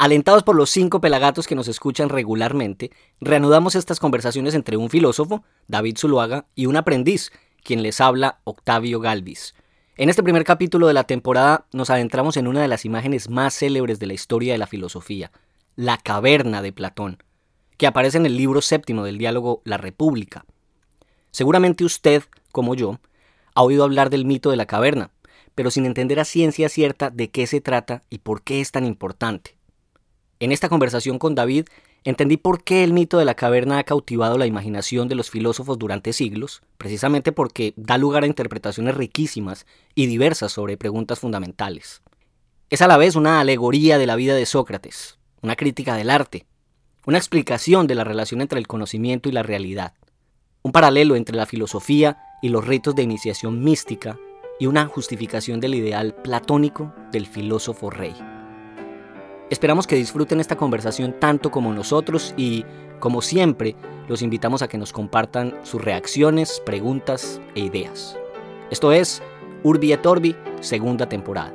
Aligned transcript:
Alentados 0.00 0.44
por 0.44 0.56
los 0.56 0.70
cinco 0.70 1.02
pelagatos 1.02 1.46
que 1.46 1.54
nos 1.54 1.68
escuchan 1.68 2.08
regularmente, 2.08 2.90
reanudamos 3.20 3.74
estas 3.74 4.00
conversaciones 4.00 4.54
entre 4.54 4.78
un 4.78 4.88
filósofo, 4.88 5.44
David 5.68 5.98
Zuluaga, 5.98 6.46
y 6.54 6.64
un 6.64 6.78
aprendiz, 6.78 7.32
quien 7.62 7.82
les 7.82 8.00
habla, 8.00 8.40
Octavio 8.44 9.00
Galvis. 9.00 9.54
En 9.98 10.08
este 10.08 10.22
primer 10.22 10.44
capítulo 10.44 10.86
de 10.86 10.94
la 10.94 11.04
temporada 11.04 11.66
nos 11.74 11.90
adentramos 11.90 12.38
en 12.38 12.48
una 12.48 12.62
de 12.62 12.68
las 12.68 12.86
imágenes 12.86 13.28
más 13.28 13.52
célebres 13.52 13.98
de 13.98 14.06
la 14.06 14.14
historia 14.14 14.54
de 14.54 14.58
la 14.58 14.66
filosofía, 14.66 15.32
la 15.76 15.98
caverna 15.98 16.62
de 16.62 16.72
Platón, 16.72 17.22
que 17.76 17.86
aparece 17.86 18.16
en 18.16 18.24
el 18.24 18.38
libro 18.38 18.62
séptimo 18.62 19.04
del 19.04 19.18
diálogo 19.18 19.60
La 19.66 19.76
República. 19.76 20.46
Seguramente 21.30 21.84
usted, 21.84 22.22
como 22.52 22.74
yo, 22.74 23.00
ha 23.54 23.62
oído 23.62 23.84
hablar 23.84 24.08
del 24.08 24.24
mito 24.24 24.48
de 24.48 24.56
la 24.56 24.64
caverna, 24.64 25.10
pero 25.54 25.70
sin 25.70 25.84
entender 25.84 26.20
a 26.20 26.24
ciencia 26.24 26.70
cierta 26.70 27.10
de 27.10 27.28
qué 27.28 27.46
se 27.46 27.60
trata 27.60 28.02
y 28.08 28.20
por 28.20 28.40
qué 28.40 28.62
es 28.62 28.72
tan 28.72 28.86
importante. 28.86 29.59
En 30.40 30.52
esta 30.52 30.70
conversación 30.70 31.18
con 31.18 31.34
David 31.34 31.66
entendí 32.02 32.38
por 32.38 32.64
qué 32.64 32.82
el 32.82 32.94
mito 32.94 33.18
de 33.18 33.26
la 33.26 33.34
caverna 33.34 33.78
ha 33.78 33.84
cautivado 33.84 34.38
la 34.38 34.46
imaginación 34.46 35.06
de 35.06 35.14
los 35.14 35.28
filósofos 35.28 35.78
durante 35.78 36.14
siglos, 36.14 36.62
precisamente 36.78 37.30
porque 37.30 37.74
da 37.76 37.98
lugar 37.98 38.22
a 38.22 38.26
interpretaciones 38.26 38.94
riquísimas 38.94 39.66
y 39.94 40.06
diversas 40.06 40.52
sobre 40.52 40.78
preguntas 40.78 41.18
fundamentales. 41.18 42.00
Es 42.70 42.80
a 42.80 42.88
la 42.88 42.96
vez 42.96 43.16
una 43.16 43.40
alegoría 43.40 43.98
de 43.98 44.06
la 44.06 44.16
vida 44.16 44.34
de 44.34 44.46
Sócrates, 44.46 45.18
una 45.42 45.56
crítica 45.56 45.94
del 45.94 46.08
arte, 46.08 46.46
una 47.04 47.18
explicación 47.18 47.86
de 47.86 47.96
la 47.96 48.04
relación 48.04 48.40
entre 48.40 48.58
el 48.58 48.66
conocimiento 48.66 49.28
y 49.28 49.32
la 49.32 49.42
realidad, 49.42 49.92
un 50.62 50.72
paralelo 50.72 51.16
entre 51.16 51.36
la 51.36 51.44
filosofía 51.44 52.18
y 52.40 52.48
los 52.48 52.66
ritos 52.66 52.94
de 52.94 53.02
iniciación 53.02 53.62
mística 53.62 54.18
y 54.58 54.64
una 54.66 54.86
justificación 54.86 55.60
del 55.60 55.74
ideal 55.74 56.14
platónico 56.14 56.94
del 57.12 57.26
filósofo 57.26 57.90
rey. 57.90 58.14
Esperamos 59.50 59.88
que 59.88 59.96
disfruten 59.96 60.38
esta 60.38 60.56
conversación 60.56 61.12
tanto 61.18 61.50
como 61.50 61.72
nosotros 61.72 62.34
y, 62.36 62.64
como 63.00 63.20
siempre, 63.20 63.74
los 64.06 64.22
invitamos 64.22 64.62
a 64.62 64.68
que 64.68 64.78
nos 64.78 64.92
compartan 64.92 65.58
sus 65.64 65.82
reacciones, 65.82 66.62
preguntas 66.64 67.40
e 67.56 67.60
ideas. 67.60 68.16
Esto 68.70 68.92
es 68.92 69.20
Urbi 69.64 69.92
et 69.92 70.06
Orbi, 70.06 70.36
segunda 70.60 71.08
temporada. 71.08 71.52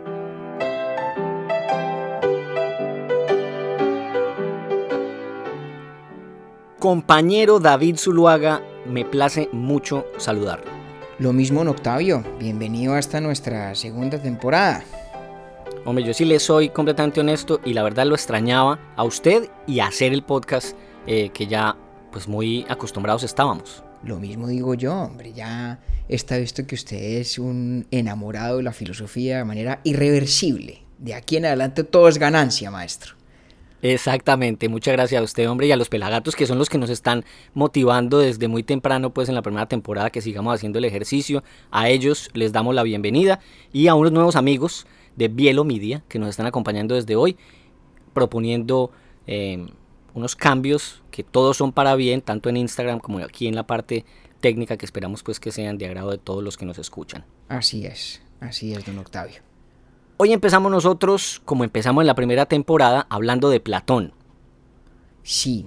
Compañero 6.79 7.61
David 7.61 7.95
Zuluaga, 7.95 8.61
me 8.85 9.05
place 9.05 9.47
mucho 9.53 10.05
saludarlo. 10.17 10.69
Lo 11.17 11.31
mismo 11.31 11.61
en 11.61 11.69
Octavio, 11.69 12.25
bienvenido 12.39 12.93
a 12.93 12.99
esta 12.99 13.21
nuestra 13.21 13.73
segunda 13.73 14.21
temporada. 14.21 14.83
Hombre, 15.87 16.03
yo 16.03 16.15
sí 16.15 16.25
le 16.25 16.39
soy 16.39 16.69
completamente 16.69 17.19
honesto 17.19 17.61
y 17.63 17.73
la 17.73 17.83
verdad 17.83 18.07
lo 18.07 18.15
extrañaba 18.15 18.79
a 18.95 19.03
usted 19.03 19.51
y 19.67 19.81
a 19.81 19.85
hacer 19.85 20.13
el 20.13 20.23
podcast 20.23 20.75
eh, 21.05 21.29
que 21.29 21.45
ya 21.45 21.77
pues 22.11 22.27
muy 22.27 22.65
acostumbrados 22.67 23.21
estábamos. 23.21 23.83
Lo 24.03 24.17
mismo 24.17 24.47
digo 24.47 24.73
yo, 24.73 24.95
hombre, 24.95 25.31
ya 25.31 25.79
está 26.09 26.37
visto 26.37 26.65
que 26.65 26.73
usted 26.73 26.97
es 26.97 27.37
un 27.37 27.85
enamorado 27.91 28.57
de 28.57 28.63
la 28.63 28.73
filosofía 28.73 29.37
de 29.37 29.45
manera 29.45 29.81
irreversible. 29.83 30.81
De 30.97 31.13
aquí 31.13 31.37
en 31.37 31.45
adelante 31.45 31.83
todo 31.83 32.07
es 32.07 32.17
ganancia, 32.17 32.71
maestro. 32.71 33.13
Exactamente, 33.83 34.69
muchas 34.69 34.93
gracias 34.93 35.21
a 35.21 35.23
usted, 35.23 35.47
hombre, 35.47 35.67
y 35.67 35.71
a 35.71 35.77
los 35.77 35.89
pelagatos 35.89 36.35
que 36.35 36.47
son 36.47 36.57
los 36.57 36.69
que 36.69 36.79
nos 36.79 36.89
están 36.89 37.23
motivando 37.53 38.17
desde 38.17 38.47
muy 38.47 38.63
temprano, 38.63 39.13
pues 39.13 39.29
en 39.29 39.35
la 39.35 39.43
primera 39.43 39.67
temporada 39.67 40.09
que 40.09 40.21
sigamos 40.21 40.55
haciendo 40.55 40.79
el 40.79 40.85
ejercicio. 40.85 41.43
A 41.69 41.89
ellos 41.89 42.31
les 42.33 42.51
damos 42.51 42.73
la 42.73 42.81
bienvenida 42.81 43.39
y 43.71 43.87
a 43.87 43.93
unos 43.93 44.11
nuevos 44.11 44.35
amigos 44.35 44.87
de 45.15 45.27
Bielo 45.27 45.63
Media 45.63 46.03
que 46.07 46.19
nos 46.19 46.29
están 46.29 46.45
acompañando 46.45 46.95
desde 46.95 47.15
hoy, 47.15 47.37
proponiendo 48.13 48.91
eh, 49.27 49.67
unos 50.13 50.35
cambios 50.35 51.03
que 51.11 51.23
todos 51.23 51.57
son 51.57 51.71
para 51.71 51.95
bien, 51.95 52.21
tanto 52.21 52.49
en 52.49 52.57
Instagram 52.57 52.99
como 52.99 53.19
aquí 53.19 53.47
en 53.47 53.55
la 53.55 53.67
parte 53.67 54.05
técnica 54.39 54.77
que 54.77 54.85
esperamos 54.85 55.23
pues 55.23 55.39
que 55.39 55.51
sean 55.51 55.77
de 55.77 55.85
agrado 55.85 56.11
de 56.11 56.17
todos 56.17 56.43
los 56.43 56.57
que 56.57 56.65
nos 56.65 56.77
escuchan. 56.77 57.25
Así 57.47 57.85
es, 57.85 58.21
así 58.39 58.73
es, 58.73 58.85
don 58.85 58.97
Octavio. 58.99 59.41
Hoy 60.17 60.31
empezamos 60.31 60.71
nosotros, 60.71 61.41
como 61.43 61.65
empezamos 61.65 62.01
en 62.01 62.07
la 62.07 62.15
primera 62.15 62.45
temporada, 62.45 63.05
hablando 63.09 63.49
de 63.49 63.59
Platón. 63.59 64.13
Sí. 65.23 65.65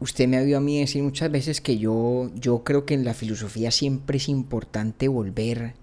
Usted 0.00 0.28
me 0.28 0.38
ha 0.38 0.42
oído 0.42 0.56
a 0.56 0.60
mí 0.62 0.80
decir 0.80 1.02
muchas 1.02 1.30
veces 1.30 1.60
que 1.60 1.76
yo, 1.76 2.30
yo 2.36 2.64
creo 2.64 2.86
que 2.86 2.94
en 2.94 3.04
la 3.04 3.12
filosofía 3.12 3.70
siempre 3.70 4.16
es 4.16 4.28
importante 4.30 5.08
volver 5.08 5.74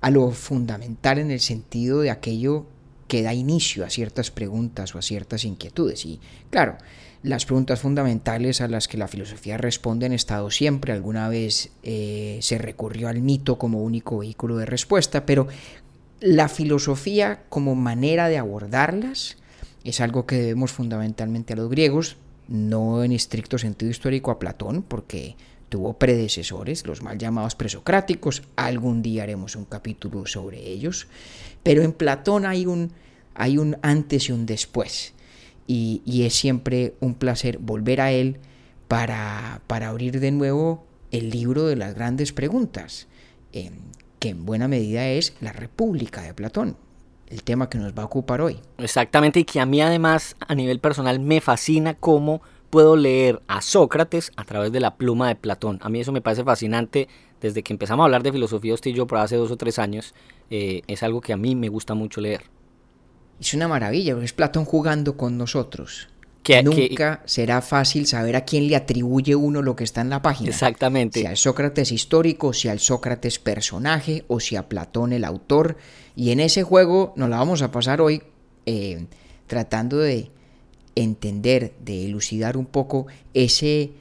a 0.00 0.10
lo 0.10 0.30
fundamental 0.30 1.18
en 1.18 1.30
el 1.30 1.40
sentido 1.40 2.00
de 2.00 2.10
aquello 2.10 2.66
que 3.08 3.22
da 3.22 3.32
inicio 3.34 3.84
a 3.84 3.90
ciertas 3.90 4.30
preguntas 4.30 4.94
o 4.94 4.98
a 4.98 5.02
ciertas 5.02 5.44
inquietudes. 5.44 6.04
Y 6.04 6.20
claro, 6.50 6.76
las 7.22 7.46
preguntas 7.46 7.80
fundamentales 7.80 8.60
a 8.60 8.68
las 8.68 8.86
que 8.86 8.98
la 8.98 9.08
filosofía 9.08 9.56
responde 9.56 10.06
han 10.06 10.12
estado 10.12 10.50
siempre. 10.50 10.92
Alguna 10.92 11.28
vez 11.28 11.70
eh, 11.82 12.38
se 12.42 12.58
recurrió 12.58 13.08
al 13.08 13.22
mito 13.22 13.58
como 13.58 13.82
único 13.82 14.18
vehículo 14.18 14.56
de 14.56 14.66
respuesta, 14.66 15.26
pero 15.26 15.48
la 16.20 16.48
filosofía 16.48 17.42
como 17.48 17.74
manera 17.74 18.28
de 18.28 18.38
abordarlas 18.38 19.36
es 19.84 20.00
algo 20.00 20.26
que 20.26 20.36
debemos 20.36 20.72
fundamentalmente 20.72 21.54
a 21.54 21.56
los 21.56 21.70
griegos, 21.70 22.16
no 22.46 23.02
en 23.02 23.12
estricto 23.12 23.58
sentido 23.58 23.90
histórico 23.90 24.30
a 24.30 24.38
Platón, 24.38 24.82
porque 24.82 25.36
tuvo 25.68 25.98
predecesores, 25.98 26.86
los 26.86 27.02
mal 27.02 27.18
llamados 27.18 27.54
presocráticos, 27.54 28.42
algún 28.56 29.02
día 29.02 29.22
haremos 29.22 29.56
un 29.56 29.64
capítulo 29.64 30.26
sobre 30.26 30.66
ellos, 30.66 31.08
pero 31.62 31.82
en 31.82 31.92
Platón 31.92 32.46
hay 32.46 32.66
un, 32.66 32.92
hay 33.34 33.58
un 33.58 33.76
antes 33.82 34.28
y 34.28 34.32
un 34.32 34.46
después, 34.46 35.14
y, 35.66 36.02
y 36.04 36.24
es 36.24 36.34
siempre 36.34 36.94
un 37.00 37.14
placer 37.14 37.58
volver 37.58 38.00
a 38.00 38.10
él 38.12 38.38
para, 38.88 39.60
para, 39.66 39.88
abrir 39.88 40.18
de 40.18 40.30
nuevo 40.30 40.86
el 41.10 41.30
libro 41.30 41.66
de 41.66 41.76
las 41.76 41.94
grandes 41.94 42.32
preguntas, 42.32 43.06
eh, 43.52 43.70
que 44.18 44.30
en 44.30 44.46
buena 44.46 44.68
medida 44.68 45.06
es 45.08 45.34
la 45.40 45.52
República 45.52 46.22
de 46.22 46.32
Platón, 46.34 46.76
el 47.28 47.42
tema 47.42 47.68
que 47.68 47.78
nos 47.78 47.92
va 47.92 48.02
a 48.02 48.06
ocupar 48.06 48.40
hoy. 48.40 48.60
Exactamente, 48.78 49.40
y 49.40 49.44
que 49.44 49.60
a 49.60 49.66
mí 49.66 49.82
además 49.82 50.36
a 50.40 50.54
nivel 50.54 50.80
personal 50.80 51.20
me 51.20 51.42
fascina 51.42 51.94
cómo 51.94 52.40
puedo 52.70 52.96
leer 52.96 53.40
a 53.48 53.60
Sócrates 53.60 54.32
a 54.36 54.44
través 54.44 54.72
de 54.72 54.80
la 54.80 54.96
pluma 54.96 55.28
de 55.28 55.36
Platón. 55.36 55.78
A 55.82 55.88
mí 55.88 56.00
eso 56.00 56.12
me 56.12 56.20
parece 56.20 56.44
fascinante 56.44 57.08
desde 57.40 57.62
que 57.62 57.72
empezamos 57.72 58.02
a 58.02 58.06
hablar 58.06 58.22
de 58.22 58.32
filosofía 58.32 58.74
usted 58.74 58.90
y 58.90 58.94
yo 58.94 59.06
por 59.06 59.18
hace 59.18 59.36
dos 59.36 59.50
o 59.50 59.56
tres 59.56 59.78
años. 59.78 60.14
Eh, 60.50 60.82
es 60.86 61.02
algo 61.02 61.20
que 61.20 61.32
a 61.32 61.36
mí 61.36 61.54
me 61.54 61.68
gusta 61.68 61.94
mucho 61.94 62.20
leer. 62.20 62.42
Es 63.40 63.54
una 63.54 63.68
maravilla, 63.68 64.14
porque 64.14 64.26
es 64.26 64.32
Platón 64.32 64.64
jugando 64.64 65.16
con 65.16 65.38
nosotros. 65.38 66.08
Que, 66.42 66.62
Nunca 66.62 67.20
que, 67.20 67.28
será 67.28 67.60
fácil 67.60 68.06
saber 68.06 68.34
a 68.34 68.44
quién 68.44 68.68
le 68.68 68.76
atribuye 68.76 69.34
uno 69.34 69.60
lo 69.60 69.76
que 69.76 69.84
está 69.84 70.00
en 70.00 70.10
la 70.10 70.22
página. 70.22 70.50
Exactamente. 70.50 71.20
Si 71.20 71.26
al 71.26 71.36
Sócrates 71.36 71.92
histórico, 71.92 72.52
si 72.52 72.68
al 72.68 72.80
Sócrates 72.80 73.38
personaje 73.38 74.24
o 74.28 74.40
si 74.40 74.56
a 74.56 74.68
Platón 74.68 75.12
el 75.12 75.24
autor. 75.24 75.76
Y 76.16 76.30
en 76.30 76.40
ese 76.40 76.62
juego 76.62 77.12
nos 77.16 77.28
la 77.28 77.38
vamos 77.38 77.62
a 77.62 77.70
pasar 77.70 78.00
hoy 78.00 78.22
eh, 78.66 79.06
tratando 79.46 79.98
de 79.98 80.30
entender, 81.02 81.74
de 81.84 82.06
elucidar 82.06 82.56
un 82.56 82.66
poco 82.66 83.06
ese 83.34 83.92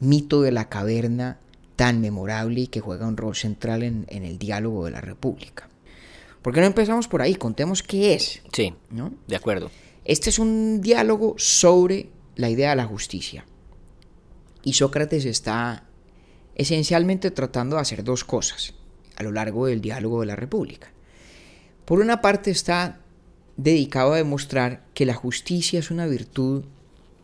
mito 0.00 0.42
de 0.42 0.52
la 0.52 0.68
caverna 0.68 1.38
tan 1.76 2.00
memorable 2.00 2.62
y 2.62 2.66
que 2.66 2.80
juega 2.80 3.06
un 3.06 3.16
rol 3.16 3.34
central 3.34 3.82
en, 3.82 4.06
en 4.08 4.24
el 4.24 4.38
diálogo 4.38 4.84
de 4.84 4.90
la 4.90 5.00
República. 5.00 5.68
¿Por 6.42 6.54
qué 6.54 6.60
no 6.60 6.66
empezamos 6.66 7.08
por 7.08 7.22
ahí? 7.22 7.34
Contemos 7.34 7.82
qué 7.82 8.14
es. 8.14 8.42
Sí, 8.52 8.74
¿no? 8.90 9.12
de 9.26 9.36
acuerdo. 9.36 9.70
Este 10.04 10.30
es 10.30 10.38
un 10.38 10.80
diálogo 10.80 11.34
sobre 11.36 12.08
la 12.36 12.48
idea 12.48 12.70
de 12.70 12.76
la 12.76 12.86
justicia. 12.86 13.44
Y 14.62 14.72
Sócrates 14.72 15.24
está 15.24 15.84
esencialmente 16.54 17.30
tratando 17.30 17.76
de 17.76 17.82
hacer 17.82 18.04
dos 18.04 18.24
cosas 18.24 18.74
a 19.16 19.22
lo 19.22 19.32
largo 19.32 19.66
del 19.66 19.80
diálogo 19.80 20.20
de 20.20 20.26
la 20.26 20.36
República. 20.36 20.90
Por 21.84 22.00
una 22.00 22.20
parte 22.20 22.50
está 22.50 23.00
dedicado 23.62 24.12
a 24.12 24.16
demostrar 24.16 24.84
que 24.94 25.06
la 25.06 25.14
justicia 25.14 25.78
es 25.78 25.90
una 25.90 26.06
virtud 26.06 26.64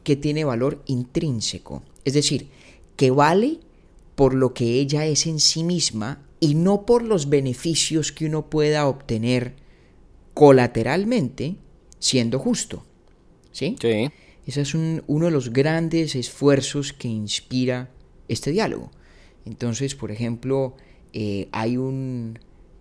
que 0.05 0.17
tiene 0.17 0.45
valor 0.45 0.83
intrínseco, 0.87 1.83
es 2.05 2.15
decir, 2.15 2.49
que 2.97 3.11
vale 3.11 3.59
por 4.15 4.35
lo 4.35 4.55
que 4.55 4.81
ella 4.81 5.05
es 5.07 5.27
en 5.27 5.41
sí 5.41 5.63
misma 5.65 6.23
y 6.41 6.55
no 6.55 6.87
por 6.87 7.03
los 7.03 7.29
beneficios 7.29 8.13
que 8.13 8.27
uno 8.27 8.47
pueda 8.49 8.87
obtener 8.87 9.55
colateralmente 10.35 11.57
siendo 11.99 12.39
justo. 12.39 12.85
¿sí? 13.53 13.77
Sí. 13.81 14.11
Ese 14.47 14.61
es 14.61 14.75
un- 14.75 15.03
uno 15.07 15.25
de 15.27 15.31
los 15.33 15.53
grandes 15.53 16.15
esfuerzos 16.15 16.93
que 16.93 17.09
inspira 17.09 17.89
este 18.29 18.51
diálogo. 18.53 18.91
Entonces, 19.45 19.95
por 19.95 20.11
ejemplo, 20.11 20.75
eh, 21.13 21.49
hay 21.53 21.77
un, 21.79 22.39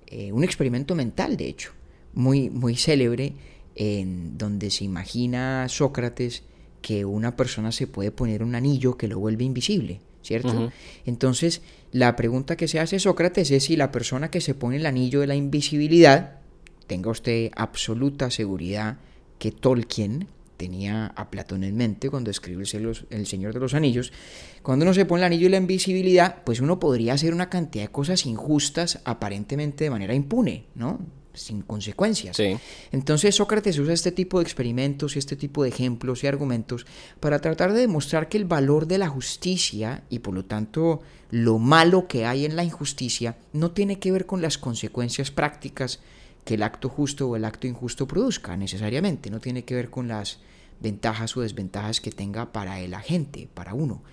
eh, 0.08 0.32
un 0.32 0.44
experimento 0.44 0.96
mental, 0.96 1.38
de 1.38 1.48
hecho, 1.48 1.72
muy, 2.16 2.50
muy 2.50 2.76
célebre, 2.76 3.34
en 3.76 4.38
donde 4.38 4.72
se 4.72 4.84
imagina 4.84 5.68
Sócrates 5.70 6.44
que 6.82 7.06
una 7.06 7.36
persona 7.36 7.72
se 7.72 7.88
puede 7.88 8.12
poner 8.12 8.42
un 8.42 8.56
anillo 8.56 8.98
que 8.98 9.08
lo 9.08 9.20
vuelve 9.20 9.44
invisible, 9.44 10.02
¿cierto? 10.22 10.72
Entonces, 11.06 11.62
la 11.92 12.16
pregunta 12.16 12.56
que 12.56 12.68
se 12.68 12.80
hace 12.80 13.00
Sócrates 13.00 13.52
es 13.52 13.66
si 13.66 13.76
la 13.76 13.92
persona 13.92 14.32
que 14.32 14.42
se 14.42 14.54
pone 14.54 14.78
el 14.78 14.86
anillo 14.86 15.20
de 15.20 15.28
la 15.28 15.36
invisibilidad, 15.36 16.40
tenga 16.88 17.10
usted 17.10 17.52
absoluta 17.56 18.30
seguridad 18.30 18.98
que 19.40 19.52
Tolkien 19.52 20.28
tenía 20.58 21.08
a 21.08 21.30
Platón 21.30 21.64
en 21.64 21.76
mente 21.76 22.10
cuando 22.10 22.32
escribió 22.32 22.64
el 23.10 23.26
Señor 23.28 23.54
de 23.54 23.60
los 23.60 23.74
Anillos, 23.74 24.14
cuando 24.62 24.86
uno 24.86 24.94
se 24.94 25.06
pone 25.06 25.22
el 25.22 25.26
anillo 25.26 25.48
de 25.48 25.52
la 25.52 25.58
invisibilidad, 25.58 26.44
pues 26.44 26.62
uno 26.62 26.80
podría 26.80 27.14
hacer 27.14 27.34
una 27.34 27.50
cantidad 27.50 27.86
de 27.86 27.92
cosas 27.92 28.26
injustas 28.26 29.02
aparentemente 29.04 29.84
de 29.84 29.90
manera 29.90 30.14
impune, 30.14 30.66
¿no? 30.76 31.00
Sin 31.40 31.62
consecuencias. 31.62 32.38
Sí. 32.38 32.58
Entonces 32.92 33.36
Sócrates 33.36 33.78
usa 33.80 33.94
este 33.94 34.12
tipo 34.12 34.40
de 34.40 34.44
experimentos 34.44 35.16
y 35.16 35.20
este 35.20 35.36
tipo 35.36 35.64
de 35.64 35.70
ejemplos 35.70 36.24
y 36.24 36.28
argumentos 36.28 36.86
para 37.20 37.40
tratar 37.40 37.74
de 37.74 37.82
demostrar 37.82 38.30
que 38.30 38.38
el 38.38 38.46
valor 38.46 38.88
de 38.88 38.98
la 38.98 39.08
justicia 39.08 40.04
y 40.10 40.20
por 40.20 40.34
lo 40.34 40.46
tanto 40.46 41.02
lo 41.32 41.60
malo 41.60 42.08
que 42.08 42.26
hay 42.26 42.46
en 42.46 42.56
la 42.56 42.64
injusticia 42.64 43.38
no 43.54 43.72
tiene 43.72 44.00
que 44.00 44.12
ver 44.12 44.26
con 44.26 44.42
las 44.42 44.58
consecuencias 44.58 45.32
prácticas 45.32 46.00
que 46.46 46.54
el 46.54 46.64
acto 46.64 46.90
justo 46.90 47.30
o 47.30 47.36
el 47.36 47.44
acto 47.44 47.68
injusto 47.68 48.08
produzca 48.08 48.56
necesariamente, 48.56 49.30
no 49.30 49.40
tiene 49.40 49.66
que 49.66 49.76
ver 49.76 49.90
con 49.90 50.08
las 50.08 50.40
ventajas 50.80 51.36
o 51.36 51.42
desventajas 51.42 52.02
que 52.02 52.12
tenga 52.12 52.52
para 52.52 52.80
el 52.80 52.94
agente, 52.94 53.50
para 53.54 53.74
uno. 53.74 54.04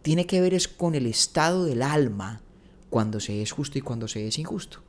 Tiene 0.00 0.26
que 0.26 0.40
ver 0.40 0.54
es 0.54 0.68
con 0.68 0.94
el 0.94 1.06
estado 1.06 1.64
del 1.64 1.82
alma 1.82 2.40
cuando 2.90 3.20
se 3.20 3.42
es 3.42 3.52
justo 3.52 3.78
y 3.78 3.82
cuando 3.82 4.08
se 4.08 4.26
es 4.26 4.38
injusto. 4.38 4.80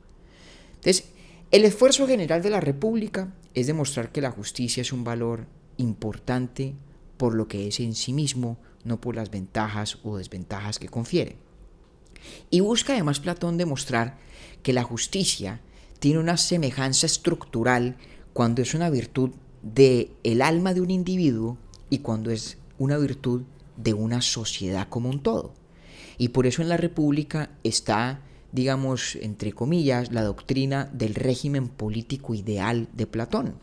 Entonces, 0.76 1.04
el 1.54 1.64
esfuerzo 1.64 2.08
general 2.08 2.42
de 2.42 2.50
la 2.50 2.58
República 2.58 3.32
es 3.54 3.68
demostrar 3.68 4.10
que 4.10 4.20
la 4.20 4.32
justicia 4.32 4.80
es 4.80 4.92
un 4.92 5.04
valor 5.04 5.46
importante 5.76 6.74
por 7.16 7.32
lo 7.36 7.46
que 7.46 7.68
es 7.68 7.78
en 7.78 7.94
sí 7.94 8.12
mismo, 8.12 8.58
no 8.82 9.00
por 9.00 9.14
las 9.14 9.30
ventajas 9.30 9.98
o 10.02 10.18
desventajas 10.18 10.80
que 10.80 10.88
confiere. 10.88 11.36
Y 12.50 12.58
busca 12.58 12.94
además 12.94 13.20
Platón 13.20 13.56
demostrar 13.56 14.18
que 14.64 14.72
la 14.72 14.82
justicia 14.82 15.60
tiene 16.00 16.18
una 16.18 16.38
semejanza 16.38 17.06
estructural 17.06 17.98
cuando 18.32 18.60
es 18.60 18.74
una 18.74 18.90
virtud 18.90 19.30
de 19.62 20.10
el 20.24 20.42
alma 20.42 20.74
de 20.74 20.80
un 20.80 20.90
individuo 20.90 21.56
y 21.88 21.98
cuando 21.98 22.32
es 22.32 22.58
una 22.78 22.98
virtud 22.98 23.42
de 23.76 23.94
una 23.94 24.22
sociedad 24.22 24.88
como 24.88 25.08
un 25.08 25.22
todo. 25.22 25.54
Y 26.18 26.30
por 26.30 26.48
eso 26.48 26.62
en 26.62 26.68
la 26.68 26.78
República 26.78 27.50
está, 27.62 28.22
digamos, 28.54 29.16
entre 29.16 29.52
comillas, 29.52 30.12
la 30.12 30.22
doctrina 30.22 30.88
del 30.92 31.16
régimen 31.16 31.66
político 31.66 32.34
ideal 32.34 32.88
de 32.92 33.08
Platón. 33.08 33.56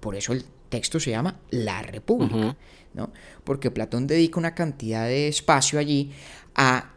Por 0.00 0.16
eso 0.16 0.32
el 0.32 0.44
texto 0.70 0.98
se 0.98 1.10
llama 1.10 1.38
La 1.50 1.82
República. 1.82 2.56
¿no? 2.94 3.12
Porque 3.44 3.70
Platón 3.70 4.06
dedica 4.06 4.40
una 4.40 4.54
cantidad 4.54 5.04
de 5.04 5.28
espacio 5.28 5.78
allí 5.78 6.12
a 6.54 6.94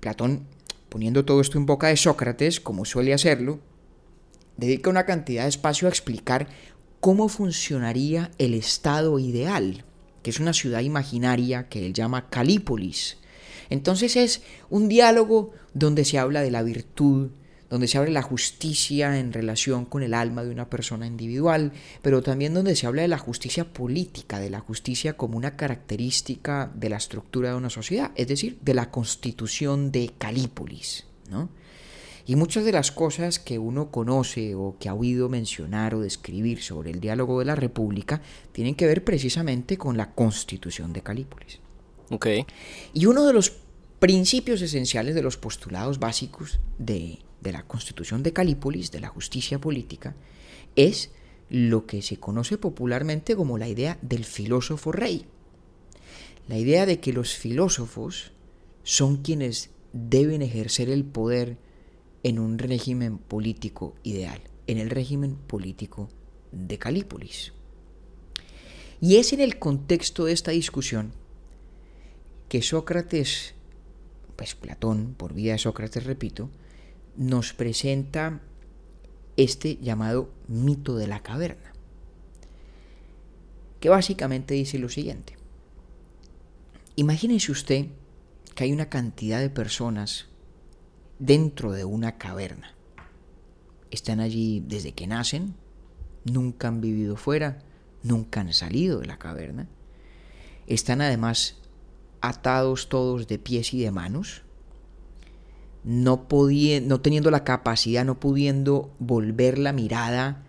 Platón 0.00 0.48
poniendo 0.88 1.24
todo 1.24 1.40
esto 1.40 1.56
en 1.56 1.66
boca 1.66 1.86
de 1.86 1.96
Sócrates, 1.96 2.58
como 2.60 2.84
suele 2.84 3.14
hacerlo, 3.14 3.60
dedica 4.56 4.90
una 4.90 5.06
cantidad 5.06 5.44
de 5.44 5.50
espacio 5.50 5.86
a 5.86 5.90
explicar 5.90 6.48
cómo 6.98 7.28
funcionaría 7.28 8.32
el 8.38 8.54
estado 8.54 9.20
ideal, 9.20 9.84
que 10.24 10.30
es 10.30 10.40
una 10.40 10.52
ciudad 10.52 10.80
imaginaria 10.80 11.68
que 11.68 11.86
él 11.86 11.92
llama 11.92 12.28
Calípolis. 12.28 13.18
Entonces 13.70 14.16
es 14.16 14.42
un 14.70 14.88
diálogo 14.88 15.52
donde 15.74 16.04
se 16.04 16.18
habla 16.18 16.42
de 16.42 16.50
la 16.50 16.62
virtud, 16.62 17.30
donde 17.68 17.88
se 17.88 17.98
habla 17.98 18.08
de 18.08 18.14
la 18.14 18.22
justicia 18.22 19.18
en 19.18 19.32
relación 19.32 19.84
con 19.84 20.02
el 20.02 20.14
alma 20.14 20.44
de 20.44 20.50
una 20.50 20.70
persona 20.70 21.06
individual, 21.06 21.72
pero 22.02 22.22
también 22.22 22.54
donde 22.54 22.76
se 22.76 22.86
habla 22.86 23.02
de 23.02 23.08
la 23.08 23.18
justicia 23.18 23.72
política, 23.72 24.38
de 24.38 24.50
la 24.50 24.60
justicia 24.60 25.16
como 25.16 25.36
una 25.36 25.56
característica 25.56 26.70
de 26.74 26.90
la 26.90 26.96
estructura 26.96 27.50
de 27.50 27.56
una 27.56 27.70
sociedad, 27.70 28.12
es 28.14 28.28
decir, 28.28 28.58
de 28.62 28.74
la 28.74 28.90
constitución 28.90 29.90
de 29.90 30.12
Calípolis, 30.16 31.04
¿no? 31.30 31.48
Y 32.28 32.34
muchas 32.34 32.64
de 32.64 32.72
las 32.72 32.90
cosas 32.90 33.38
que 33.38 33.56
uno 33.56 33.92
conoce 33.92 34.56
o 34.56 34.76
que 34.80 34.88
ha 34.88 34.94
oído 34.94 35.28
mencionar 35.28 35.94
o 35.94 36.00
describir 36.00 36.60
sobre 36.60 36.90
el 36.90 36.98
diálogo 36.98 37.38
de 37.38 37.44
la 37.44 37.54
República 37.54 38.20
tienen 38.50 38.74
que 38.74 38.86
ver 38.86 39.04
precisamente 39.04 39.78
con 39.78 39.96
la 39.96 40.10
constitución 40.10 40.92
de 40.92 41.02
Calípolis. 41.02 41.60
Y 42.92 43.06
uno 43.06 43.26
de 43.26 43.32
los 43.32 43.52
principios 43.98 44.60
esenciales 44.62 45.14
de 45.14 45.22
los 45.22 45.36
postulados 45.36 45.98
básicos 45.98 46.60
de, 46.78 47.18
de 47.40 47.52
la 47.52 47.66
constitución 47.66 48.22
de 48.22 48.32
Calípolis, 48.32 48.90
de 48.90 49.00
la 49.00 49.08
justicia 49.08 49.58
política, 49.58 50.14
es 50.76 51.10
lo 51.48 51.86
que 51.86 52.02
se 52.02 52.18
conoce 52.18 52.58
popularmente 52.58 53.36
como 53.36 53.58
la 53.58 53.68
idea 53.68 53.98
del 54.02 54.24
filósofo 54.24 54.92
rey. 54.92 55.26
La 56.48 56.58
idea 56.58 56.86
de 56.86 57.00
que 57.00 57.12
los 57.12 57.34
filósofos 57.34 58.32
son 58.82 59.18
quienes 59.18 59.70
deben 59.92 60.42
ejercer 60.42 60.90
el 60.90 61.04
poder 61.04 61.58
en 62.22 62.38
un 62.38 62.58
régimen 62.58 63.18
político 63.18 63.94
ideal, 64.02 64.40
en 64.66 64.78
el 64.78 64.90
régimen 64.90 65.36
político 65.36 66.08
de 66.52 66.78
Calípolis. 66.78 67.52
Y 69.00 69.16
es 69.16 69.32
en 69.32 69.40
el 69.40 69.58
contexto 69.58 70.24
de 70.24 70.32
esta 70.32 70.50
discusión 70.52 71.12
que 72.48 72.62
Sócrates, 72.62 73.54
pues 74.36 74.54
Platón, 74.54 75.14
por 75.16 75.34
vía 75.34 75.52
de 75.52 75.58
Sócrates, 75.58 76.04
repito, 76.04 76.50
nos 77.16 77.52
presenta 77.52 78.40
este 79.36 79.76
llamado 79.76 80.30
mito 80.48 80.96
de 80.96 81.06
la 81.06 81.22
caverna, 81.22 81.72
que 83.80 83.88
básicamente 83.88 84.54
dice 84.54 84.78
lo 84.78 84.88
siguiente. 84.88 85.36
Imagínense 86.96 87.52
usted 87.52 87.86
que 88.54 88.64
hay 88.64 88.72
una 88.72 88.88
cantidad 88.88 89.40
de 89.40 89.50
personas 89.50 90.26
dentro 91.18 91.72
de 91.72 91.84
una 91.84 92.16
caverna. 92.16 92.74
Están 93.90 94.20
allí 94.20 94.62
desde 94.66 94.92
que 94.92 95.06
nacen, 95.06 95.54
nunca 96.24 96.68
han 96.68 96.80
vivido 96.80 97.16
fuera, 97.16 97.62
nunca 98.02 98.40
han 98.40 98.52
salido 98.52 99.00
de 99.00 99.06
la 99.06 99.18
caverna. 99.18 99.68
Están 100.66 101.00
además 101.00 101.56
atados 102.28 102.88
todos 102.88 103.26
de 103.26 103.38
pies 103.38 103.72
y 103.74 103.80
de 103.80 103.90
manos, 103.90 104.42
no, 105.84 106.26
no 106.82 107.00
teniendo 107.00 107.30
la 107.30 107.44
capacidad, 107.44 108.04
no 108.04 108.18
pudiendo 108.18 108.90
volver 108.98 109.58
la 109.58 109.72
mirada 109.72 110.42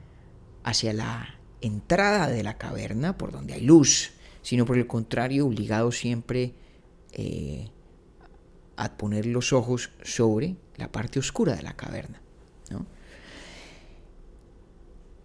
hacia 0.63 0.93
la 0.93 1.35
entrada 1.61 2.27
de 2.27 2.43
la 2.43 2.57
caverna, 2.57 3.17
por 3.17 3.31
donde 3.31 3.53
hay 3.53 3.61
luz, 3.61 4.11
sino 4.41 4.65
por 4.65 4.77
el 4.77 4.87
contrario, 4.87 5.45
obligados 5.45 5.97
siempre 5.97 6.53
eh, 7.11 7.69
a 8.75 8.97
poner 8.97 9.25
los 9.25 9.53
ojos 9.53 9.91
sobre 10.03 10.55
la 10.75 10.91
parte 10.91 11.19
oscura 11.19 11.55
de 11.55 11.63
la 11.63 11.75
caverna. 11.75 12.21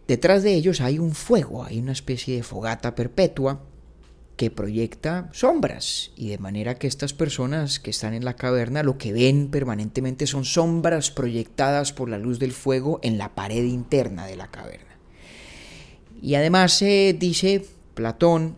Detrás 0.06 0.42
de 0.42 0.54
ellos 0.54 0.80
hay 0.80 0.98
un 0.98 1.14
fuego, 1.14 1.64
hay 1.64 1.78
una 1.78 1.92
especie 1.92 2.36
de 2.36 2.42
fogata 2.42 2.94
perpetua 2.94 3.62
que 4.42 4.50
proyecta 4.50 5.30
sombras 5.32 6.10
y 6.16 6.30
de 6.30 6.38
manera 6.38 6.74
que 6.74 6.88
estas 6.88 7.14
personas 7.14 7.78
que 7.78 7.90
están 7.90 8.12
en 8.12 8.24
la 8.24 8.34
caverna 8.34 8.82
lo 8.82 8.98
que 8.98 9.12
ven 9.12 9.52
permanentemente 9.52 10.26
son 10.26 10.44
sombras 10.44 11.12
proyectadas 11.12 11.92
por 11.92 12.08
la 12.08 12.18
luz 12.18 12.40
del 12.40 12.50
fuego 12.50 12.98
en 13.04 13.18
la 13.18 13.36
pared 13.36 13.62
interna 13.62 14.26
de 14.26 14.34
la 14.34 14.50
caverna. 14.50 14.98
Y 16.20 16.34
además 16.34 16.72
se 16.72 17.16
dice 17.16 17.64
Platón 17.94 18.56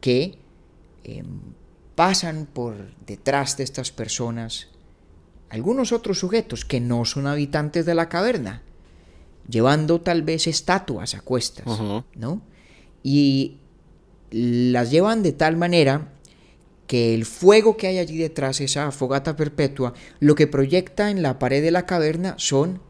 que 0.00 0.38
eh, 1.04 1.22
pasan 1.94 2.48
por 2.52 2.74
detrás 3.06 3.56
de 3.56 3.62
estas 3.62 3.92
personas 3.92 4.70
algunos 5.50 5.92
otros 5.92 6.18
sujetos 6.18 6.64
que 6.64 6.80
no 6.80 7.04
son 7.04 7.28
habitantes 7.28 7.86
de 7.86 7.94
la 7.94 8.08
caverna, 8.08 8.62
llevando 9.48 10.00
tal 10.00 10.22
vez 10.22 10.48
estatuas 10.48 11.14
a 11.14 11.20
cuestas. 11.20 11.64
¿no? 12.16 12.42
Y 13.04 13.58
las 14.32 14.90
llevan 14.90 15.22
de 15.22 15.32
tal 15.32 15.56
manera 15.56 16.12
que 16.86 17.14
el 17.14 17.24
fuego 17.24 17.76
que 17.76 17.86
hay 17.86 17.98
allí 17.98 18.18
detrás, 18.18 18.60
esa 18.60 18.90
fogata 18.90 19.36
perpetua, 19.36 19.94
lo 20.20 20.34
que 20.34 20.46
proyecta 20.46 21.10
en 21.10 21.22
la 21.22 21.38
pared 21.38 21.62
de 21.62 21.70
la 21.70 21.86
caverna 21.86 22.34
son 22.38 22.82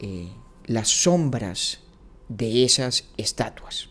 eh, 0.00 0.28
las 0.66 0.88
sombras 0.88 1.80
de 2.28 2.64
esas 2.64 3.10
estatuas. 3.16 3.90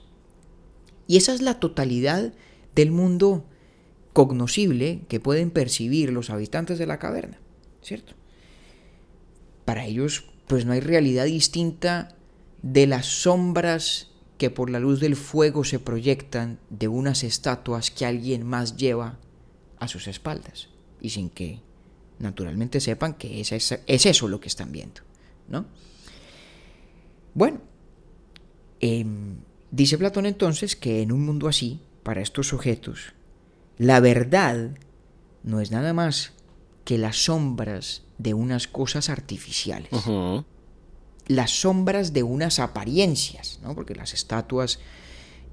Y 1.07 1.17
esa 1.17 1.33
es 1.33 1.41
la 1.41 1.59
totalidad 1.59 2.33
del 2.75 2.91
mundo 2.91 3.45
cognoscible 4.13 5.01
que 5.07 5.19
pueden 5.19 5.51
percibir 5.51 6.11
los 6.11 6.29
habitantes 6.29 6.79
de 6.79 6.87
la 6.87 6.99
caverna, 6.99 7.39
¿cierto? 7.81 8.13
Para 9.63 9.85
ellos, 9.85 10.25
pues 10.47 10.65
no 10.65 10.73
hay 10.73 10.79
realidad 10.79 11.25
distinta 11.25 12.15
de 12.61 12.87
las 12.87 13.05
sombras 13.05 14.06
que 14.37 14.49
por 14.49 14.69
la 14.69 14.79
luz 14.79 14.99
del 14.99 15.15
fuego 15.15 15.63
se 15.63 15.79
proyectan 15.79 16.59
de 16.69 16.87
unas 16.87 17.23
estatuas 17.23 17.91
que 17.91 18.05
alguien 18.05 18.45
más 18.45 18.77
lleva 18.77 19.17
a 19.79 19.87
sus 19.87 20.07
espaldas 20.07 20.69
y 21.01 21.09
sin 21.09 21.29
que 21.29 21.61
naturalmente 22.19 22.79
sepan 22.79 23.13
que 23.13 23.41
es, 23.41 23.51
es, 23.51 23.79
es 23.85 24.05
eso 24.05 24.27
lo 24.27 24.39
que 24.39 24.47
están 24.47 24.71
viendo, 24.71 25.01
¿no? 25.47 25.65
Bueno, 27.33 27.61
eh, 28.79 29.05
dice 29.71 29.97
Platón 29.97 30.25
entonces 30.25 30.75
que 30.75 31.01
en 31.01 31.11
un 31.11 31.25
mundo 31.25 31.47
así, 31.47 31.81
para 32.03 32.21
estos 32.21 32.47
sujetos, 32.47 33.13
la 33.77 33.99
verdad 33.99 34.71
no 35.43 35.61
es 35.61 35.71
nada 35.71 35.93
más 35.93 36.33
que 36.83 36.97
las 36.97 37.25
sombras 37.25 38.03
de 38.17 38.33
unas 38.33 38.67
cosas 38.67 39.09
artificiales. 39.09 39.91
Las 41.27 41.51
sombras 41.61 42.13
de 42.13 42.23
unas 42.23 42.59
apariencias, 42.59 43.59
¿no? 43.61 43.75
Porque 43.75 43.95
las 43.95 44.13
estatuas, 44.13 44.79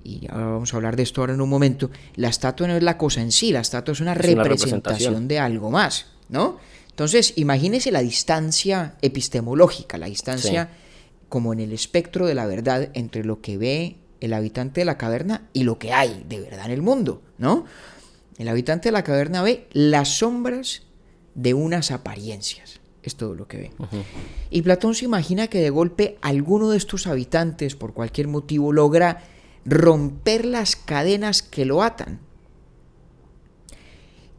y 0.03 0.27
ahora 0.31 0.47
vamos 0.47 0.73
a 0.73 0.77
hablar 0.77 0.97
de 0.97 1.03
esto 1.03 1.21
ahora 1.21 1.35
en 1.35 1.41
un 1.41 1.49
momento, 1.49 1.91
la 2.15 2.29
estatua 2.29 2.69
no 2.69 2.77
es 2.77 2.83
la 2.83 2.97
cosa 2.99 3.21
en 3.21 3.33
sí, 3.33 3.53
la 3.53 3.61
estatua 3.61 3.93
es 3.93 4.01
una, 4.01 4.13
Es 4.13 4.19
una 4.19 4.25
representación, 4.45 4.81
representación. 4.83 5.29
de 5.29 5.39
algo 5.39 5.71
más, 5.71 6.07
¿no? 6.29 6.59
Entonces, 6.91 7.33
imagínese 7.37 7.91
la 7.91 8.03
distancia 8.03 8.95
epistemológica, 9.03 9.99
la 9.99 10.07
distancia 10.07 10.71
como 11.29 11.53
en 11.53 11.59
el 11.59 11.73
espectro 11.73 12.27
de 12.27 12.35
la 12.35 12.47
verdad 12.47 12.91
entre 12.95 13.25
lo 13.25 13.41
que 13.41 13.59
ve 13.59 13.97
el 14.21 14.33
habitante 14.33 14.83
de 14.83 14.85
la 14.85 14.97
caverna 14.97 15.49
y 15.53 15.65
lo 15.65 15.79
que 15.79 15.93
hay 15.93 16.25
de 16.29 16.41
verdad 16.41 16.67
en 16.67 16.71
el 16.71 16.83
mundo, 16.83 17.23
¿no? 17.37 17.65
El 18.39 18.49
habitante 18.49 18.89
de 18.89 18.93
la 18.93 19.03
caverna 19.03 19.43
ve 19.43 19.67
las 19.73 20.19
sombras 20.19 20.83
de 21.35 21.55
unas 21.55 21.91
apariencias. 21.91 22.81
Es 23.05 23.17
todo 23.17 23.35
lo 23.35 23.47
que 23.47 23.59
ve. 23.59 23.71
Y 24.49 24.63
Platón 24.63 24.95
se 24.95 25.05
imagina 25.05 25.49
que 25.49 25.61
de 25.61 25.69
golpe 25.69 26.17
alguno 26.23 26.71
de 26.71 26.79
estos 26.79 27.07
habitantes, 27.07 27.77
por 27.77 27.93
cualquier 27.93 28.29
motivo, 28.29 28.73
logra 28.73 29.23
romper 29.67 30.47
las 30.47 30.75
cadenas 30.75 31.43
que 31.43 31.67
lo 31.67 31.83
atan. 31.83 32.21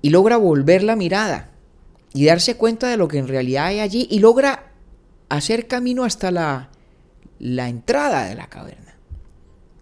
Y 0.02 0.10
logra 0.10 0.38
volver 0.38 0.82
la 0.82 0.96
mirada 0.96 1.52
y 2.12 2.26
darse 2.26 2.58
cuenta 2.58 2.90
de 2.90 2.98
lo 2.98 3.08
que 3.08 3.20
en 3.20 3.28
realidad 3.28 3.68
hay 3.68 3.82
allí 3.82 4.08
y 4.10 4.18
logra 4.18 4.72
hacer 5.30 5.68
camino 5.68 6.04
hasta 6.04 6.32
la, 6.32 6.72
la 7.38 7.70
entrada 7.70 8.26
de 8.26 8.34
la 8.34 8.48
caverna, 8.48 8.98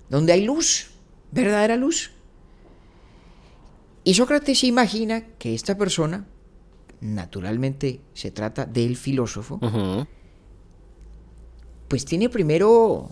donde 0.09 0.33
hay 0.33 0.43
luz, 0.43 0.91
verdadera 1.31 1.77
luz. 1.77 2.11
Y 4.03 4.15
Sócrates 4.15 4.59
se 4.59 4.67
imagina 4.67 5.21
que 5.39 5.53
esta 5.53 5.77
persona, 5.77 6.25
naturalmente 7.03 7.99
se 8.13 8.31
trata 8.31 8.65
del 8.65 8.95
filósofo, 8.95 9.59
pues 11.87 12.05
tiene 12.05 12.29
primero 12.29 13.11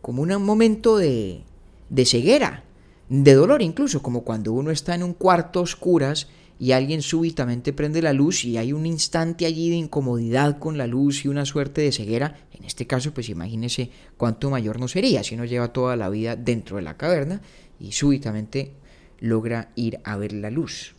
como 0.00 0.22
un 0.22 0.42
momento 0.42 0.96
de, 0.96 1.44
de 1.88 2.04
ceguera, 2.04 2.64
de 3.08 3.34
dolor 3.34 3.62
incluso, 3.62 4.02
como 4.02 4.22
cuando 4.22 4.52
uno 4.52 4.70
está 4.70 4.94
en 4.94 5.02
un 5.02 5.14
cuarto 5.14 5.60
a 5.60 5.62
oscuras 5.62 6.28
y 6.58 6.72
alguien 6.72 7.02
súbitamente 7.02 7.72
prende 7.72 8.02
la 8.02 8.12
luz 8.12 8.44
y 8.44 8.56
hay 8.56 8.72
un 8.72 8.84
instante 8.84 9.46
allí 9.46 9.70
de 9.70 9.76
incomodidad 9.76 10.58
con 10.58 10.76
la 10.76 10.86
luz 10.86 11.24
y 11.24 11.28
una 11.28 11.46
suerte 11.46 11.82
de 11.82 11.92
ceguera. 11.92 12.40
En 12.52 12.64
este 12.64 12.86
caso, 12.86 13.14
pues 13.14 13.28
imagínese 13.28 13.90
cuánto 14.16 14.50
mayor 14.50 14.80
no 14.80 14.88
sería 14.88 15.22
si 15.22 15.36
uno 15.36 15.44
lleva 15.44 15.72
toda 15.72 15.94
la 15.94 16.08
vida 16.08 16.34
dentro 16.34 16.76
de 16.76 16.82
la 16.82 16.96
caverna 16.96 17.40
y 17.78 17.92
súbitamente 17.92 18.72
logra 19.20 19.70
ir 19.76 20.00
a 20.02 20.16
ver 20.16 20.32
la 20.32 20.50
luz. 20.50 20.97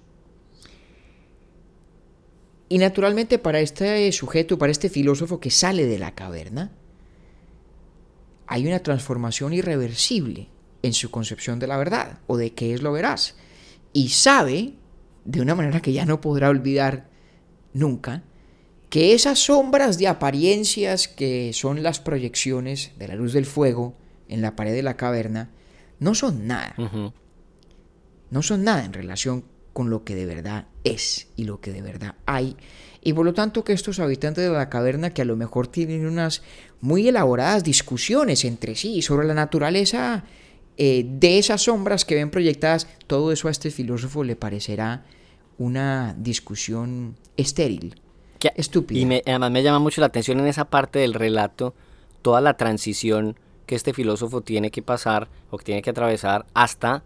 Y 2.70 2.78
naturalmente 2.78 3.40
para 3.40 3.60
este 3.60 4.12
sujeto, 4.12 4.58
para 4.58 4.72
este 4.72 4.90
filósofo 4.90 5.40
que 5.40 5.50
sale 5.50 5.86
de 5.86 6.00
la 6.00 6.14
caverna, 6.14 6.72
hay 8.48 8.68
una 8.68 8.80
transformación 8.80 9.54
irreversible 9.54 10.48
en 10.84 10.94
su 10.94 11.12
concepción 11.12 11.60
de 11.60 11.68
la 11.68 11.78
verdad 11.78 12.20
o 12.28 12.38
de 12.38 12.54
qué 12.54 12.74
es 12.74 12.82
lo 12.82 12.92
veraz. 12.92 13.36
Y 13.92 14.10
sabe, 14.10 14.74
de 15.26 15.42
una 15.42 15.56
manera 15.56 15.82
que 15.82 15.94
ya 15.94 16.06
no 16.06 16.22
podrá 16.22 16.50
olvidar 16.50 17.10
nunca, 17.74 18.24
que 18.90 19.14
esas 19.14 19.40
sombras 19.40 19.98
de 19.98 20.08
apariencias 20.08 21.08
que 21.08 21.52
son 21.54 21.84
las 21.84 22.00
proyecciones 22.00 22.92
de 22.98 23.08
la 23.08 23.16
luz 23.16 23.34
del 23.34 23.46
fuego 23.46 23.96
en 24.28 24.42
la 24.42 24.56
pared 24.56 24.74
de 24.74 24.84
la 24.84 24.98
caverna 24.98 25.52
no 26.00 26.16
son 26.16 26.48
nada 26.48 26.76
no 28.32 28.42
son 28.42 28.64
nada 28.64 28.86
en 28.86 28.94
relación 28.94 29.44
con 29.74 29.90
lo 29.90 30.04
que 30.04 30.16
de 30.16 30.26
verdad 30.26 30.66
es 30.84 31.28
y 31.36 31.44
lo 31.46 31.60
que 31.62 31.72
de 31.72 31.82
verdad 31.82 32.16
hay. 32.26 32.56
Y 33.02 33.14
por 33.14 33.26
lo 33.26 33.34
tanto 33.34 33.64
que 33.64 33.72
estos 33.74 34.00
habitantes 34.00 34.44
de 34.44 34.52
la 34.52 34.70
caverna 34.70 35.12
que 35.12 35.22
a 35.22 35.26
lo 35.26 35.36
mejor 35.36 35.68
tienen 35.68 36.06
unas 36.06 36.42
muy 36.82 37.08
elaboradas 37.08 37.64
discusiones 37.64 38.44
entre 38.46 38.76
sí 38.76 39.02
sobre 39.02 39.26
la 39.28 39.34
naturaleza 39.34 40.26
eh, 40.78 41.06
de 41.08 41.38
esas 41.40 41.62
sombras 41.64 42.04
que 42.06 42.16
ven 42.16 42.30
proyectadas, 42.30 42.88
todo 43.08 43.32
eso 43.32 43.48
a 43.48 43.52
este 43.52 43.70
filósofo 43.72 44.24
le 44.24 44.36
parecerá 44.36 45.06
una 45.58 46.16
discusión 46.18 47.16
estéril, 47.38 47.96
Que- 48.40 48.54
estúpida. 48.56 49.00
Y 49.00 49.06
me- 49.06 49.22
además 49.26 49.52
me 49.52 49.64
llama 49.64 49.80
mucho 49.80 50.00
la 50.02 50.08
atención 50.08 50.40
en 50.40 50.48
esa 50.48 50.66
parte 50.66 51.00
del 51.00 51.14
relato 51.14 51.74
toda 52.22 52.40
la 52.42 52.56
transición 52.56 53.38
que 53.66 53.76
este 53.76 53.94
filósofo 53.94 54.42
tiene 54.42 54.72
que 54.72 54.82
pasar 54.82 55.30
o 55.52 55.58
que 55.58 55.66
tiene 55.66 55.82
que 55.82 55.90
atravesar 55.90 56.46
hasta 56.54 57.04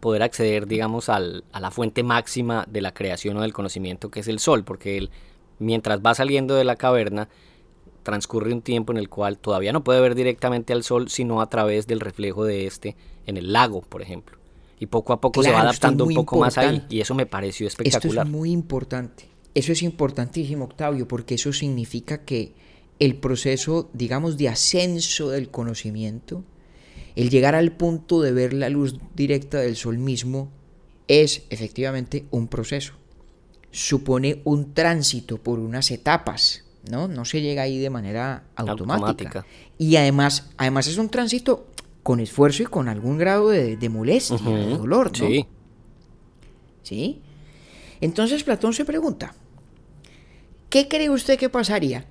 poder 0.00 0.22
acceder, 0.22 0.66
digamos, 0.66 1.08
al- 1.08 1.44
a 1.52 1.60
la 1.60 1.70
fuente 1.70 2.02
máxima 2.02 2.66
de 2.68 2.80
la 2.80 2.92
creación 2.92 3.36
o 3.36 3.42
del 3.42 3.52
conocimiento 3.52 4.10
que 4.10 4.20
es 4.20 4.28
el 4.28 4.38
sol, 4.38 4.64
porque 4.64 4.96
él, 4.98 5.10
mientras 5.58 6.00
va 6.00 6.14
saliendo 6.14 6.54
de 6.54 6.64
la 6.64 6.76
caverna, 6.76 7.28
transcurre 8.02 8.52
un 8.52 8.62
tiempo 8.62 8.92
en 8.92 8.98
el 8.98 9.08
cual 9.08 9.38
todavía 9.38 9.72
no 9.72 9.84
puede 9.84 10.00
ver 10.00 10.14
directamente 10.14 10.72
al 10.72 10.82
sol, 10.82 11.08
sino 11.10 11.40
a 11.42 11.50
través 11.50 11.86
del 11.86 12.00
reflejo 12.00 12.44
de 12.44 12.66
este 12.66 12.96
en 13.26 13.36
el 13.36 13.52
lago, 13.52 13.82
por 13.82 14.00
ejemplo. 14.02 14.38
Y 14.78 14.86
poco 14.86 15.12
a 15.12 15.20
poco 15.20 15.42
se 15.42 15.50
va 15.50 15.56
esto 15.58 15.68
adaptando 15.68 16.04
un 16.06 16.14
poco 16.14 16.38
más 16.38 16.56
ahí, 16.56 16.82
y 16.88 17.00
eso 17.00 17.14
me 17.14 17.26
pareció 17.26 17.66
Esto 17.66 17.82
espectacular. 17.82 18.26
es 18.26 18.32
muy 18.32 18.50
importante. 18.50 19.28
Eso 19.54 19.72
es 19.72 19.82
importantísimo, 19.82 20.64
Octavio, 20.64 21.06
porque 21.06 21.34
eso 21.34 21.52
significa 21.52 22.24
que 22.24 22.54
el 22.98 23.16
proceso, 23.16 23.90
digamos, 23.92 24.38
de 24.38 24.48
ascenso 24.48 25.28
del 25.28 25.50
conocimiento, 25.50 26.42
el 27.20 27.28
llegar 27.28 27.54
al 27.54 27.72
punto 27.72 28.22
de 28.22 28.32
ver 28.32 28.54
la 28.54 28.70
luz 28.70 28.96
directa 29.14 29.58
del 29.58 29.76
sol 29.76 29.98
mismo, 29.98 30.50
es 31.06 31.42
efectivamente 31.50 32.24
un 32.30 32.48
proceso. 32.48 32.94
Supone 33.70 34.40
un 34.44 34.72
tránsito 34.72 35.36
por 35.36 35.58
unas 35.58 35.90
etapas, 35.90 36.64
¿no? 36.90 37.08
No 37.08 37.26
se 37.26 37.42
llega 37.42 37.62
ahí 37.62 37.78
de 37.78 37.90
manera 37.90 38.44
automática. 38.56 39.04
Automática. 39.32 39.46
Y 39.76 39.96
además, 39.96 40.50
además 40.56 40.86
es 40.86 40.96
un 40.96 41.10
tránsito 41.10 41.66
con 42.02 42.20
esfuerzo 42.20 42.62
y 42.62 42.66
con 42.66 42.88
algún 42.88 43.18
grado 43.18 43.50
de, 43.50 43.76
de 43.76 43.88
molestia, 43.90 44.38
de 44.38 44.76
dolor, 44.78 45.12
¿no? 45.20 45.28
Sí. 45.28 45.46
¿Sí? 46.82 47.20
Entonces 48.00 48.44
Platón 48.44 48.72
se 48.72 48.86
pregunta, 48.86 49.34
¿qué 50.70 50.88
cree 50.88 51.10
usted 51.10 51.38
que 51.38 51.50
pasaría 51.50 52.06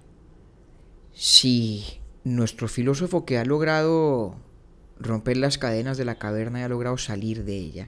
si 1.13 1.83
nuestro 2.23 2.67
filósofo 2.67 3.25
que 3.25 3.39
ha 3.39 3.43
logrado 3.43 4.35
romper 4.99 5.37
las 5.37 5.57
cadenas 5.57 5.97
de 5.97 6.05
la 6.05 6.15
caverna 6.15 6.59
y 6.59 6.63
ha 6.63 6.69
logrado 6.69 6.97
salir 6.97 7.45
de 7.45 7.57
ella, 7.57 7.87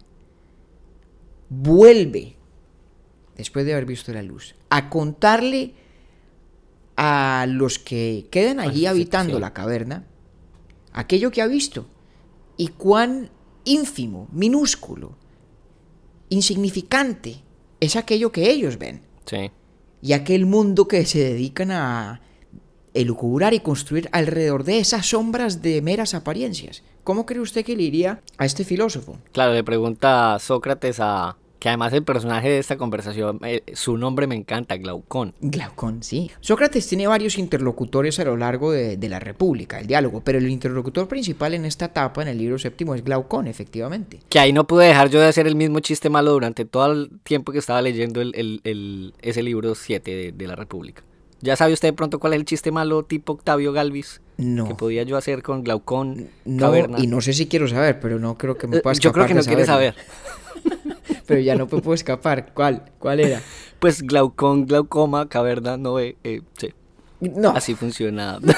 vuelve, 1.49 2.37
después 3.35 3.65
de 3.65 3.73
haber 3.73 3.85
visto 3.85 4.13
la 4.13 4.23
luz, 4.23 4.55
a 4.69 4.89
contarle 4.89 5.73
a 6.95 7.45
los 7.49 7.79
que 7.79 8.27
quedan 8.31 8.59
allí 8.59 8.85
habitando 8.85 9.39
la 9.39 9.53
caverna 9.53 10.05
aquello 10.93 11.31
que 11.31 11.41
ha 11.41 11.47
visto 11.47 11.87
y 12.57 12.69
cuán 12.69 13.31
ínfimo, 13.63 14.27
minúsculo, 14.31 15.17
insignificante 16.29 17.43
es 17.79 17.95
aquello 17.95 18.31
que 18.31 18.49
ellos 18.49 18.77
ven. 18.77 19.01
Sí. 19.25 19.51
y 20.01 20.13
aquel 20.13 20.45
mundo 20.45 20.87
que 20.87 21.05
se 21.05 21.19
dedican 21.19 21.71
a 21.71 22.21
elucubrar 22.93 23.53
y 23.53 23.59
construir 23.61 24.09
alrededor 24.11 24.63
de 24.63 24.79
esas 24.79 25.05
sombras 25.07 25.61
de 25.61 25.81
meras 25.81 26.13
apariencias. 26.13 26.83
¿Cómo 27.03 27.25
cree 27.25 27.39
usted 27.41 27.65
que 27.65 27.75
le 27.75 27.83
iría 27.83 28.21
a 28.37 28.45
este 28.45 28.63
filósofo? 28.63 29.17
Claro, 29.31 29.53
le 29.53 29.63
pregunta 29.63 30.37
Sócrates 30.39 30.97
a... 30.99 31.37
Que 31.59 31.69
además 31.69 31.93
el 31.93 32.03
personaje 32.03 32.49
de 32.49 32.57
esta 32.57 32.75
conversación, 32.75 33.39
eh, 33.45 33.61
su 33.73 33.95
nombre 33.95 34.25
me 34.25 34.33
encanta, 34.33 34.77
Glaucón. 34.77 35.35
Glaucón, 35.41 36.01
sí. 36.01 36.31
Sócrates 36.39 36.87
tiene 36.87 37.05
varios 37.05 37.37
interlocutores 37.37 38.19
a 38.19 38.23
lo 38.23 38.35
largo 38.35 38.71
de, 38.71 38.97
de 38.97 39.09
la 39.09 39.19
República, 39.19 39.79
el 39.79 39.85
diálogo, 39.85 40.21
pero 40.25 40.39
el 40.39 40.49
interlocutor 40.49 41.07
principal 41.07 41.53
en 41.53 41.65
esta 41.65 41.85
etapa, 41.85 42.23
en 42.23 42.29
el 42.29 42.39
libro 42.39 42.57
séptimo, 42.57 42.95
es 42.95 43.03
Glaucón, 43.03 43.45
efectivamente. 43.45 44.21
Que 44.27 44.39
ahí 44.39 44.53
no 44.53 44.65
pude 44.65 44.87
dejar 44.87 45.11
yo 45.11 45.19
de 45.19 45.27
hacer 45.27 45.45
el 45.45 45.55
mismo 45.55 45.81
chiste 45.81 46.09
malo 46.09 46.31
durante 46.31 46.65
todo 46.65 46.91
el 46.93 47.11
tiempo 47.23 47.51
que 47.51 47.59
estaba 47.59 47.83
leyendo 47.83 48.21
el, 48.21 48.33
el- 48.35 48.61
el- 48.63 49.13
ese 49.21 49.43
libro 49.43 49.75
7 49.75 50.09
de, 50.15 50.31
de 50.31 50.47
la 50.47 50.55
República. 50.55 51.03
¿Ya 51.41 51.55
sabe 51.55 51.73
usted 51.73 51.89
de 51.89 51.93
pronto 51.93 52.19
cuál 52.19 52.33
es 52.33 52.39
el 52.39 52.45
chiste 52.45 52.71
malo 52.71 53.03
tipo 53.03 53.33
Octavio 53.33 53.73
Galvis? 53.73 54.21
No. 54.37 54.67
Que 54.67 54.75
podía 54.75 55.03
yo 55.03 55.17
hacer 55.17 55.43
con 55.43 55.63
Glaucón, 55.63 56.29
No, 56.45 56.65
Caverna. 56.65 56.97
y 56.99 57.07
no 57.07 57.21
sé 57.21 57.33
si 57.33 57.47
quiero 57.47 57.67
saber, 57.67 57.99
pero 57.99 58.19
no 58.19 58.37
creo 58.37 58.57
que 58.57 58.67
me 58.67 58.77
Eh, 58.77 58.81
pueda 58.81 58.93
yo 58.95 59.11
creo 59.11 59.25
escapar 59.25 59.27
que 59.27 59.33
no 59.33 59.43
quiere 59.43 59.65
saber. 59.65 59.95
Pero 61.27 61.39
ya 61.39 61.55
no 61.55 61.65
me 61.65 61.69
puedo 61.81 61.93
escapar. 61.93 62.51
¿Cuál? 62.53 62.85
¿Cuál 62.99 63.19
era? 63.21 63.41
Pues 63.79 64.01
Glaucón, 64.03 64.65
glaucoma, 64.67 65.27
caverna, 65.27 65.75
no 65.77 65.95
ve. 65.95 66.15
eh, 66.23 66.41
sí. 66.57 66.69
No. 67.19 67.49
Así 67.51 67.73
funciona. 67.75 68.37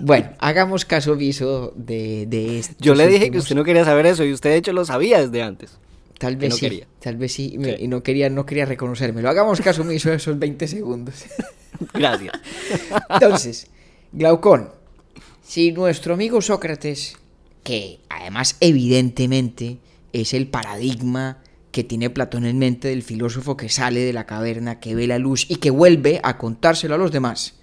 Bueno, 0.00 0.30
hagamos 0.38 0.84
caso 0.84 1.12
omiso 1.12 1.72
de, 1.74 2.26
de 2.26 2.58
esto. 2.58 2.74
Yo 2.78 2.94
le 2.94 3.08
dije 3.08 3.30
que 3.30 3.38
usted 3.38 3.56
no 3.56 3.64
quería 3.64 3.84
saber 3.84 4.06
eso 4.06 4.22
y 4.24 4.32
usted 4.32 4.50
de 4.50 4.56
hecho 4.56 4.72
lo 4.72 4.84
sabía 4.84 5.18
desde 5.20 5.42
antes. 5.42 5.78
Tal 6.18 6.36
vez 6.36 6.50
no 6.50 6.56
sí, 6.56 6.60
quería. 6.66 6.86
tal 7.00 7.16
vez 7.16 7.32
sí, 7.32 7.50
y 7.54 7.58
me- 7.58 7.76
Sí. 7.76 7.84
y 7.84 7.88
no 7.88 8.02
quería, 8.02 8.28
no 8.28 8.44
quería 8.44 8.64
reconocérmelo. 8.64 9.28
Hagamos 9.28 9.60
caso 9.60 9.82
omiso 9.82 10.10
de 10.10 10.16
esos 10.16 10.38
20 10.38 10.66
segundos. 10.66 11.24
Gracias. 11.94 12.32
Entonces, 13.08 13.68
Glaucón, 14.12 14.70
si 15.42 15.70
nuestro 15.72 16.14
amigo 16.14 16.40
Sócrates, 16.42 17.16
que 17.62 18.00
además 18.08 18.56
evidentemente 18.60 19.78
es 20.12 20.34
el 20.34 20.48
paradigma 20.48 21.38
que 21.70 21.84
tiene 21.84 22.10
Platón 22.10 22.46
en 22.46 22.58
mente 22.58 22.88
del 22.88 23.02
filósofo 23.02 23.56
que 23.56 23.68
sale 23.68 24.00
de 24.00 24.12
la 24.12 24.26
caverna, 24.26 24.80
que 24.80 24.94
ve 24.96 25.06
la 25.06 25.18
luz 25.18 25.46
y 25.48 25.56
que 25.56 25.70
vuelve 25.70 26.20
a 26.24 26.36
contárselo 26.38 26.94
a 26.94 26.98
los 26.98 27.12
demás, 27.12 27.54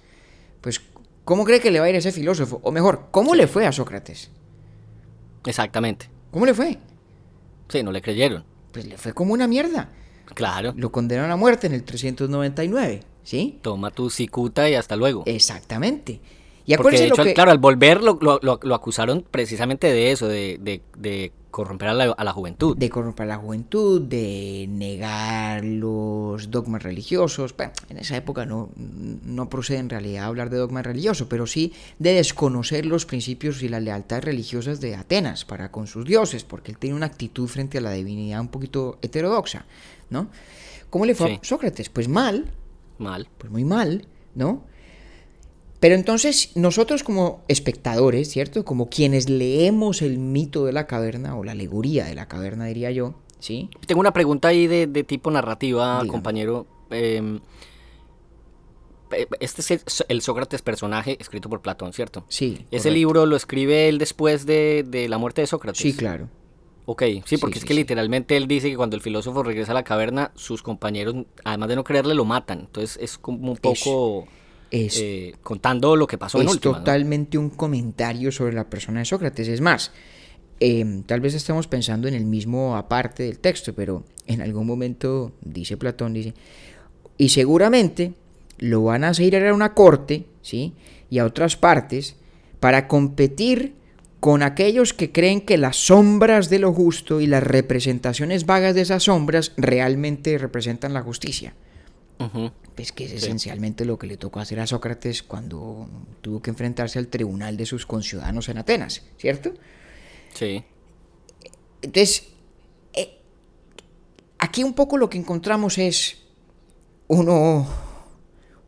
pues 0.62 0.80
¿cómo 1.24 1.44
cree 1.44 1.60
que 1.60 1.70
le 1.70 1.80
va 1.80 1.86
a 1.86 1.90
ir 1.90 1.96
a 1.96 1.98
ese 1.98 2.12
filósofo? 2.12 2.60
O 2.62 2.70
mejor, 2.72 3.08
¿cómo 3.10 3.34
le 3.34 3.46
fue 3.48 3.66
a 3.66 3.72
Sócrates? 3.72 4.30
Exactamente. 5.44 6.08
¿Cómo 6.30 6.46
le 6.46 6.54
fue? 6.54 6.78
Sí, 7.68 7.82
no 7.82 7.92
le 7.92 8.02
creyeron. 8.02 8.44
Pues 8.72 8.86
le 8.86 8.96
fue 8.98 9.12
como 9.12 9.32
una 9.32 9.46
mierda. 9.46 9.90
Claro. 10.34 10.72
Lo 10.76 10.90
condenaron 10.92 11.30
a 11.30 11.36
muerte 11.36 11.66
en 11.66 11.72
el 11.72 11.84
399, 11.84 13.00
¿sí? 13.22 13.58
Toma 13.62 13.90
tu 13.90 14.10
cicuta 14.10 14.68
y 14.68 14.74
hasta 14.74 14.96
luego. 14.96 15.22
Exactamente. 15.26 16.20
Y 16.64 16.74
Porque 16.74 16.74
acuérdense 16.74 17.02
de 17.04 17.08
hecho, 17.08 17.22
lo 17.22 17.24
que... 17.24 17.34
claro, 17.34 17.50
al 17.52 17.58
volver 17.58 18.02
lo, 18.02 18.18
lo- 18.20 18.40
lo- 18.42 18.58
lo 18.62 18.74
acusaron 18.74 19.24
precisamente 19.30 19.86
de 19.92 20.10
eso, 20.10 20.26
de, 20.26 20.58
de- 20.60 20.82
de 20.98 21.32
corromper 21.56 21.88
a 21.88 21.94
la, 21.94 22.04
a 22.12 22.22
la 22.24 22.32
juventud. 22.34 22.76
de 22.76 22.90
corromper 22.90 23.26
la 23.26 23.38
juventud, 23.38 24.02
de 24.02 24.66
negar 24.68 25.64
los 25.64 26.50
dogmas 26.50 26.82
religiosos. 26.82 27.56
Bueno, 27.56 27.72
en 27.88 27.96
esa 27.96 28.14
época 28.14 28.44
no, 28.44 28.68
no 28.76 29.48
procede 29.48 29.78
en 29.78 29.88
realidad 29.88 30.24
hablar 30.26 30.50
de 30.50 30.58
dogma 30.58 30.82
religioso, 30.82 31.30
pero 31.30 31.46
sí 31.46 31.72
de 31.98 32.12
desconocer 32.12 32.84
los 32.84 33.06
principios 33.06 33.62
y 33.62 33.70
las 33.70 33.82
lealtades 33.82 34.24
religiosas 34.24 34.82
de 34.82 34.96
Atenas 34.96 35.46
para 35.46 35.70
con 35.72 35.86
sus 35.86 36.04
dioses, 36.04 36.44
porque 36.44 36.72
él 36.72 36.76
tenía 36.78 36.94
una 36.94 37.06
actitud 37.06 37.48
frente 37.48 37.78
a 37.78 37.80
la 37.80 37.92
divinidad 37.92 38.40
un 38.42 38.48
poquito 38.48 38.98
heterodoxa, 39.00 39.64
¿no? 40.10 40.28
¿Cómo 40.90 41.06
le 41.06 41.14
fue 41.14 41.28
Sí. 41.28 41.38
a 41.42 41.44
Sócrates? 41.44 41.88
Pues 41.88 42.06
mal, 42.08 42.50
Mal. 42.98 43.28
pues 43.38 43.50
muy 43.50 43.64
mal, 43.64 44.06
¿no? 44.34 44.64
Pero 45.86 45.94
entonces 45.94 46.50
nosotros 46.56 47.04
como 47.04 47.44
espectadores, 47.46 48.28
¿cierto? 48.28 48.64
Como 48.64 48.88
quienes 48.90 49.30
leemos 49.30 50.02
el 50.02 50.18
mito 50.18 50.64
de 50.64 50.72
la 50.72 50.88
caverna 50.88 51.36
o 51.36 51.44
la 51.44 51.52
alegoría 51.52 52.06
de 52.06 52.16
la 52.16 52.26
caverna, 52.26 52.64
diría 52.64 52.90
yo, 52.90 53.14
¿sí? 53.38 53.70
Tengo 53.86 54.00
una 54.00 54.12
pregunta 54.12 54.48
ahí 54.48 54.66
de, 54.66 54.88
de 54.88 55.04
tipo 55.04 55.30
narrativa, 55.30 55.92
Dígame. 56.02 56.08
compañero. 56.10 56.66
Eh, 56.90 57.38
eh, 59.12 59.28
este 59.38 59.62
es 59.76 60.04
el, 60.08 60.22
Sócrates 60.22 60.60
personaje 60.60 61.16
escrito 61.20 61.48
por 61.48 61.62
Platón, 61.62 61.92
¿cierto? 61.92 62.24
Sí. 62.28 62.66
Ese 62.72 62.88
correcto. 62.88 62.90
libro 62.90 63.26
lo 63.26 63.36
escribe 63.36 63.88
él 63.88 63.98
después 63.98 64.44
de, 64.44 64.84
de 64.84 65.08
la 65.08 65.18
muerte 65.18 65.42
de 65.42 65.46
Sócrates. 65.46 65.80
Sí, 65.80 65.94
claro. 65.94 66.28
Ok, 66.86 67.04
sí, 67.26 67.36
porque 67.38 67.54
Sí, 67.54 67.58
es 67.58 67.62
sí, 67.62 67.68
que 67.68 67.74
sí. 67.74 67.78
literalmente 67.78 68.36
él 68.36 68.48
dice 68.48 68.68
que 68.70 68.76
cuando 68.76 68.96
el 68.96 69.02
filósofo 69.02 69.44
regresa 69.44 69.70
a 69.70 69.74
la 69.76 69.84
caverna, 69.84 70.32
sus 70.34 70.64
compañeros, 70.64 71.14
además 71.44 71.68
de 71.68 71.76
no 71.76 71.84
creerle, 71.84 72.16
lo 72.16 72.24
matan. 72.24 72.58
Entonces 72.62 72.98
es 73.00 73.18
como 73.18 73.52
un 73.52 73.56
poco 73.58 74.26
Es, 74.84 74.98
eh, 75.00 75.34
contando 75.42 75.96
lo 75.96 76.06
que 76.06 76.18
pasó 76.18 76.40
en 76.40 76.48
es 76.48 76.60
totalmente 76.60 77.38
un 77.38 77.50
comentario 77.50 78.30
sobre 78.32 78.54
la 78.54 78.68
persona 78.68 79.00
de 79.00 79.04
Sócrates. 79.04 79.48
Es 79.48 79.60
más, 79.60 79.92
eh, 80.60 81.02
tal 81.06 81.20
vez 81.20 81.34
estamos 81.34 81.66
pensando 81.66 82.08
en 82.08 82.14
el 82.14 82.24
mismo 82.24 82.76
aparte 82.76 83.24
del 83.24 83.38
texto, 83.38 83.74
pero 83.74 84.04
en 84.26 84.40
algún 84.40 84.66
momento 84.66 85.32
dice 85.40 85.76
Platón, 85.76 86.14
dice, 86.14 86.34
y 87.18 87.30
seguramente 87.30 88.14
lo 88.58 88.84
van 88.84 89.04
a 89.04 89.10
hacer 89.10 89.26
ir 89.26 89.36
a 89.36 89.54
una 89.54 89.74
corte, 89.74 90.26
¿sí? 90.42 90.74
Y 91.10 91.18
a 91.18 91.24
otras 91.24 91.56
partes 91.56 92.16
para 92.60 92.88
competir 92.88 93.74
con 94.20 94.42
aquellos 94.42 94.92
que 94.92 95.12
creen 95.12 95.40
que 95.40 95.58
las 95.58 95.76
sombras 95.76 96.48
de 96.50 96.58
lo 96.58 96.72
justo 96.72 97.20
y 97.20 97.26
las 97.26 97.42
representaciones 97.42 98.46
vagas 98.46 98.74
de 98.74 98.80
esas 98.80 99.04
sombras 99.04 99.52
realmente 99.56 100.38
representan 100.38 100.94
la 100.94 101.02
justicia. 101.02 101.54
Pues 102.76 102.92
que 102.92 103.06
es 103.06 103.10
Sí. 103.12 103.16
esencialmente 103.16 103.84
lo 103.86 103.98
que 103.98 104.06
le 104.06 104.16
tocó 104.18 104.38
hacer 104.38 104.60
a 104.60 104.66
Sócrates 104.66 105.22
cuando 105.22 105.88
tuvo 106.20 106.40
que 106.42 106.50
enfrentarse 106.50 106.98
al 106.98 107.08
tribunal 107.08 107.56
de 107.56 107.64
sus 107.66 107.86
conciudadanos 107.86 108.48
en 108.50 108.58
Atenas, 108.58 109.02
¿cierto? 109.18 109.54
Sí. 110.34 110.62
Entonces, 111.80 112.28
eh, 112.92 113.18
aquí 114.38 114.62
un 114.62 114.74
poco 114.74 114.98
lo 114.98 115.08
que 115.08 115.16
encontramos 115.18 115.78
es 115.78 116.18
uno, 117.08 117.66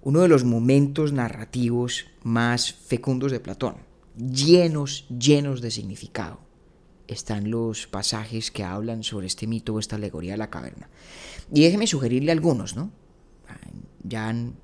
uno 0.03 0.21
de 0.23 0.29
los 0.29 0.45
momentos 0.45 1.13
narrativos 1.13 2.07
más 2.23 2.73
fecundos 2.73 3.31
de 3.31 3.41
Platón, 3.41 3.77
llenos, 4.17 5.07
llenos 5.11 5.61
de 5.61 5.71
significado. 5.71 6.41
Están 7.09 7.51
los 7.51 7.87
pasajes 7.87 8.51
que 8.51 8.65
hablan 8.65 9.03
sobre 9.03 9.27
este 9.27 9.47
mito 9.47 9.75
o 9.75 9.79
esta 9.81 9.97
alegoría 9.97 10.33
de 10.33 10.39
la 10.39 10.51
caverna. 10.51 10.89
Y 11.53 11.63
déjeme 11.63 11.87
sugerirle 11.87 12.33
algunos, 12.33 12.75
¿no? 12.77 12.91
Ya 14.09 14.29
han 14.29 14.57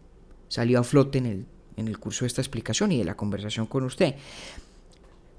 salido 0.49 0.81
a 0.81 0.85
flote 0.85 1.19
en 1.19 1.27
el, 1.27 1.47
en 1.77 1.89
el 1.89 1.99
curso 1.99 2.25
de 2.25 2.29
esta 2.29 2.41
explicación 2.41 2.93
y 2.93 2.99
de 2.99 3.05
la 3.05 3.17
conversación 3.17 3.67
con 3.67 3.85
usted. 3.85 4.15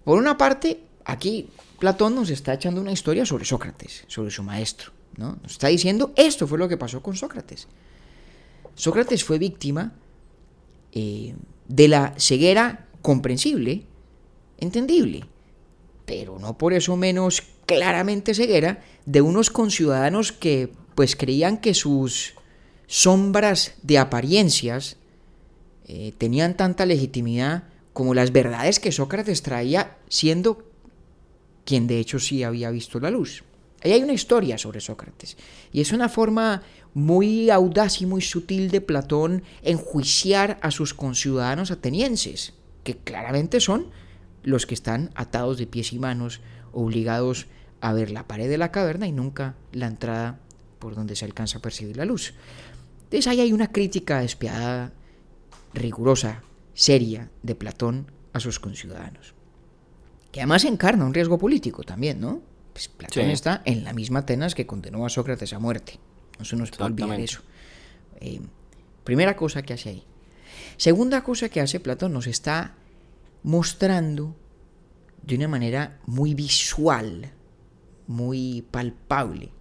Por 0.04 0.18
una 0.18 0.38
parte, 0.38 0.84
aquí 1.04 1.50
Platón 1.80 2.15
nos 2.15 2.30
está 2.30 2.54
echando 2.54 2.82
una 2.82 2.91
historia 2.91 3.26
sobre 3.26 3.46
Sócrates, 3.46 4.06
sobre 4.08 4.32
su 4.32 4.44
maestro, 4.44 4.91
¿no? 5.18 5.38
Nos 5.41 5.54
está 5.54 5.68
diciendo, 5.68 6.13
esto 6.15 6.48
fue 6.48 6.58
lo 6.58 6.68
que 6.68 6.78
pasó 6.78 7.02
con 7.02 7.15
Sócrates. 7.15 7.68
Sócrates 8.76 9.24
fue 9.24 9.39
víctima 9.39 9.94
eh, 10.91 11.36
de 11.68 11.88
la 11.88 12.13
ceguera 12.18 12.88
comprensible, 13.02 13.86
entendible, 14.58 15.26
pero 16.06 16.39
no 16.39 16.58
por 16.58 16.74
eso 16.74 16.96
menos 16.96 17.44
claramente 17.65 18.34
ceguera 18.34 18.84
de 19.06 19.22
unos 19.22 19.50
conciudadanos 19.50 20.32
que 20.32 20.72
pues 20.94 21.15
creían 21.15 21.58
que 21.58 21.74
sus 21.74 22.36
sombras 22.88 23.74
de 23.82 23.98
apariencias 23.98 24.98
eh, 25.88 26.13
tenían 26.17 26.58
tanta 26.58 26.86
legitimidad 26.86 27.63
como 27.93 28.13
las 28.13 28.32
verdades 28.32 28.80
que 28.80 28.91
Sócrates 28.91 29.41
traía 29.41 29.98
siendo 30.10 30.69
quien 31.63 31.88
de 31.88 32.00
hecho 32.00 32.19
sí 32.19 32.43
había 32.43 32.69
visto 32.71 33.00
la 33.00 33.10
luz. 33.10 33.43
Ahí 33.84 33.91
hay 33.91 34.04
una 34.04 34.13
historia 34.13 34.58
sobre 34.58 34.82
Sócrates 34.82 35.38
y 35.71 35.82
es 35.82 35.91
una 35.91 36.10
forma 36.10 36.63
muy 36.93 37.50
audaz 37.50 38.02
y 38.02 38.06
muy 38.06 38.21
sutil 38.21 38.71
de 38.71 38.82
Platón 38.82 39.43
enjuiciar 39.62 40.58
a 40.62 40.71
sus 40.71 40.93
conciudadanos 40.93 41.69
atenienses, 41.71 42.54
que 42.84 42.98
claramente 42.98 43.60
son 43.60 43.88
los 44.43 44.65
que 44.65 44.74
están 44.74 45.12
atados 45.15 45.58
de 45.58 45.67
pies 45.67 45.93
y 45.93 46.00
manos, 46.00 46.41
obligados 46.71 47.48
a 47.82 47.93
ver 47.93 48.12
la 48.12 48.28
pared 48.28 48.50
de 48.50 48.58
la 48.58 48.71
caverna 48.71 49.08
y 49.08 49.12
nunca 49.12 49.56
la 49.71 49.88
entrada 49.88 50.39
por 50.80 50.95
donde 50.95 51.15
se 51.15 51.26
alcanza 51.26 51.60
a 51.60 51.62
percibir 51.62 51.98
la 51.98 52.06
luz. 52.06 52.34
Entonces 53.06 53.28
ahí 53.28 53.39
hay 53.41 53.54
una 53.54 53.72
crítica 53.72 54.20
despiadada, 54.20 54.94
rigurosa, 55.74 56.44
seria 56.74 57.30
de 57.44 57.56
Platón 57.56 58.12
a 58.34 58.39
sus 58.39 58.60
conciudadanos. 58.60 59.34
Que 60.32 60.41
además 60.41 60.65
encarna 60.65 61.06
un 61.06 61.13
riesgo 61.13 61.38
político 61.38 61.84
también, 61.84 62.20
¿no? 62.20 62.41
Pues 62.74 62.89
Platón 62.89 63.26
Sí. 63.26 63.32
está 63.32 63.62
en 63.65 63.84
la 63.84 63.94
misma 63.94 64.20
Atenas 64.20 64.54
que 64.54 64.65
condenó 64.68 65.06
a 65.06 65.10
Sócrates 65.10 65.54
a 65.54 65.60
muerte. 65.60 66.00
No 66.38 66.44
se 66.46 66.58
nos 66.58 66.72
puede 66.72 66.84
olvidar 66.91 67.20
eso. 67.20 67.41
Eh, 68.20 68.41
primera 69.04 69.38
cosa 69.38 69.62
que 69.62 69.74
hace 69.74 69.89
ahí. 69.89 70.04
Segunda 70.78 71.24
cosa 71.24 71.48
que 71.48 71.62
hace 71.62 71.80
Platón, 71.80 72.12
nos 72.12 72.28
está 72.28 72.76
mostrando 73.44 74.36
de 75.22 75.36
una 75.36 75.48
manera 75.48 76.00
muy 76.06 76.34
visual, 76.34 77.32
muy 78.08 78.65
palpable, 78.72 79.52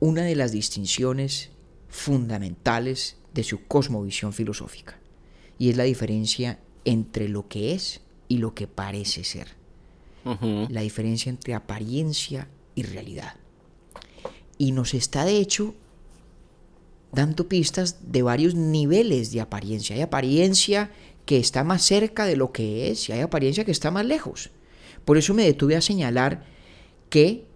una 0.00 0.22
de 0.22 0.36
las 0.36 0.52
distinciones 0.52 1.50
fundamentales 1.96 3.16
de 3.32 3.42
su 3.42 3.66
cosmovisión 3.66 4.32
filosófica, 4.32 4.98
y 5.58 5.70
es 5.70 5.76
la 5.76 5.84
diferencia 5.84 6.58
entre 6.84 7.28
lo 7.28 7.48
que 7.48 7.72
es 7.72 8.02
y 8.28 8.38
lo 8.38 8.54
que 8.54 8.66
parece 8.66 9.24
ser, 9.24 9.48
la 10.68 10.80
diferencia 10.82 11.30
entre 11.30 11.54
apariencia 11.54 12.48
y 12.74 12.82
realidad. 12.82 13.36
Y 14.58 14.72
nos 14.72 14.92
está 14.94 15.24
de 15.24 15.38
hecho 15.38 15.74
dando 17.12 17.48
pistas 17.48 18.12
de 18.12 18.22
varios 18.22 18.54
niveles 18.54 19.30
de 19.32 19.40
apariencia. 19.40 19.96
Hay 19.96 20.02
apariencia 20.02 20.90
que 21.24 21.38
está 21.38 21.64
más 21.64 21.82
cerca 21.82 22.26
de 22.26 22.36
lo 22.36 22.52
que 22.52 22.90
es 22.90 23.08
y 23.08 23.12
hay 23.12 23.20
apariencia 23.20 23.64
que 23.64 23.70
está 23.70 23.90
más 23.90 24.04
lejos. 24.04 24.50
Por 25.04 25.16
eso 25.16 25.32
me 25.32 25.44
detuve 25.44 25.76
a 25.76 25.80
señalar 25.80 26.44
que 27.08 27.46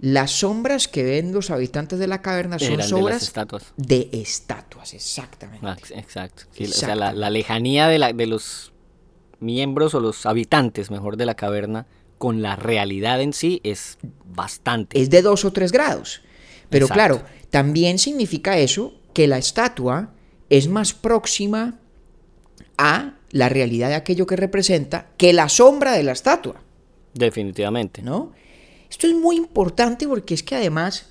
las 0.00 0.30
sombras 0.30 0.86
que 0.88 1.02
ven 1.02 1.32
los 1.32 1.50
habitantes 1.50 1.98
de 1.98 2.06
la 2.06 2.22
caverna 2.22 2.58
son 2.58 2.66
Eran 2.68 2.76
de 2.78 2.82
las 2.82 2.88
sombras 2.90 3.22
estatuas. 3.22 3.72
de 3.76 4.08
estatuas, 4.12 4.94
exactamente. 4.94 5.66
Ah, 5.66 5.76
ex- 5.78 5.90
exacto. 5.90 6.44
Sí, 6.52 6.64
o 6.64 6.68
sea, 6.68 6.94
la, 6.94 7.12
lejanía 7.30 7.88
de, 7.88 7.98
la, 7.98 8.12
de 8.12 8.26
los 8.26 8.72
miembros 9.40 9.94
o 9.94 10.00
los 10.00 10.24
habitantes, 10.26 10.90
mejor, 10.90 11.16
de 11.16 11.26
la 11.26 11.34
caverna 11.34 11.86
con 12.18 12.42
la 12.42 12.56
realidad 12.56 13.20
en 13.20 13.32
sí 13.32 13.60
es 13.64 13.98
bastante. 14.24 15.00
es 15.00 15.10
de 15.10 15.22
dos 15.22 15.44
o 15.44 15.52
tres 15.52 15.72
grados. 15.72 16.22
Pero 16.70 16.86
Exacto. 16.86 17.18
claro, 17.18 17.22
también 17.50 17.98
significa 17.98 18.58
eso 18.58 18.94
que 19.14 19.26
la 19.26 19.38
estatua 19.38 20.12
es 20.50 20.68
más 20.68 20.92
próxima 20.94 21.78
a 22.76 23.14
la 23.30 23.48
realidad 23.48 23.88
de 23.88 23.94
aquello 23.94 24.26
que 24.26 24.36
representa 24.36 25.08
que 25.16 25.32
la 25.32 25.48
sombra 25.48 25.92
de 25.92 26.02
la 26.02 26.12
estatua. 26.12 26.62
Definitivamente. 27.14 28.02
¿No? 28.02 28.32
Esto 28.90 29.06
es 29.06 29.14
muy 29.14 29.36
importante 29.36 30.08
porque 30.08 30.34
es 30.34 30.42
que 30.42 30.56
además 30.56 31.06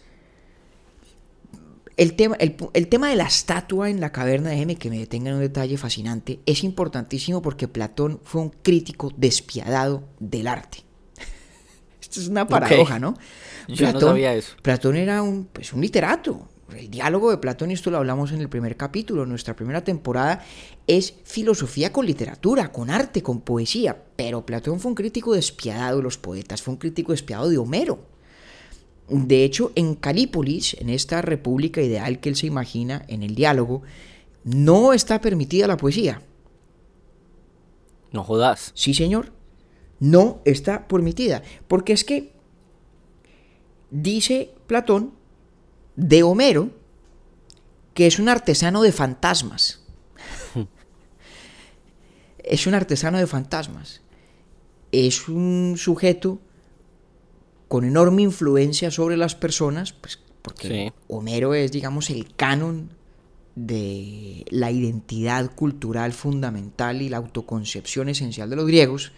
el 1.97 2.15
tema, 2.15 2.35
el, 2.39 2.87
tema 2.87 3.09
de 3.09 3.15
la 3.15 3.25
estatua 3.25 3.89
en 3.89 3.99
la 3.99 4.11
caverna, 4.11 4.51
déjeme 4.51 4.75
que 4.75 4.89
me 4.89 4.99
detenga 4.99 5.29
en 5.31 5.37
un 5.37 5.41
detalle 5.41 5.77
fascinante, 5.77 6.39
es 6.45 6.63
importantísimo 6.63 7.41
porque 7.41 7.67
Platón 7.67 8.21
fue 8.23 8.41
un 8.41 8.49
crítico 8.49 9.11
despiadado 9.17 10.07
del 10.19 10.47
arte. 10.47 10.83
Esto 12.01 12.19
es 12.19 12.27
una 12.27 12.47
paradoja, 12.47 12.99
¿no? 12.99 13.15
Yo 13.67 13.91
no 13.91 13.99
sabía 13.99 14.35
eso. 14.35 14.55
Platón 14.61 14.95
era 14.95 15.23
un, 15.23 15.45
pues, 15.45 15.73
un 15.73 15.81
literato. 15.81 16.47
El 16.75 16.89
diálogo 16.89 17.31
de 17.31 17.37
Platón, 17.37 17.71
y 17.71 17.75
esto 17.75 17.91
lo 17.91 17.97
hablamos 17.97 18.31
en 18.31 18.41
el 18.41 18.49
primer 18.49 18.75
capítulo, 18.75 19.25
nuestra 19.25 19.55
primera 19.55 19.83
temporada, 19.83 20.43
es 20.85 21.13
filosofía 21.23 21.93
con 21.93 22.05
literatura, 22.05 22.71
con 22.71 22.89
arte, 22.89 23.23
con 23.23 23.41
poesía. 23.41 24.03
Pero 24.15 24.45
Platón 24.45 24.79
fue 24.79 24.89
un 24.89 24.95
crítico 24.95 25.33
despiadado 25.33 25.97
de 25.97 26.03
los 26.03 26.17
poetas, 26.17 26.61
fue 26.61 26.73
un 26.73 26.79
crítico 26.79 27.13
despiadado 27.13 27.49
de 27.49 27.57
Homero. 27.57 27.99
De 29.07 29.45
hecho, 29.45 29.71
en 29.75 29.95
Calípolis, 29.95 30.75
en 30.79 30.89
esta 30.89 31.21
república 31.21 31.81
ideal 31.81 32.19
que 32.19 32.29
él 32.29 32.35
se 32.35 32.47
imagina 32.47 33.05
en 33.07 33.23
el 33.23 33.35
diálogo, 33.35 33.83
no 34.43 34.91
está 34.91 35.21
permitida 35.21 35.67
la 35.67 35.77
poesía. 35.77 36.21
No 38.11 38.23
jodas. 38.23 38.71
Sí, 38.75 38.93
señor. 38.93 39.31
No 39.99 40.41
está 40.43 40.87
permitida. 40.87 41.41
Porque 41.67 41.93
es 41.93 42.03
que 42.03 42.33
dice 43.89 44.53
Platón 44.67 45.16
de 45.97 46.23
Homero 46.23 46.71
que 47.93 48.05
es 48.05 48.19
un 48.19 48.29
artesano 48.29 48.83
de 48.83 48.91
fantasmas. 48.91 49.81
es 52.37 52.67
un 52.67 52.75
artesano 52.75 53.17
de 53.17 53.25
fantasmas. 53.25 54.01
Es 54.91 55.27
un 55.27 55.73
sujeto 55.77 56.39
con 57.67 57.85
enorme 57.85 58.21
influencia 58.21 58.91
sobre 58.91 59.17
las 59.17 59.33
personas, 59.33 59.93
pues 59.93 60.19
porque 60.43 60.93
Homero 61.07 61.55
es, 61.55 61.71
digamos, 61.71 62.11
el 62.11 62.35
canon 62.35 62.91
de 63.55 64.45
la 64.51 64.69
identidad 64.69 65.55
cultural 65.55 66.13
fundamental 66.13 67.01
y 67.01 67.09
la 67.09 67.17
autoconcepción 67.17 68.09
esencial 68.09 68.51
de 68.51 68.55
los 68.55 68.67
griegos, 68.67 69.11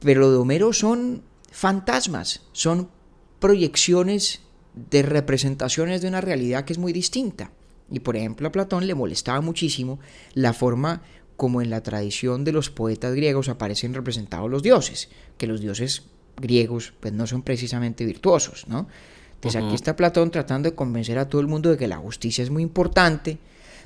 pero 0.00 0.22
lo 0.22 0.32
de 0.32 0.38
Homero 0.38 0.72
son 0.72 1.22
fantasmas, 1.52 2.42
son 2.50 2.90
proyecciones 3.38 4.43
de 4.74 5.02
representaciones 5.02 6.02
de 6.02 6.08
una 6.08 6.20
realidad 6.20 6.64
que 6.64 6.72
es 6.72 6.78
muy 6.78 6.92
distinta. 6.92 7.50
Y 7.90 8.00
por 8.00 8.16
ejemplo 8.16 8.48
a 8.48 8.52
Platón 8.52 8.86
le 8.86 8.94
molestaba 8.94 9.40
muchísimo 9.40 9.98
la 10.34 10.52
forma 10.52 11.02
como 11.36 11.60
en 11.62 11.70
la 11.70 11.82
tradición 11.82 12.44
de 12.44 12.52
los 12.52 12.70
poetas 12.70 13.14
griegos 13.14 13.48
aparecen 13.48 13.94
representados 13.94 14.50
los 14.50 14.62
dioses, 14.62 15.08
que 15.36 15.46
los 15.46 15.60
dioses 15.60 16.04
griegos 16.36 16.92
pues 17.00 17.12
no 17.12 17.26
son 17.26 17.42
precisamente 17.42 18.04
virtuosos, 18.04 18.66
¿no? 18.68 18.86
Entonces 19.34 19.62
aquí 19.62 19.74
está 19.74 19.94
Platón 19.94 20.30
tratando 20.30 20.70
de 20.70 20.74
convencer 20.74 21.18
a 21.18 21.28
todo 21.28 21.40
el 21.40 21.48
mundo 21.48 21.70
de 21.70 21.76
que 21.76 21.86
la 21.86 21.98
justicia 21.98 22.42
es 22.42 22.50
muy 22.50 22.62
importante, 22.62 23.38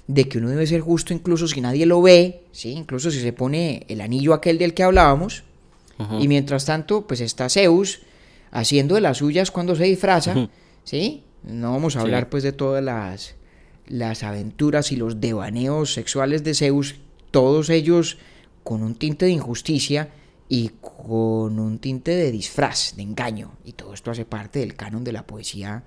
de 0.07 0.29
que 0.29 0.38
uno 0.38 0.48
debe 0.51 0.66
ser 0.66 0.81
justo 0.81 1.12
incluso 1.12 1.48
si 1.48 1.61
nadie 1.61 1.85
lo 1.85 2.01
ve, 2.01 2.44
¿sí? 2.53 2.70
Incluso 2.70 3.11
si 3.11 3.20
se 3.20 3.33
pone 3.33 3.85
el 3.88 4.01
anillo 4.01 4.35
aquel 4.35 4.57
del 4.59 4.74
que 4.74 4.85
hablábamos, 4.85 5.42
y 6.20 6.29
mientras 6.29 6.64
tanto 6.64 7.09
pues 7.09 7.20
está 7.20 7.48
Zeus 7.48 8.03
haciendo 8.53 8.94
de 8.94 9.01
las 9.01 9.18
suyas 9.18 9.51
cuando 9.51 9.74
se 9.74 9.83
disfraza, 9.83 10.48
¿sí? 10.88 11.24
No 11.42 11.72
vamos 11.72 11.96
a 11.96 12.01
hablar 12.01 12.29
pues 12.29 12.42
de 12.42 12.53
todas 12.53 12.83
las, 12.83 13.37
las 13.87 14.22
aventuras 14.22 14.90
y 14.92 14.96
los 14.96 15.20
devaneos 15.20 15.92
sexuales 15.92 16.44
de 16.44 16.55
Zeus, 16.55 16.96
todos 17.31 17.70
ellos 17.70 18.18
con 18.64 18.83
un 18.83 18.94
tinte 18.94 19.27
de 19.27 19.33
injusticia, 19.33 20.11
y 20.48 20.70
con 20.81 21.59
un 21.59 21.79
tinte 21.79 22.12
de 22.12 22.33
disfraz, 22.33 22.96
de 22.96 23.03
engaño, 23.03 23.53
y 23.64 23.72
todo 23.72 23.92
esto 23.92 24.11
hace 24.11 24.24
parte 24.24 24.61
del 24.61 24.74
canon 24.74 25.05
de 25.05 25.12
la 25.12 25.27
poesía 25.27 25.85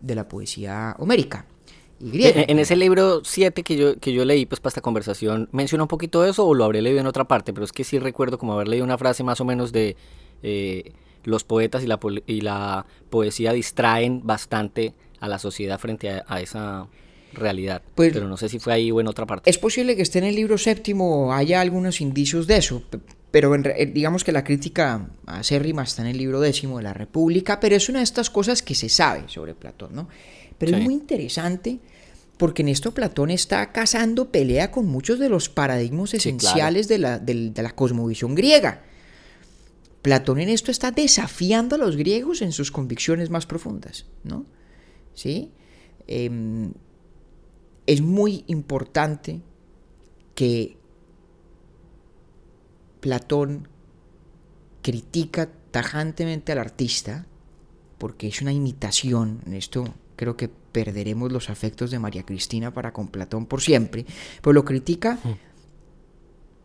de 0.00 0.14
la 0.14 0.26
poesía 0.28 0.96
homérica. 0.98 1.46
Y 2.00 2.10
griega. 2.10 2.44
En, 2.48 2.58
ese 2.58 2.74
libro 2.74 3.22
7 3.22 3.62
que 3.62 3.76
yo, 3.76 4.00
que 4.00 4.12
yo 4.12 4.24
leí 4.24 4.46
pues 4.46 4.60
para 4.60 4.70
esta 4.70 4.80
conversación, 4.80 5.48
¿menciona 5.52 5.84
un 5.84 5.88
poquito 5.88 6.24
eso 6.24 6.44
o 6.44 6.54
lo 6.54 6.64
habré 6.64 6.82
leído 6.82 6.98
en 6.98 7.06
otra 7.06 7.28
parte? 7.28 7.52
Pero 7.52 7.64
es 7.64 7.70
que 7.70 7.84
sí 7.84 8.00
recuerdo 8.00 8.38
como 8.38 8.54
haber 8.54 8.66
leído 8.66 8.84
una 8.84 8.98
frase 8.98 9.22
más 9.22 9.40
o 9.40 9.44
menos 9.44 9.70
de 9.70 9.96
eh, 10.42 10.92
los 11.24 11.44
poetas 11.44 11.82
y 11.82 11.86
la, 11.86 11.98
y 12.26 12.40
la 12.40 12.86
poesía 13.10 13.52
distraen 13.52 14.20
bastante 14.24 14.94
a 15.20 15.28
la 15.28 15.38
sociedad 15.38 15.78
frente 15.78 16.22
a, 16.26 16.40
esa 16.40 16.88
realidad. 17.32 17.82
Pues 17.94 18.12
pero 18.12 18.28
no 18.28 18.36
sé 18.36 18.48
si 18.48 18.58
fue 18.58 18.72
ahí 18.72 18.90
o 18.90 19.00
en 19.00 19.06
otra 19.06 19.24
parte. 19.26 19.48
Es 19.48 19.58
posible 19.58 19.96
que 19.96 20.02
esté 20.02 20.18
en 20.18 20.24
el 20.24 20.34
libro 20.34 20.58
séptimo, 20.58 21.32
haya 21.32 21.60
algunos 21.60 22.00
indicios 22.00 22.46
de 22.46 22.56
eso, 22.56 22.82
pero 23.30 23.54
eh, 23.54 23.86
digamos 23.86 24.24
que 24.24 24.32
la 24.32 24.44
crítica 24.44 25.08
acérrima 25.26 25.84
está 25.84 26.02
en 26.02 26.08
el 26.08 26.18
libro 26.18 26.40
décimo 26.40 26.78
de 26.78 26.84
la 26.84 26.92
República, 26.92 27.60
pero 27.60 27.76
es 27.76 27.88
una 27.88 28.00
de 28.00 28.04
estas 28.04 28.30
cosas 28.30 28.62
que 28.62 28.74
se 28.74 28.88
sabe 28.88 29.24
sobre 29.28 29.54
Platón, 29.54 29.94
¿no? 29.94 30.08
Pero 30.58 30.76
es 30.76 30.84
muy 30.84 30.94
interesante 30.94 31.80
porque 32.36 32.62
en 32.62 32.68
esto 32.68 32.92
Platón 32.92 33.30
está 33.30 33.70
cazando 33.72 34.30
pelea 34.30 34.70
con 34.70 34.86
muchos 34.86 35.18
de 35.18 35.28
los 35.28 35.48
paradigmas 35.48 36.14
esenciales 36.14 36.88
de, 36.88 36.98
la, 36.98 37.22
la, 37.24 37.70
cosmovisión 37.70 38.34
griega. 38.34 38.82
Platón 40.02 40.40
en 40.40 40.48
esto 40.48 40.70
está 40.70 40.90
desafiando 40.90 41.76
a 41.76 41.78
los 41.78 41.96
griegos 41.96 42.42
en 42.42 42.52
sus 42.52 42.72
convicciones 42.72 43.30
más 43.30 43.46
profundas, 43.46 44.06
¿no? 44.24 44.44
¿Sí? 45.14 45.52
Em, 46.08 46.72
es 47.86 48.00
muy 48.02 48.44
importante 48.48 49.40
que 50.34 50.76
Platón 53.00 53.68
critica 54.82 55.50
tajantemente 55.70 56.52
al 56.52 56.58
artista 56.58 57.26
porque 57.98 58.26
es 58.26 58.42
una 58.42 58.52
imitación. 58.52 59.40
En 59.46 59.54
esto 59.54 59.84
creo 60.16 60.36
que 60.36 60.48
perderemos 60.48 61.30
los 61.30 61.50
afectos 61.50 61.90
de 61.92 62.00
María 62.00 62.24
Cristina 62.24 62.72
para 62.72 62.92
con 62.92 63.08
Platón 63.08 63.46
por 63.46 63.60
siempre, 63.60 64.04
pero 64.40 64.52
lo 64.52 64.64
critica 64.64 65.18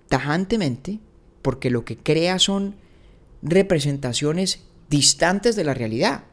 tajantemente 0.08 1.00
porque 1.42 1.70
lo 1.70 1.86
que 1.86 1.98
crea 1.98 2.40
son 2.40 2.76
representaciones 3.42 4.64
distantes 4.90 5.56
de 5.56 5.64
la 5.64 5.74
realidad. 5.74 6.26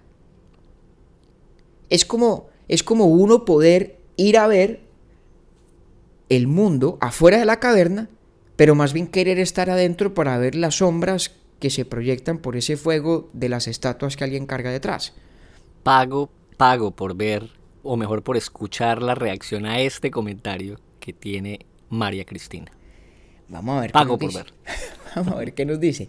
Es 1.90 2.05
como, 2.05 2.49
es 2.69 2.83
como 2.83 3.07
uno 3.07 3.45
poder 3.45 4.01
ir 4.17 4.38
a 4.38 4.47
ver 4.47 4.81
el 6.29 6.47
mundo 6.47 6.99
afuera 7.01 7.38
de 7.38 7.45
la 7.45 7.61
caverna 7.61 8.09
pero 8.57 8.75
más 8.75 8.93
bien 8.93 9.07
querer 9.07 9.38
estar 9.38 9.71
adentro 9.71 10.14
para 10.14 10.38
ver 10.38 10.55
las 10.55 10.77
sombras 10.77 11.33
que 11.59 11.71
se 11.71 11.85
proyectan 11.85 12.38
por 12.38 12.57
ese 12.57 12.77
fuego 12.77 13.31
de 13.33 13.49
las 13.49 13.67
estatuas 13.69 14.17
que 14.17 14.25
alguien 14.25 14.47
carga 14.47 14.71
detrás. 14.71 15.14
Pago, 15.83 16.31
pago 16.57 16.90
por 16.93 17.17
ver, 17.17 17.51
o 17.83 17.97
mejor 17.97 18.23
por 18.23 18.37
escuchar 18.37 19.03
la 19.03 19.14
reacción 19.14 19.67
a 19.67 19.81
este 19.81 20.11
comentario 20.11 20.79
que 21.01 21.12
tiene 21.12 21.67
María 21.88 22.25
Cristina. 22.25 22.73
Vamos 23.49 23.79
a 23.79 23.81
ver. 23.83 23.93
Pago 23.93 24.19
por 24.19 24.33
ver. 24.33 24.55
Vamos 25.17 25.35
a 25.35 25.37
ver 25.37 25.55
qué 25.55 25.64
nos 25.64 25.81
dice. 25.81 26.09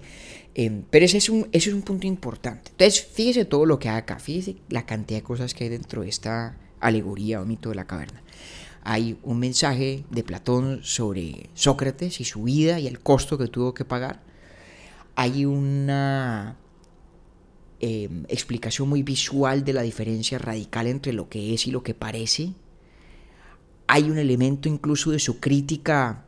Pero 0.55 1.05
ese 1.05 1.17
es, 1.17 1.29
un, 1.29 1.47
ese 1.51 1.69
es 1.69 1.75
un 1.75 1.81
punto 1.81 2.07
importante. 2.07 2.71
Entonces, 2.71 3.05
fíjese 3.05 3.45
todo 3.45 3.65
lo 3.65 3.77
que 3.77 3.89
hay 3.89 3.97
acá. 3.97 4.19
Fíjese 4.19 4.55
la 4.69 4.85
cantidad 4.85 5.19
de 5.19 5.23
cosas 5.23 5.53
que 5.53 5.65
hay 5.65 5.69
dentro 5.69 6.01
de 6.01 6.09
esta 6.09 6.57
alegoría 6.79 7.41
o 7.41 7.45
mito 7.45 7.69
de 7.69 7.75
la 7.75 7.85
caverna 7.85 8.21
hay 8.85 9.17
un 9.23 9.39
mensaje 9.39 10.05
de 10.11 10.23
Platón 10.23 10.81
sobre 10.83 11.49
Sócrates 11.55 12.21
y 12.21 12.23
su 12.23 12.43
vida 12.43 12.79
y 12.79 12.85
el 12.85 12.99
costo 12.99 13.35
que 13.35 13.47
tuvo 13.47 13.73
que 13.73 13.83
pagar. 13.83 14.21
Hay 15.15 15.43
una 15.43 16.55
em, 17.79 18.25
explicación 18.29 18.87
muy 18.87 19.01
visual 19.01 19.65
de 19.65 19.73
la 19.73 19.81
diferencia 19.81 20.37
radical 20.37 20.85
entre 20.85 21.13
lo 21.13 21.29
que 21.29 21.55
es 21.55 21.65
y 21.65 21.71
lo 21.71 21.81
que 21.81 21.95
parece. 21.95 22.53
Hay 23.87 24.11
un 24.11 24.19
elemento 24.19 24.69
incluso 24.69 25.09
de 25.09 25.19
su 25.19 25.39
crítica 25.39 26.23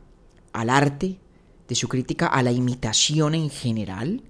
al 0.52 0.68
arte, 0.68 1.20
de 1.68 1.74
su 1.74 1.88
crítica 1.88 2.26
a 2.26 2.42
la 2.42 2.50
imitación 2.50 3.34
en 3.34 3.50
general, 3.50 4.22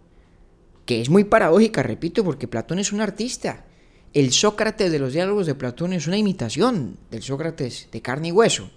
que 0.84 1.00
es 1.00 1.08
muy 1.08 1.24
paradójica, 1.24 1.82
repito, 1.82 2.24
porque 2.24 2.48
Platón 2.48 2.78
es 2.78 2.92
un 2.92 3.00
artista 3.00 3.64
el 4.14 4.32
Sócrates 4.32 4.90
de 4.90 4.98
los 4.98 5.12
diálogos 5.12 5.46
de 5.46 5.54
Platón 5.54 5.92
es 5.92 6.06
una 6.06 6.16
imitación 6.16 6.96
del 7.10 7.22
Sócrates 7.22 7.88
de 7.92 8.02
carne 8.02 8.28
y 8.28 8.32
hueso. 8.32 8.70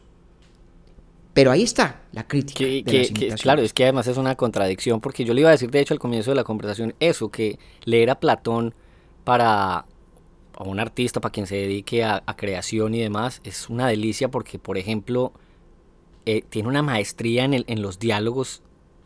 Pero 1.34 1.52
ahí 1.52 1.64
está 1.64 2.02
la 2.12 2.28
crítica. 2.28 2.66
de 2.66 3.36
claro, 3.42 3.62
es 3.62 3.74
que 3.74 3.84
además 3.84 4.08
es 4.08 4.18
una 4.18 4.36
contradicción, 4.36 5.00
porque 5.00 5.24
yo 5.24 5.34
le 5.34 5.42
iba 5.42 5.50
a 5.50 5.54
decir, 5.54 5.72
de 5.72 5.80
hecho, 5.80 5.94
al 5.94 6.00
comienzo 6.00 6.32
de 6.32 6.36
la 6.36 6.44
conversación, 6.44 6.94
eso, 7.00 7.30
que 7.30 7.58
leer 7.86 8.10
a 8.10 8.20
Platón 8.20 8.74
para 9.24 9.86
un 10.60 10.80
artista, 10.80 11.22
para 11.22 11.32
quien 11.32 11.48
se 11.48 11.56
dedique 11.56 12.04
a, 12.04 12.22
creación 12.36 12.94
y 12.94 13.00
demás, 13.00 13.40
es 13.46 13.70
una 13.70 13.88
delicia 13.88 14.30
porque, 14.30 14.60
por 14.60 14.78
ejemplo, 14.78 15.32
eh, 16.26 16.44
tiene 16.48 16.70
una 16.70 16.82
maestría 16.82 17.46
en, 17.46 17.54
el, 17.54 17.66
en 17.68 17.82
los 17.82 18.00
diálogos 18.00 18.62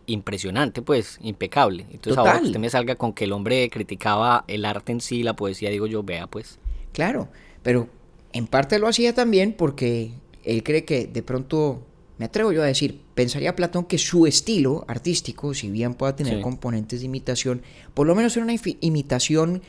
impresionante, 0.07 0.81
pues, 0.81 1.17
impecable. 1.21 1.85
Entonces 1.91 2.17
ahora 2.17 2.39
que 2.39 2.47
usted 2.47 2.59
me 2.59 2.69
salga 2.69 2.95
con 2.95 3.13
que 3.13 3.25
el 3.25 3.31
hombre 3.31 3.69
criticaba 3.69 4.45
el 4.47 4.65
arte 4.65 4.91
en 4.91 5.01
sí, 5.01 5.23
la 5.23 5.35
poesía, 5.35 5.69
digo 5.69 5.87
yo, 5.87 6.03
vea, 6.03 6.27
pues. 6.27 6.59
Claro, 6.91 7.27
pero 7.63 7.87
en 8.33 8.47
parte 8.47 8.79
lo 8.79 8.87
hacía 8.87 9.13
también 9.13 9.53
porque 9.53 10.11
él 10.43 10.63
cree 10.63 10.85
que 10.85 11.07
de 11.07 11.23
pronto 11.23 11.81
me 12.17 12.25
atrevo 12.25 12.51
yo 12.51 12.61
a 12.61 12.65
decir, 12.65 13.01
pensaría 13.13 13.55
Platón 13.55 13.85
que 13.85 13.97
su 13.97 14.25
estilo 14.25 14.85
artístico, 14.87 15.53
si 15.53 15.69
bien 15.69 15.95
pueda 15.95 16.15
tener 16.15 16.41
componentes 16.41 17.01
de 17.01 17.07
imitación, 17.07 17.61
por 17.93 18.07
lo 18.07 18.15
menos 18.15 18.35
era 18.37 18.45
una 18.45 18.55
imitación 18.81 19.61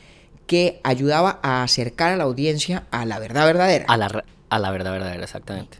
que 0.45 0.79
ayudaba 0.83 1.39
a 1.43 1.63
acercar 1.63 2.13
a 2.13 2.17
la 2.17 2.23
audiencia 2.23 2.87
a 2.91 3.05
la 3.05 3.19
verdad 3.19 3.45
verdadera. 3.45 3.85
A 3.89 3.97
la, 3.97 4.23
a 4.49 4.59
la 4.59 4.71
verdad 4.71 4.91
verdadera, 4.91 5.23
exactamente. 5.23 5.77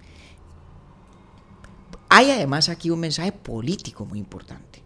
Hay 2.10 2.32
además 2.32 2.70
aquí 2.70 2.90
un 2.90 3.00
mensaje 3.00 3.32
político 3.32 4.06
muy 4.06 4.20
importante, 4.20 4.82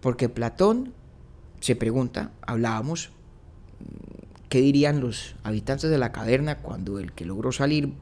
porque 0.00 0.28
Platón 0.28 0.92
se 1.60 1.76
pregunta, 1.76 2.32
hablábamos, 2.42 3.10
¿qué 4.48 4.60
dirían 4.60 5.00
los 5.00 5.36
habitantes 5.44 5.90
de 5.90 5.98
la 5.98 6.12
caverna 6.12 6.58
cuando 6.58 6.98
el 6.98 7.12
que 7.12 7.24
logró 7.24 7.52
salir 7.52 7.92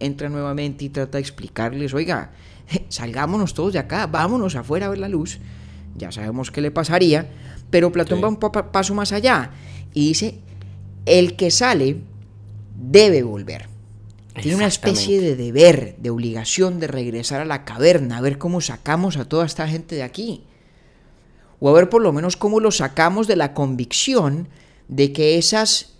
entra 0.00 0.28
nuevamente 0.28 0.84
y 0.84 0.88
trata 0.88 1.18
de 1.18 1.22
explicarles, 1.22 1.94
oiga, 1.94 2.32
salgámonos 2.88 3.54
todos 3.54 3.72
de 3.72 3.78
acá, 3.78 4.06
vámonos 4.06 4.56
afuera 4.56 4.86
a 4.86 4.90
ver 4.90 4.98
la 4.98 5.08
luz, 5.08 5.38
ya 5.96 6.12
sabemos 6.12 6.50
qué 6.50 6.60
le 6.60 6.70
pasaría, 6.70 7.28
pero 7.70 7.92
Platón 7.92 8.22
va 8.22 8.28
un 8.28 8.36
paso 8.36 8.94
más 8.94 9.12
allá 9.12 9.50
y 9.94 10.08
dice, 10.08 10.40
el 11.06 11.36
que 11.36 11.50
sale 11.50 11.96
debe 12.76 13.22
volver. 13.22 13.71
Tiene 14.40 14.56
una 14.56 14.66
especie 14.66 15.20
de 15.20 15.36
deber, 15.36 15.96
de 15.98 16.10
obligación 16.10 16.80
de 16.80 16.86
regresar 16.86 17.40
a 17.42 17.44
la 17.44 17.64
caverna, 17.64 18.18
a 18.18 18.20
ver 18.22 18.38
cómo 18.38 18.60
sacamos 18.60 19.16
a 19.16 19.26
toda 19.26 19.44
esta 19.44 19.68
gente 19.68 19.94
de 19.94 20.02
aquí. 20.02 20.44
O 21.60 21.68
a 21.68 21.72
ver 21.72 21.88
por 21.88 22.02
lo 22.02 22.12
menos 22.12 22.36
cómo 22.36 22.58
lo 22.58 22.70
sacamos 22.70 23.26
de 23.26 23.36
la 23.36 23.52
convicción 23.52 24.48
de 24.88 25.12
que 25.12 25.38
esas 25.38 25.94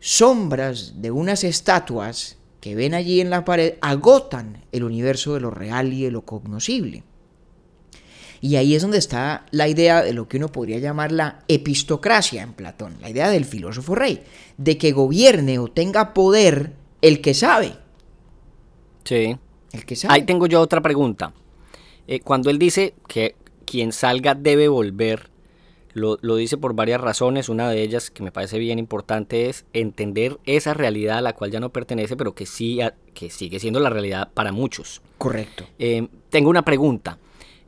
sombras 0.00 1.00
de 1.00 1.10
unas 1.10 1.44
estatuas 1.44 2.36
que 2.60 2.74
ven 2.74 2.94
allí 2.94 3.20
en 3.20 3.30
la 3.30 3.44
pared 3.44 3.74
agotan 3.80 4.64
el 4.72 4.84
universo 4.84 5.34
de 5.34 5.40
lo 5.40 5.50
real 5.50 5.92
y 5.92 6.04
de 6.04 6.10
lo 6.10 6.22
cognoscible. 6.22 7.04
Y 8.40 8.56
ahí 8.56 8.74
es 8.74 8.82
donde 8.82 8.98
está 8.98 9.46
la 9.50 9.66
idea 9.66 10.02
de 10.02 10.12
lo 10.12 10.28
que 10.28 10.36
uno 10.36 10.52
podría 10.52 10.78
llamar 10.78 11.10
la 11.10 11.40
epistocracia 11.48 12.42
en 12.42 12.52
Platón, 12.52 12.96
la 13.00 13.10
idea 13.10 13.30
del 13.30 13.44
filósofo 13.44 13.94
rey, 13.94 14.22
de 14.56 14.78
que 14.78 14.92
gobierne 14.92 15.58
o 15.58 15.68
tenga 15.68 16.14
poder 16.14 16.72
el 17.02 17.20
que 17.20 17.34
sabe. 17.34 17.74
Sí. 19.04 19.36
El 19.72 19.84
que 19.84 19.96
sabe. 19.96 20.14
Ahí 20.14 20.22
tengo 20.22 20.46
yo 20.46 20.60
otra 20.60 20.80
pregunta. 20.80 21.32
Eh, 22.06 22.20
cuando 22.20 22.50
él 22.50 22.58
dice 22.58 22.94
que 23.06 23.36
quien 23.64 23.92
salga 23.92 24.34
debe 24.34 24.68
volver, 24.68 25.30
lo, 25.94 26.16
dice 26.36 26.56
por 26.56 26.74
varias 26.74 27.00
razones. 27.00 27.48
Una 27.48 27.68
de 27.70 27.82
ellas 27.82 28.10
que 28.10 28.22
me 28.22 28.32
parece 28.32 28.58
bien 28.58 28.78
importante 28.78 29.48
es 29.48 29.64
entender 29.72 30.38
esa 30.44 30.74
realidad 30.74 31.18
a 31.18 31.22
la 31.22 31.34
cual 31.34 31.50
ya 31.50 31.60
no 31.60 31.70
pertenece, 31.70 32.16
pero 32.16 32.34
que, 32.34 32.46
sí, 32.46 32.80
que 33.14 33.30
sigue 33.30 33.60
siendo 33.60 33.80
la 33.80 33.90
realidad 33.90 34.30
para 34.32 34.52
muchos. 34.52 35.02
Correcto. 35.18 35.64
Eh, 35.78 36.08
tengo 36.30 36.50
una 36.50 36.62
pregunta. 36.64 37.18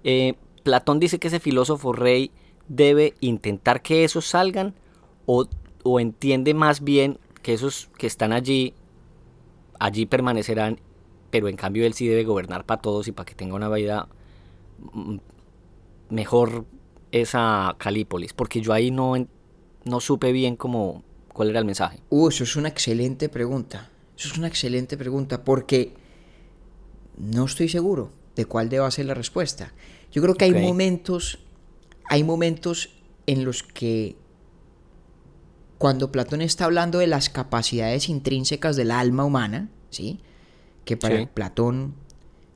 Eh, 0.05 0.35
Platón 0.63 1.01
dice 1.01 1.19
que 1.19 1.29
ese 1.29 1.41
filósofo 1.41 1.93
rey 1.93 2.31
debe 2.69 3.15
intentar 3.21 3.83
que 3.83 4.05
esos 4.05 4.27
salgan 4.27 4.75
o, 5.27 5.47
entiende 5.99 6.55
más 6.55 6.83
bien 6.83 7.19
que 7.43 7.53
esos 7.53 7.89
que 7.99 8.07
están 8.07 8.33
allí, 8.33 8.75
allí 9.81 10.07
permanecerán, 10.07 10.79
pero 11.31 11.49
en 11.49 11.57
cambio 11.57 11.85
él 11.85 11.95
sí 11.95 12.07
debe 12.07 12.23
gobernar 12.23 12.65
para 12.65 12.81
todos 12.81 13.09
y 13.09 13.13
para 13.13 13.27
que 13.27 13.35
tenga 13.35 13.55
una 13.55 13.69
vida 13.69 14.09
mm, 14.93 15.17
mejor 16.11 16.67
esa 17.11 17.75
Calípolis, 17.79 18.33
porque 18.33 18.61
yo 18.61 18.73
ahí 18.73 18.93
no, 18.93 19.15
no 19.85 20.01
supe 20.01 20.31
bien 20.31 20.55
cómo, 20.55 21.03
cuál 21.33 21.51
era 21.51 21.59
el 21.59 21.65
mensaje. 21.65 22.01
Uh, 22.11 22.29
eso 22.29 22.45
es 22.45 22.55
una 22.55 22.69
excelente 22.69 23.29
pregunta. 23.29 23.91
Eso 24.17 24.29
es 24.29 24.39
una 24.39 24.47
excelente 24.47 24.97
pregunta, 24.97 25.43
porque 25.43 25.95
no 27.17 27.47
estoy 27.47 27.69
seguro 27.69 28.13
de 28.37 28.45
cuál 28.45 28.69
deba 28.69 28.91
ser 28.91 29.07
la 29.07 29.15
respuesta. 29.15 29.73
Yo 30.13 30.21
creo 30.23 30.35
que 30.35 30.45
hay 30.45 30.53
momentos, 30.53 31.39
hay 32.05 32.23
momentos 32.23 32.91
en 33.27 33.45
los 33.45 33.63
que 33.63 34.17
cuando 35.81 36.13
Platón 36.13 36.43
está 36.43 36.67
hablando 36.67 36.99
de 36.99 37.07
las 37.07 37.31
capacidades 37.31 38.11
intrínsecas 38.11 38.77
del 38.77 38.91
alma 38.91 39.25
humana, 39.25 39.71
¿sí? 39.89 40.21
que 40.85 40.99
para 40.99 41.25
Platón 41.25 41.95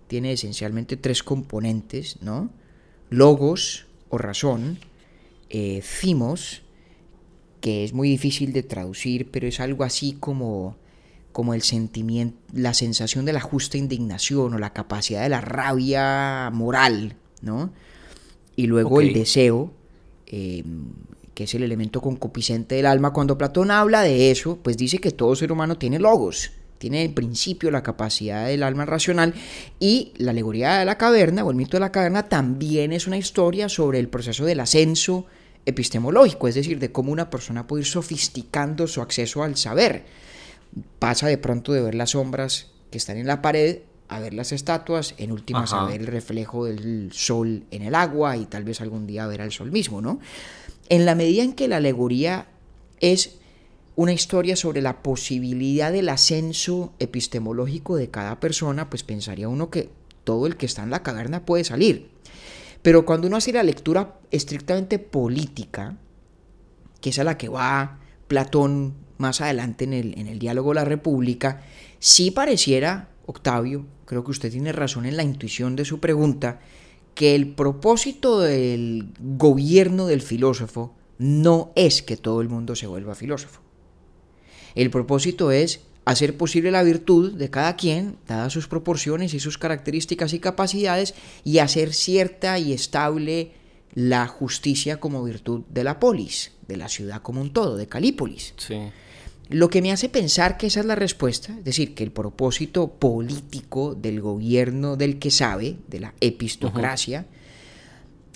tiene 0.09 0.33
esencialmente 0.33 0.99
tres 0.99 1.23
componentes, 1.23 2.21
¿no? 2.21 2.51
Logos 3.09 3.87
o 4.11 4.19
razón, 4.19 4.79
eh, 5.49 5.81
cimos, 5.83 6.65
que 7.63 7.85
es 7.85 7.95
muy 7.95 8.11
difícil 8.11 8.53
de 8.53 8.63
traducir, 8.63 9.31
pero 9.31 9.47
es 9.47 9.59
algo 9.59 9.85
así 9.85 10.19
como 10.21 10.77
como 11.33 11.55
el 11.55 11.63
sentimiento, 11.63 12.37
la 12.53 12.75
sensación 12.75 13.25
de 13.25 13.33
la 13.33 13.41
justa 13.41 13.79
indignación 13.79 14.53
o 14.53 14.59
la 14.59 14.75
capacidad 14.75 15.23
de 15.23 15.31
la 15.31 15.41
rabia 15.41 16.51
moral, 16.53 17.17
¿no? 17.41 17.73
Y 18.55 18.67
luego 18.67 19.01
el 19.01 19.15
deseo, 19.15 19.73
em, 20.27 20.93
que 21.35 21.44
es 21.44 21.55
el 21.55 21.62
elemento 21.62 22.01
concupiscente 22.01 22.77
del 22.77 22.87
alma. 22.87 23.12
Cuando 23.12 23.37
Platón 23.37 23.70
habla 23.70 24.03
de 24.03 24.31
eso, 24.31 24.59
pues 24.62 24.77
dice 24.77 24.99
que 24.99 25.11
todo 25.11 25.35
ser 25.37 25.53
humano 25.53 25.77
tiene 25.77 25.99
logos, 25.99 26.53
tiene 26.79 27.03
en 27.03 27.14
principio 27.14 27.70
la 27.70 27.83
capacidad 27.83 28.47
del 28.47 28.62
alma 28.62 28.85
racional 28.85 29.35
y 29.81 30.12
la 30.16 30.31
alegoría 30.31 30.79
de 30.79 30.85
la 30.85 30.99
caverna 30.99 31.44
o 31.44 31.51
el 31.51 31.57
mito 31.57 31.77
de 31.77 31.81
la 31.81 31.92
caverna 31.92 32.29
también 32.29 32.92
es 32.92 33.07
una 33.07 33.16
historia 33.16 33.68
sobre 33.68 33.99
el 33.99 34.09
proceso 34.09 34.44
del 34.44 34.61
ascenso 34.61 35.27
epistemológico, 35.66 36.47
es 36.47 36.55
decir, 36.55 36.79
de 36.79 36.92
cómo 36.92 37.11
una 37.11 37.31
persona 37.31 37.66
puede 37.66 37.83
ir 37.83 37.87
sofisticando 37.87 38.87
su 38.87 39.01
acceso 39.01 39.42
al 39.42 39.57
saber. 39.57 40.05
Pasa 40.99 41.27
de 41.27 41.38
pronto 41.38 41.73
de 41.73 41.81
ver 41.81 41.94
las 41.94 42.11
sombras 42.11 42.70
que 42.90 42.99
están 42.99 43.16
en 43.16 43.27
la 43.27 43.40
pared 43.40 43.79
a 44.09 44.21
ver 44.21 44.35
las 44.35 44.53
estatuas, 44.53 45.14
en 45.19 45.33
últimas 45.33 45.73
a 45.73 45.85
ver 45.85 46.01
el 46.03 46.07
reflejo 46.07 46.67
del 46.67 47.11
sol 47.12 47.64
en 47.71 47.83
el 47.83 47.95
agua 47.95 48.37
y 48.37 48.45
tal 48.47 48.64
vez 48.64 48.81
algún 48.81 49.07
día 49.07 49.27
ver 49.27 49.40
al 49.40 49.53
sol 49.53 49.73
mismo, 49.73 50.01
¿no? 50.01 50.21
En 50.88 51.07
la 51.07 51.14
medida 51.14 51.43
en 51.43 51.55
que 51.55 51.69
la 51.69 51.79
alegoría 51.79 52.47
es 53.01 53.38
una 53.97 54.12
historia 54.12 54.57
sobre 54.57 54.83
la 54.83 55.03
posibilidad 55.03 55.93
del 55.93 56.09
ascenso 56.09 56.93
epistemológico 56.99 57.97
de 57.97 58.11
cada 58.11 58.40
persona, 58.40 58.90
pues 58.90 59.03
pensaría 59.05 59.49
uno 59.49 59.71
que 59.71 59.90
todo 60.25 60.47
el 60.47 60.57
que 60.57 60.67
está 60.67 60.83
en 60.83 60.90
la 60.90 61.03
caverna 61.03 61.45
puede 61.45 61.64
salir. 61.64 62.11
Pero 62.83 63.07
cuando 63.07 63.29
uno 63.29 63.37
hace 63.37 63.53
la 63.53 63.62
lectura 63.62 64.19
estrictamente 64.31 64.99
política, 64.99 65.97
que 67.01 67.11
es 67.11 67.19
a 67.19 67.25
la 67.25 67.38
que 67.38 67.49
va 67.49 68.01
Platón 68.29 68.95
más 69.17 69.40
adelante 69.40 69.85
en 69.85 69.93
el, 69.93 70.19
en 70.19 70.27
el 70.27 70.38
diálogo 70.38 70.71
de 70.71 70.75
la 70.77 70.85
República, 70.85 71.62
sí 71.99 72.31
pareciera, 72.31 73.09
Octavio, 73.27 73.87
creo 74.05 74.25
que 74.25 74.31
usted 74.31 74.51
tiene 74.51 74.73
razón 74.73 75.07
en 75.07 75.17
la 75.17 75.23
intuición 75.23 75.77
de 75.77 75.85
su 75.85 76.01
pregunta, 76.01 76.61
que 77.15 77.35
el 77.35 77.55
propósito 77.55 78.41
del 78.41 79.13
gobierno 79.21 80.07
del 80.07 80.21
filósofo 80.21 80.95
no 81.19 81.73
es 81.77 82.03
que 82.03 82.17
todo 82.17 82.41
el 82.41 82.49
mundo 82.49 82.75
se 82.75 82.87
vuelva 82.87 83.15
filósofo. 83.15 83.61
El 84.75 84.91
propósito 84.91 85.53
es 85.53 85.81
hacer 86.05 86.37
posible 86.37 86.71
la 86.71 86.83
virtud 86.83 87.33
de 87.33 87.51
cada 87.51 87.77
quien, 87.77 88.17
dadas 88.27 88.53
sus 88.53 88.69
proporciones 88.69 89.33
y 89.33 89.41
sus 89.41 89.59
características 89.59 90.33
y 90.33 90.41
capacidades, 90.41 91.15
y 91.45 91.59
hacer 91.59 91.95
cierta 91.95 92.59
y 92.59 92.73
estable 92.73 93.53
la 93.95 94.27
justicia 94.27 94.99
como 94.99 95.23
virtud 95.23 95.63
de 95.71 95.85
la 95.85 96.01
polis, 96.01 96.53
de 96.67 96.77
la 96.77 96.89
ciudad 96.89 97.23
como 97.23 97.41
un 97.41 97.53
todo, 97.53 97.77
de 97.77 97.87
Calípolis. 97.87 98.55
Sí. 98.57 98.77
Lo 99.51 99.69
que 99.69 99.83
me 99.83 99.93
hace 99.93 100.09
pensar 100.09 100.57
que 100.57 100.69
esa 100.69 100.81
es 100.81 100.87
la 100.87 100.95
respuesta, 100.95 101.55
es 101.59 101.65
decir, 101.65 101.95
que 101.95 102.03
el 102.03 102.13
propósito 102.13 102.93
político 102.93 103.95
del 103.95 104.21
gobierno 104.21 104.97
del 104.97 105.19
que 105.19 105.31
sabe, 105.31 105.77
de 105.89 106.01
la 106.01 106.15
epistocracia, 106.21 107.27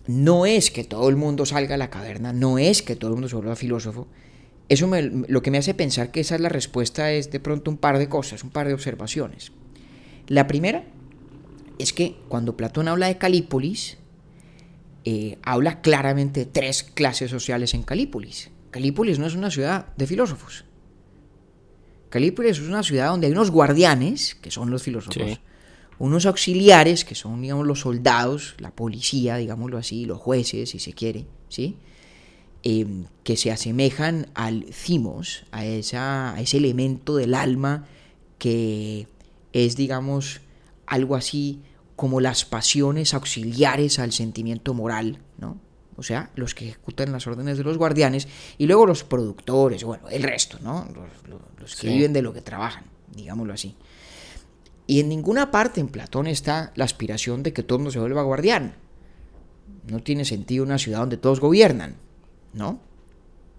no 0.06 0.46
es 0.46 0.70
que 0.70 0.84
todo 0.84 1.08
el 1.08 1.16
mundo 1.16 1.46
salga 1.46 1.76
a 1.76 1.78
la 1.78 1.90
caverna, 1.90 2.32
no 2.32 2.58
es 2.58 2.82
que 2.82 2.96
todo 2.96 3.10
el 3.10 3.14
mundo 3.14 3.28
se 3.28 3.36
vuelva 3.36 3.56
filósofo. 3.56 4.06
Eso 4.68 4.90
lo 5.28 5.42
que 5.42 5.50
me 5.50 5.58
hace 5.58 5.72
pensar 5.72 6.10
que 6.10 6.20
esa 6.20 6.34
es 6.34 6.42
la 6.42 6.50
respuesta 6.50 7.10
es 7.10 7.30
de 7.30 7.40
pronto 7.40 7.70
un 7.70 7.78
par 7.78 7.98
de 7.98 8.08
cosas, 8.08 8.44
un 8.44 8.50
par 8.50 8.66
de 8.66 8.74
observaciones. 8.74 9.52
La 10.26 10.46
primera 10.46 10.84
es 11.78 11.94
que 11.94 12.16
cuando 12.28 12.56
Platón 12.56 12.86
habla 12.86 13.06
de 13.06 13.16
Calípolis, 13.16 13.96
eh, 15.04 15.38
habla 15.42 15.80
claramente 15.80 16.40
de 16.40 16.46
tres 16.46 16.82
clases 16.82 17.30
sociales 17.30 17.72
en 17.72 17.82
Calípolis. 17.82 18.50
Calípolis 18.70 19.18
no 19.18 19.26
es 19.26 19.34
una 19.34 19.50
ciudad 19.50 19.86
de 19.96 20.06
filósofos. 20.06 20.64
Calípolis 22.08 22.52
es 22.52 22.68
una 22.68 22.82
ciudad 22.82 23.08
donde 23.08 23.26
hay 23.26 23.32
unos 23.32 23.50
guardianes, 23.50 24.34
que 24.34 24.50
son 24.50 24.70
los 24.70 24.82
filósofos, 24.82 25.40
unos 25.98 26.26
auxiliares, 26.26 27.04
que 27.04 27.14
son, 27.14 27.42
digamos, 27.42 27.66
los 27.66 27.80
soldados, 27.80 28.54
la 28.58 28.70
policía, 28.70 29.36
digámoslo 29.36 29.78
así, 29.78 30.04
los 30.04 30.18
jueces, 30.18 30.70
si 30.70 30.78
se 30.78 30.92
quiere, 30.92 31.26
¿sí? 31.48 31.76
Em, 32.62 33.04
que 33.24 33.36
se 33.36 33.50
asemejan 33.50 34.28
al 34.34 34.66
cimos, 34.72 35.44
a, 35.52 35.64
esa, 35.64 36.34
a 36.34 36.40
ese 36.40 36.56
elemento 36.56 37.16
del 37.16 37.34
alma 37.34 37.86
que 38.38 39.06
es, 39.52 39.76
digamos, 39.76 40.40
algo 40.86 41.16
así 41.16 41.60
como 41.96 42.20
las 42.20 42.44
pasiones 42.44 43.14
auxiliares 43.14 43.98
al 43.98 44.12
sentimiento 44.12 44.72
moral. 44.72 45.18
O 45.98 46.02
sea, 46.04 46.30
los 46.36 46.54
que 46.54 46.68
ejecutan 46.68 47.10
las 47.10 47.26
órdenes 47.26 47.58
de 47.58 47.64
los 47.64 47.76
guardianes, 47.76 48.28
y 48.56 48.66
luego 48.66 48.86
los 48.86 49.02
productores, 49.02 49.82
bueno, 49.82 50.08
el 50.08 50.22
resto, 50.22 50.58
¿no? 50.62 50.86
Los, 51.58 51.74
que 51.74 51.88
viven 51.88 52.12
de 52.12 52.22
lo 52.22 52.32
que 52.32 52.40
trabajan, 52.40 52.84
digámoslo 53.14 53.52
así. 53.52 53.74
Y 54.86 55.00
en 55.00 55.08
ninguna 55.08 55.50
parte 55.50 55.80
en 55.80 55.88
Platón 55.88 56.28
está 56.28 56.72
la 56.76 56.84
aspiración 56.84 57.42
de 57.42 57.52
que 57.52 57.64
todo 57.64 57.76
el 57.76 57.80
mundo 57.80 57.90
se 57.90 57.98
vuelva 57.98 58.22
guardián. 58.22 58.76
No 59.90 59.98
tiene 59.98 60.24
sentido 60.24 60.64
una 60.64 60.78
ciudad 60.78 61.00
donde 61.00 61.16
todos 61.16 61.40
gobiernan, 61.40 61.96
¿no? 62.52 62.80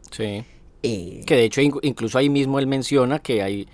Sí. 0.10 0.45
Eh, 0.82 1.23
que 1.28 1.36
de 1.36 1.43
hecho 1.43 1.60
incluso 1.60 2.17
ahí 2.17 2.30
mismo 2.30 2.58
él 2.58 2.67
menciona 2.67 3.19
que 3.19 3.43
hay 3.43 3.67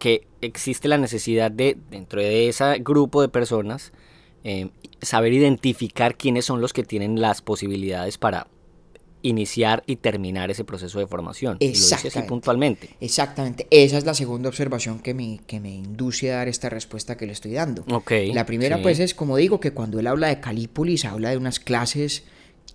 que 0.00 0.26
existe 0.40 0.88
la 0.88 0.98
necesidad 0.98 1.52
de 1.52 1.78
dentro 1.88 2.20
de 2.20 2.48
ese 2.48 2.80
grupo 2.80 3.22
de 3.22 3.28
personas 3.28 3.92
eh, 4.44 4.68
saber 5.00 5.32
identificar 5.32 6.16
quiénes 6.16 6.44
son 6.44 6.60
los 6.60 6.72
que 6.72 6.84
tienen 6.84 7.20
las 7.20 7.42
posibilidades 7.42 8.18
para 8.18 8.48
iniciar 9.22 9.82
y 9.86 9.96
terminar 9.96 10.50
ese 10.50 10.64
proceso 10.64 10.98
de 10.98 11.06
formación. 11.06 11.56
Exactamente. 11.60 12.18
así 12.18 12.28
puntualmente. 12.28 12.90
Exactamente. 13.00 13.66
Esa 13.70 13.98
es 13.98 14.04
la 14.04 14.14
segunda 14.14 14.48
observación 14.48 15.00
que 15.00 15.14
me, 15.14 15.40
que 15.46 15.58
me 15.58 15.74
induce 15.74 16.32
a 16.32 16.36
dar 16.36 16.48
esta 16.48 16.68
respuesta 16.68 17.16
que 17.16 17.26
le 17.26 17.32
estoy 17.32 17.52
dando. 17.52 17.84
Okay, 17.90 18.32
la 18.32 18.46
primera, 18.46 18.80
pues, 18.82 19.00
es 19.00 19.14
como 19.14 19.36
digo, 19.36 19.58
que 19.58 19.72
cuando 19.72 19.98
él 19.98 20.06
habla 20.06 20.28
de 20.28 20.40
Calípolis, 20.40 21.04
habla 21.04 21.30
de 21.30 21.36
unas 21.38 21.58
clases, 21.58 22.24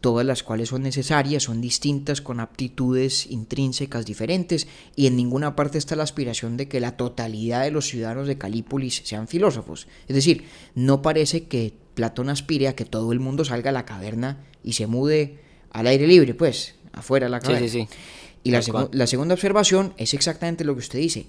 todas 0.01 0.25
las 0.25 0.41
cuales 0.41 0.69
son 0.69 0.81
necesarias, 0.81 1.43
son 1.43 1.61
distintas, 1.61 2.21
con 2.21 2.39
aptitudes 2.39 3.27
intrínsecas 3.27 4.05
diferentes, 4.05 4.67
y 4.95 5.05
en 5.05 5.15
ninguna 5.15 5.55
parte 5.55 5.77
está 5.77 5.95
la 5.95 6.03
aspiración 6.03 6.57
de 6.57 6.67
que 6.67 6.79
la 6.79 6.97
totalidad 6.97 7.63
de 7.63 7.71
los 7.71 7.87
ciudadanos 7.87 8.27
de 8.27 8.37
Calípolis 8.37 9.03
sean 9.05 9.27
filósofos. 9.27 9.87
Es 10.07 10.15
decir, 10.15 10.45
no 10.75 11.01
parece 11.01 11.45
que 11.45 11.73
Platón 11.93 12.29
aspire 12.29 12.67
a 12.67 12.75
que 12.75 12.85
todo 12.85 13.11
el 13.11 13.19
mundo 13.19 13.45
salga 13.45 13.69
a 13.69 13.73
la 13.73 13.85
caverna 13.85 14.43
y 14.63 14.73
se 14.73 14.87
mude 14.87 15.39
al 15.69 15.87
aire 15.87 16.07
libre, 16.07 16.33
pues, 16.33 16.75
afuera 16.93 17.27
de 17.27 17.31
la 17.31 17.39
caverna. 17.39 17.67
Sí, 17.67 17.69
sí, 17.69 17.87
sí. 17.87 17.97
Y 18.43 18.51
la, 18.51 18.89
la 18.91 19.07
segunda 19.07 19.35
observación 19.35 19.93
es 19.97 20.15
exactamente 20.15 20.63
lo 20.63 20.73
que 20.73 20.79
usted 20.79 20.99
dice. 20.99 21.27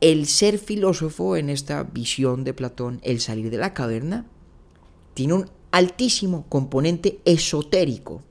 El 0.00 0.26
ser 0.26 0.58
filósofo 0.58 1.36
en 1.36 1.50
esta 1.50 1.82
visión 1.82 2.42
de 2.42 2.54
Platón, 2.54 3.00
el 3.02 3.20
salir 3.20 3.50
de 3.50 3.58
la 3.58 3.74
caverna, 3.74 4.24
tiene 5.12 5.34
un 5.34 5.50
altísimo 5.70 6.46
componente 6.48 7.20
esotérico. 7.24 8.22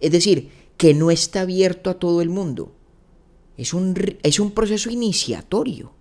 Es 0.00 0.10
decir, 0.12 0.50
que 0.76 0.94
no 0.94 1.10
está 1.10 1.42
abierto 1.42 1.90
a 1.90 1.98
todo 1.98 2.22
el 2.22 2.28
mundo. 2.28 2.72
Es 3.56 3.74
un, 3.74 3.94
es 4.22 4.40
un 4.40 4.50
proceso 4.50 4.90
iniciatorio. 4.90 5.92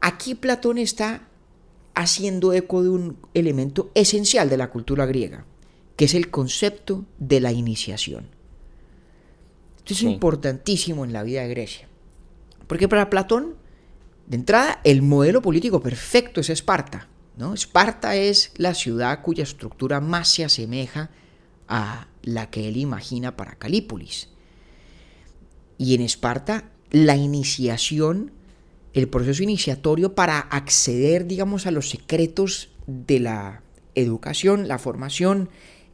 Aquí 0.00 0.34
Platón 0.34 0.78
está 0.78 1.28
haciendo 1.94 2.52
eco 2.52 2.82
de 2.82 2.88
un 2.88 3.18
elemento 3.34 3.90
esencial 3.94 4.48
de 4.48 4.56
la 4.56 4.70
cultura 4.70 5.06
griega, 5.06 5.44
que 5.96 6.06
es 6.06 6.14
el 6.14 6.30
concepto 6.30 7.04
de 7.18 7.40
la 7.40 7.52
iniciación. 7.52 8.28
Esto 9.78 9.94
es 9.94 10.02
importantísimo 10.02 11.04
en 11.04 11.12
la 11.12 11.22
vida 11.22 11.42
de 11.42 11.48
Grecia. 11.48 11.88
Porque 12.66 12.88
para 12.88 13.10
Platón, 13.10 13.56
de 14.26 14.36
entrada, 14.36 14.80
el 14.84 15.02
modelo 15.02 15.42
político 15.42 15.80
perfecto 15.80 16.40
es 16.40 16.48
Esparta. 16.48 17.09
¿No? 17.40 17.54
Esparta 17.54 18.14
es 18.14 18.52
la 18.56 18.74
ciudad 18.74 19.22
cuya 19.22 19.42
estructura 19.42 20.00
más 20.00 20.28
se 20.28 20.44
asemeja 20.44 21.10
a 21.66 22.06
la 22.22 22.50
que 22.50 22.68
él 22.68 22.76
imagina 22.76 23.36
para 23.36 23.56
Calípolis. 23.56 24.28
Y 25.78 25.94
en 25.94 26.02
Esparta, 26.02 26.70
la 26.90 27.16
iniciación 27.16 28.32
el 28.92 29.08
proceso 29.08 29.42
iniciatorio 29.42 30.14
para 30.14 30.38
acceder, 30.40 31.26
digamos, 31.26 31.66
a 31.66 31.70
los 31.70 31.90
secretos 31.90 32.70
de 32.86 33.20
la 33.20 33.62
educación, 33.94 34.68
la 34.68 34.78
formación, 34.78 35.48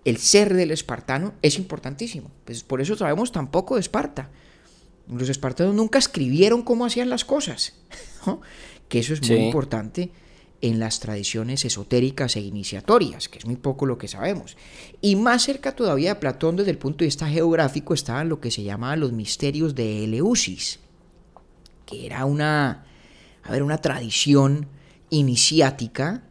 el 0.04 0.16
ser 0.18 0.54
del 0.54 0.70
espartano 0.70 1.34
es 1.42 1.58
importantísimo. 1.58 2.30
Pues 2.44 2.62
por 2.62 2.80
eso 2.80 2.96
sabemos 2.96 3.32
tan 3.32 3.50
poco 3.50 3.74
de 3.74 3.80
Esparta. 3.80 4.30
Los 5.08 5.28
espartanos 5.28 5.74
nunca 5.74 5.98
escribieron 5.98 6.62
cómo 6.62 6.86
hacían 6.86 7.10
las 7.10 7.24
cosas, 7.24 7.74
que 8.88 9.00
eso 9.00 9.12
es 9.14 9.28
muy 9.28 9.38
importante 9.38 10.10
en 10.60 10.80
las 10.80 11.00
tradiciones 11.00 11.64
esotéricas 11.64 12.36
e 12.36 12.40
iniciatorias, 12.40 13.28
que 13.28 13.38
es 13.38 13.46
muy 13.46 13.56
poco 13.56 13.86
lo 13.86 13.98
que 13.98 14.08
sabemos. 14.08 14.56
Y 15.00 15.16
más 15.16 15.42
cerca 15.42 15.76
todavía 15.76 16.14
de 16.14 16.20
Platón 16.20 16.56
desde 16.56 16.70
el 16.70 16.78
punto 16.78 16.98
de 16.98 17.06
vista 17.06 17.28
geográfico 17.28 17.94
estaban 17.94 18.28
lo 18.28 18.40
que 18.40 18.50
se 18.50 18.62
llamaban 18.62 19.00
los 19.00 19.12
misterios 19.12 19.74
de 19.74 20.04
Eleusis, 20.04 20.80
que 21.84 22.06
era 22.06 22.24
una, 22.24 22.86
a 23.42 23.50
ver, 23.50 23.62
una 23.62 23.78
tradición 23.78 24.68
iniciática 25.10 26.24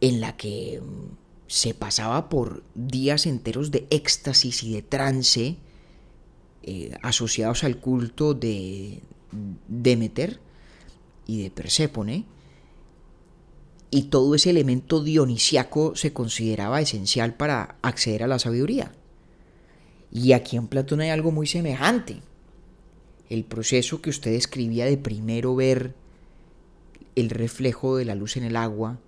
en 0.00 0.20
la 0.20 0.36
que 0.36 0.80
mm, 0.80 1.16
se 1.46 1.74
pasaba 1.74 2.28
por 2.28 2.62
días 2.74 3.26
enteros 3.26 3.70
de 3.70 3.86
éxtasis 3.90 4.62
y 4.62 4.72
de 4.74 4.82
trance 4.82 5.56
eh, 6.62 6.96
asociados 7.02 7.64
al 7.64 7.78
culto 7.78 8.34
de 8.34 9.00
Demeter 9.66 10.40
y 11.26 11.42
de 11.42 11.50
Persépone, 11.50 12.26
y 13.90 14.04
todo 14.04 14.34
ese 14.34 14.50
elemento 14.50 15.02
dionisiaco 15.02 15.96
se 15.96 16.12
consideraba 16.12 16.80
esencial 16.80 17.34
para 17.34 17.76
acceder 17.82 18.22
a 18.22 18.28
la 18.28 18.38
sabiduría. 18.38 18.92
Y 20.10 20.32
aquí 20.32 20.56
en 20.56 20.68
Platón 20.68 21.00
hay 21.00 21.10
algo 21.10 21.30
muy 21.30 21.46
semejante 21.46 22.22
el 23.28 23.44
proceso 23.44 24.00
que 24.00 24.10
usted 24.10 24.32
describía 24.32 24.86
de 24.86 24.96
primero 24.96 25.54
ver 25.54 25.94
el 27.14 27.30
reflejo 27.30 27.96
de 27.96 28.04
la 28.04 28.14
luz 28.14 28.36
en 28.36 28.44
el 28.44 28.56
agua 28.56 28.98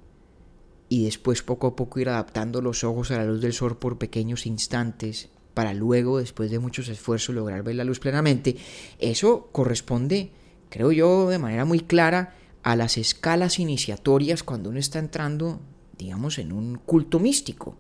y 0.89 1.05
después 1.05 1.43
poco 1.43 1.69
a 1.69 1.77
poco 1.77 2.01
ir 2.01 2.09
adaptando 2.09 2.61
los 2.61 2.85
ojos 2.85 3.11
a 3.11 3.17
la 3.17 3.25
luz 3.25 3.41
del 3.41 3.53
sol 3.53 3.79
por 3.79 3.99
pequeños 3.99 4.47
instantes 4.47 5.31
para 5.55 5.75
luego, 5.75 6.19
después 6.19 6.51
de 6.51 6.59
muchos 6.59 6.89
esfuerzos, 6.89 7.35
lograr 7.35 7.63
ver 7.63 7.77
la 7.77 7.85
luz 7.85 7.99
plenamente, 7.99 8.57
eso 8.99 9.49
corresponde, 9.53 10.31
creo 10.69 10.93
yo, 10.93 11.29
de 11.29 11.39
manera 11.39 11.65
muy 11.65 11.81
clara 11.81 12.37
a 12.63 12.77
las 12.77 12.99
escalas 12.99 13.59
iniciatorias 13.59 14.43
cuando 14.43 14.71
uno 14.71 14.79
está 14.79 14.99
entrando, 14.99 15.61
digamos, 15.99 16.39
en 16.39 16.53
un 16.53 16.77
culto 16.77 17.19
místico. 17.19 17.77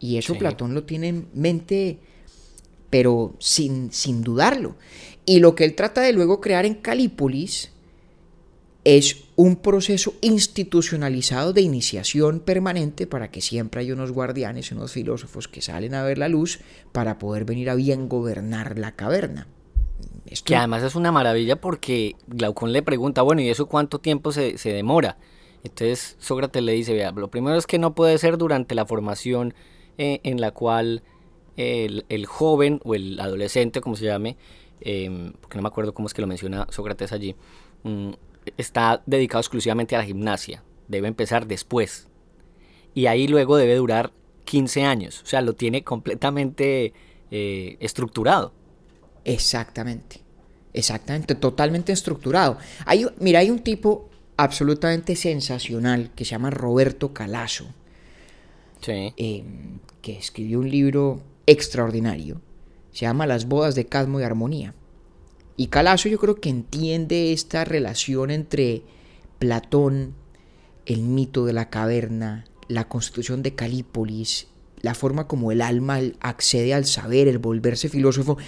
Y 0.00 0.18
eso 0.18 0.36
Platón 0.36 0.74
lo 0.74 0.84
tiene 0.84 1.08
en 1.08 1.28
mente, 1.34 1.98
pero 2.90 3.36
sin, 3.38 3.92
sin 3.92 4.22
dudarlo. 4.22 4.76
Y 5.24 5.38
lo 5.38 5.54
que 5.54 5.64
él 5.64 5.74
trata 5.74 6.00
de 6.00 6.12
luego 6.12 6.40
crear 6.40 6.66
en 6.66 6.74
Calípolis 6.74 7.70
es 8.84 9.24
un 9.36 9.56
proceso 9.56 10.14
institucionalizado 10.20 11.54
de 11.54 11.62
iniciación 11.62 12.40
permanente 12.40 13.06
para 13.06 13.30
que 13.30 13.40
siempre 13.40 13.80
hay 13.80 13.92
unos 13.92 14.12
guardianes, 14.12 14.70
unos 14.72 14.92
filósofos 14.92 15.48
que 15.48 15.62
salen 15.62 15.94
a 15.94 16.02
ver 16.02 16.18
la 16.18 16.28
luz 16.28 16.60
para 16.92 17.18
poder 17.18 17.46
venir 17.46 17.70
a 17.70 17.74
bien 17.74 18.08
gobernar 18.08 18.78
la 18.78 18.92
caverna. 18.92 19.48
Que 20.44 20.56
además 20.56 20.82
es 20.82 20.94
una 20.94 21.12
maravilla 21.12 21.60
porque 21.60 22.16
Glaucón 22.26 22.72
le 22.72 22.82
pregunta, 22.82 23.22
bueno, 23.22 23.40
¿y 23.40 23.48
eso 23.48 23.66
cuánto 23.66 23.98
tiempo 23.98 24.32
se, 24.32 24.56
demora? 24.64 25.16
Entonces 25.62 26.16
Sócrates 26.18 26.62
le 26.62 26.72
dice, 26.72 26.92
vea, 26.92 27.12
lo 27.12 27.28
primero 27.28 27.56
es 27.56 27.66
que 27.66 27.78
no 27.78 27.94
puede 27.94 28.18
ser 28.18 28.36
durante 28.36 28.74
la 28.74 28.84
formación 28.84 29.54
eh, 29.96 30.20
en 30.24 30.40
la 30.40 30.50
cual 30.50 31.02
el, 31.56 32.04
el, 32.08 32.26
joven 32.26 32.80
o 32.84 32.94
el 32.94 33.20
adolescente, 33.20 33.80
como 33.80 33.96
se 33.96 34.06
llame, 34.06 34.36
Em, 34.80 35.32
porque 35.40 35.56
no 35.56 35.62
me 35.62 35.68
acuerdo 35.68 35.94
cómo 35.94 36.06
es 36.06 36.14
que 36.14 36.20
lo 36.20 36.26
menciona 36.26 36.66
Sócrates 36.70 37.12
allí, 37.12 37.34
mm, 37.84 38.10
está 38.58 39.02
dedicado 39.06 39.40
exclusivamente 39.40 39.96
a 39.96 39.98
la 39.98 40.04
gimnasia. 40.04 40.62
Debe 40.88 41.08
empezar 41.08 41.46
después. 41.46 42.08
Y 42.94 43.06
ahí 43.06 43.26
luego 43.26 43.56
debe 43.56 43.76
durar 43.76 44.12
15 44.44 44.84
años. 44.84 45.22
O 45.22 45.26
sea, 45.26 45.40
lo 45.40 45.54
tiene 45.54 45.82
completamente 45.82 46.92
eh, 47.30 47.76
estructurado. 47.80 48.52
Exactamente. 49.24 50.20
Exactamente, 50.72 51.36
totalmente 51.36 51.92
estructurado. 51.92 52.58
Hay, 52.84 53.06
mira, 53.20 53.38
hay 53.38 53.50
un 53.50 53.60
tipo 53.60 54.10
absolutamente 54.36 55.14
sensacional 55.14 56.10
que 56.16 56.24
se 56.24 56.32
llama 56.32 56.50
Roberto 56.50 57.12
Calasso. 57.14 57.66
Em, 58.86 59.78
que 60.02 60.18
escribió 60.18 60.58
un 60.58 60.70
libro 60.70 61.22
extraordinario 61.46 62.42
se 62.92 63.06
llama 63.06 63.26
Las 63.26 63.48
bodas 63.48 63.74
de 63.74 63.86
Cadmo 63.86 64.20
y 64.20 64.22
Armonía. 64.22 64.74
Y 65.56 65.66
Calazo 65.66 66.08
yo 66.08 66.18
creo 66.18 66.36
que 66.36 66.48
entiende 66.48 67.32
esta 67.32 67.64
relación 67.64 68.30
entre 68.30 68.82
Platón, 69.38 70.14
el 70.86 71.02
mito 71.02 71.44
de 71.44 71.52
la 71.52 71.70
caverna, 71.70 72.44
la 72.68 72.88
constitución 72.88 73.42
de 73.42 73.54
Calípolis, 73.54 74.46
la 74.80 74.94
forma 74.94 75.26
como 75.26 75.50
el 75.50 75.60
alma 75.60 75.98
accede 76.20 76.72
al 76.72 76.84
saber, 76.84 77.26
el 77.26 77.38
volverse 77.38 77.88
filósofo. 77.88 78.38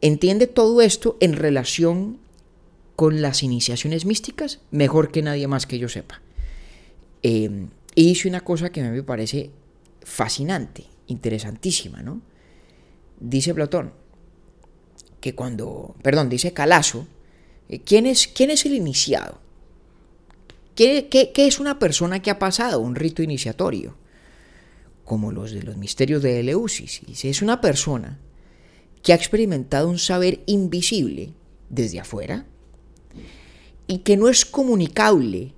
Entiende 0.00 0.46
todo 0.46 0.82
esto 0.82 1.16
en 1.20 1.32
relación 1.32 2.18
con 2.96 3.22
las 3.22 3.42
iniciaciones 3.42 4.06
místicas 4.06 4.60
mejor 4.70 5.10
que 5.10 5.22
nadie 5.22 5.48
más 5.48 5.66
que 5.66 5.78
yo 5.78 5.88
sepa. 5.88 6.22
Eh, 7.22 7.66
y 7.94 8.10
hice 8.10 8.28
una 8.28 8.42
cosa 8.42 8.70
que 8.70 8.80
a 8.80 8.84
mí 8.84 8.90
me 8.90 9.02
parece 9.02 9.50
fascinante, 10.02 10.84
interesantísima, 11.06 12.02
¿no? 12.02 12.20
dice 13.18 13.54
Platón, 13.54 13.92
que 15.20 15.34
cuando, 15.34 15.94
perdón, 16.02 16.28
dice 16.28 16.52
Calazo, 16.52 17.06
eh, 17.68 17.80
¿quién 17.80 18.06
es, 18.06 18.28
quién 18.28 18.50
es 18.50 18.64
el 18.66 18.74
iniciado? 18.74 19.40
¿Qué, 20.74 21.08
es 21.34 21.58
una 21.58 21.78
persona 21.78 22.20
que 22.20 22.30
ha 22.30 22.38
pasado 22.38 22.80
un 22.80 22.94
rito 22.94 23.22
iniciatorio? 23.22 23.96
Como 25.04 25.32
los 25.32 25.52
de 25.52 25.62
los 25.62 25.76
misterios 25.76 26.22
de 26.22 26.40
Eleusis. 26.40 27.00
Dice, 27.06 27.30
es 27.30 27.40
una 27.40 27.60
persona 27.60 28.18
que 29.06 29.12
ha 29.12 29.16
experimentado 29.16 29.88
un 29.88 30.00
saber 30.00 30.40
invisible 30.46 31.32
desde 31.70 32.00
afuera 32.00 32.44
y 33.86 33.98
que 33.98 34.16
no 34.16 34.28
es 34.28 34.44
comunicable 34.44 35.54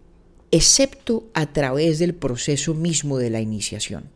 excepto 0.51 1.31
a 1.33 1.51
través 1.51 1.99
del 1.99 2.15
proceso 2.15 2.75
mismo 2.75 3.17
de 3.17 3.31
la 3.31 3.41
iniciación. 3.41 4.11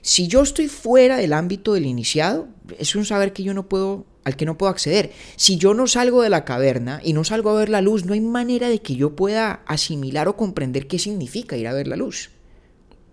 Si 0.00 0.28
yo 0.28 0.40
estoy 0.40 0.68
fuera 0.68 1.18
del 1.18 1.34
ámbito 1.34 1.74
del 1.74 1.84
iniciado, 1.84 2.48
es 2.78 2.96
un 2.96 3.04
saber 3.04 3.34
que 3.34 3.42
yo 3.42 3.52
no 3.52 3.68
puedo 3.68 4.06
al 4.24 4.36
que 4.36 4.46
no 4.46 4.56
puedo 4.56 4.70
acceder. 4.70 5.12
Si 5.36 5.58
yo 5.58 5.74
no 5.74 5.86
salgo 5.86 6.22
de 6.22 6.30
la 6.30 6.46
caverna 6.46 7.02
y 7.04 7.12
no 7.12 7.22
salgo 7.22 7.50
a 7.50 7.58
ver 7.58 7.68
la 7.68 7.82
luz, 7.82 8.06
no 8.06 8.14
hay 8.14 8.22
manera 8.22 8.70
de 8.70 8.80
que 8.80 8.96
yo 8.96 9.14
pueda 9.14 9.62
asimilar 9.66 10.26
o 10.26 10.38
comprender 10.38 10.86
qué 10.86 10.98
significa 10.98 11.58
ir 11.58 11.68
a 11.68 11.74
ver 11.74 11.86
la 11.86 11.96
luz. 11.96 12.30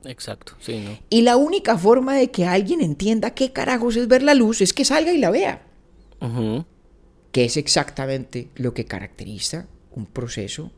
Exacto, 0.06 0.54
sí, 0.60 0.82
¿no? 0.84 0.98
Y 1.10 1.22
la 1.22 1.38
única 1.38 1.78
forma 1.78 2.16
de 2.16 2.32
que 2.32 2.46
alguien 2.46 2.82
entienda 2.82 3.34
qué 3.34 3.52
carajos 3.52 3.96
es 3.96 4.08
ver 4.08 4.24
la 4.24 4.34
luz 4.34 4.62
es 4.62 4.74
que 4.74 4.86
salga 4.86 5.12
y 5.12 5.18
la 5.18 5.32
vea. 5.32 5.66
Que 7.32 7.46
es 7.46 7.58
exactamente 7.58 8.50
lo 8.56 8.74
que 8.74 8.86
caracteriza 8.86 9.68
un 9.92 10.06
proceso 10.06 10.72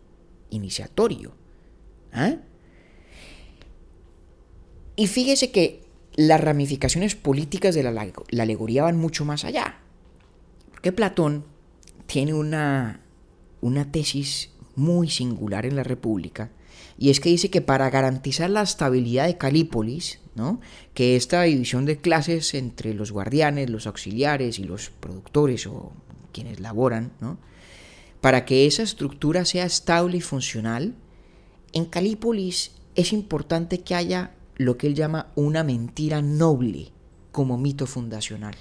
iniciatorio. 0.49 1.33
¿Ah? 2.11 2.35
Y 4.95 5.07
fíjese 5.07 5.51
que 5.51 5.83
las 6.15 6.41
ramificaciones 6.41 7.15
políticas 7.15 7.75
de 7.75 7.83
la, 7.83 7.91
la 7.91 8.43
alegoría 8.43 8.83
van 8.83 8.97
mucho 8.97 9.23
más 9.23 9.45
allá. 9.45 9.79
Porque 10.71 10.91
Platón 10.91 11.45
tiene 12.07 12.33
una, 12.33 13.01
una 13.61 13.91
tesis 13.91 14.49
muy 14.75 15.09
singular 15.09 15.65
en 15.65 15.75
la 15.75 15.83
República, 15.83 16.51
y 16.97 17.09
es 17.09 17.19
que 17.19 17.29
dice 17.29 17.49
que 17.49 17.61
para 17.61 17.89
garantizar 17.89 18.49
la 18.49 18.63
estabilidad 18.63 19.27
de 19.27 19.37
Calípolis, 19.37 20.19
¿no? 20.35 20.59
que 20.93 21.15
esta 21.15 21.43
división 21.43 21.85
de 21.85 21.97
clases 21.97 22.53
entre 22.53 22.93
los 22.93 23.11
guardianes, 23.11 23.69
los 23.69 23.87
auxiliares 23.87 24.59
y 24.59 24.63
los 24.63 24.89
productores 24.89 25.67
o 25.67 25.91
quienes 26.31 26.59
laboran, 26.59 27.11
¿no? 27.21 27.37
para 28.21 28.45
que 28.45 28.65
esa 28.65 28.83
estructura 28.83 29.45
sea 29.45 29.65
estable 29.65 30.17
y 30.17 30.21
funcional, 30.21 30.95
en 31.73 31.85
Calípolis 31.85 32.71
es 32.95 33.13
importante 33.13 33.81
que 33.81 33.93
haya 33.93 34.33
lo 34.55 34.77
que 34.77 34.87
él 34.87 34.95
llama 34.95 35.31
una 35.35 35.63
mentira 35.63 36.21
noble 36.21 36.91
como 37.31 37.57
mito 37.57 37.85
fundacional. 37.85 38.55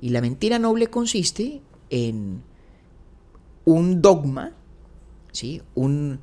Y 0.00 0.10
la 0.10 0.20
mentira 0.20 0.58
noble 0.58 0.86
consiste 0.88 1.62
en 1.90 2.42
un 3.64 4.02
dogma, 4.02 4.52
¿sí? 5.36 5.62
Un, 5.74 6.20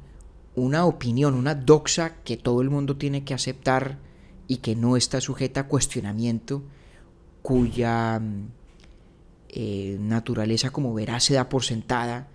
una 0.56 0.86
opinión, 0.86 1.34
una 1.36 1.56
doxa 1.56 2.16
que 2.24 2.38
todo 2.38 2.62
el 2.62 2.70
mundo 2.70 2.98
tiene 2.98 3.24
que 3.24 3.34
aceptar 3.34 4.00
y 4.48 4.58
que 4.58 4.76
no 4.76 4.98
está 4.98 5.22
sujeta 5.22 5.62
a 5.62 5.68
cuestionamiento, 5.68 6.64
cuya 7.42 8.20
mm, 8.20 8.48
eh, 9.50 9.98
naturaleza, 10.00 10.72
como 10.72 10.94
verás, 10.94 11.24
se 11.24 11.36
da 11.36 11.50
por 11.50 11.64
sentada, 11.64 12.28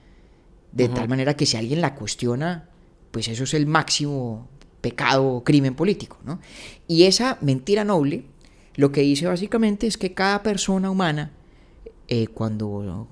de 0.73 0.89
tal 0.89 1.09
manera 1.09 1.35
que 1.35 1.47
si 1.47 1.57
alguien 1.57 1.81
la 1.81 1.95
cuestiona, 1.95 2.69
pues 3.11 3.27
eso 3.29 3.45
es 3.45 3.55
el 3.55 3.67
máximo 3.67 4.49
pecado 4.81 5.27
o 5.27 5.45
crimen 5.45 5.75
político. 5.75 6.19
¿no? 6.25 6.41
Y 6.87 7.05
esa 7.05 7.39
mentira 7.41 7.85
noble 7.85 8.27
lo 8.75 8.93
que 8.93 9.01
dice 9.01 9.27
básicamente 9.27 9.87
es 9.89 9.99
que 9.99 10.15
cada 10.15 10.43
persona 10.43 10.91
humana, 10.91 11.33
eh, 12.07 12.29
cuando 12.29 13.09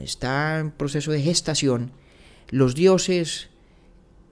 está 0.00 0.58
en 0.58 0.70
proceso 0.70 1.12
de 1.12 1.22
gestación, 1.22 1.92
los 2.50 2.74
dioses 2.74 3.48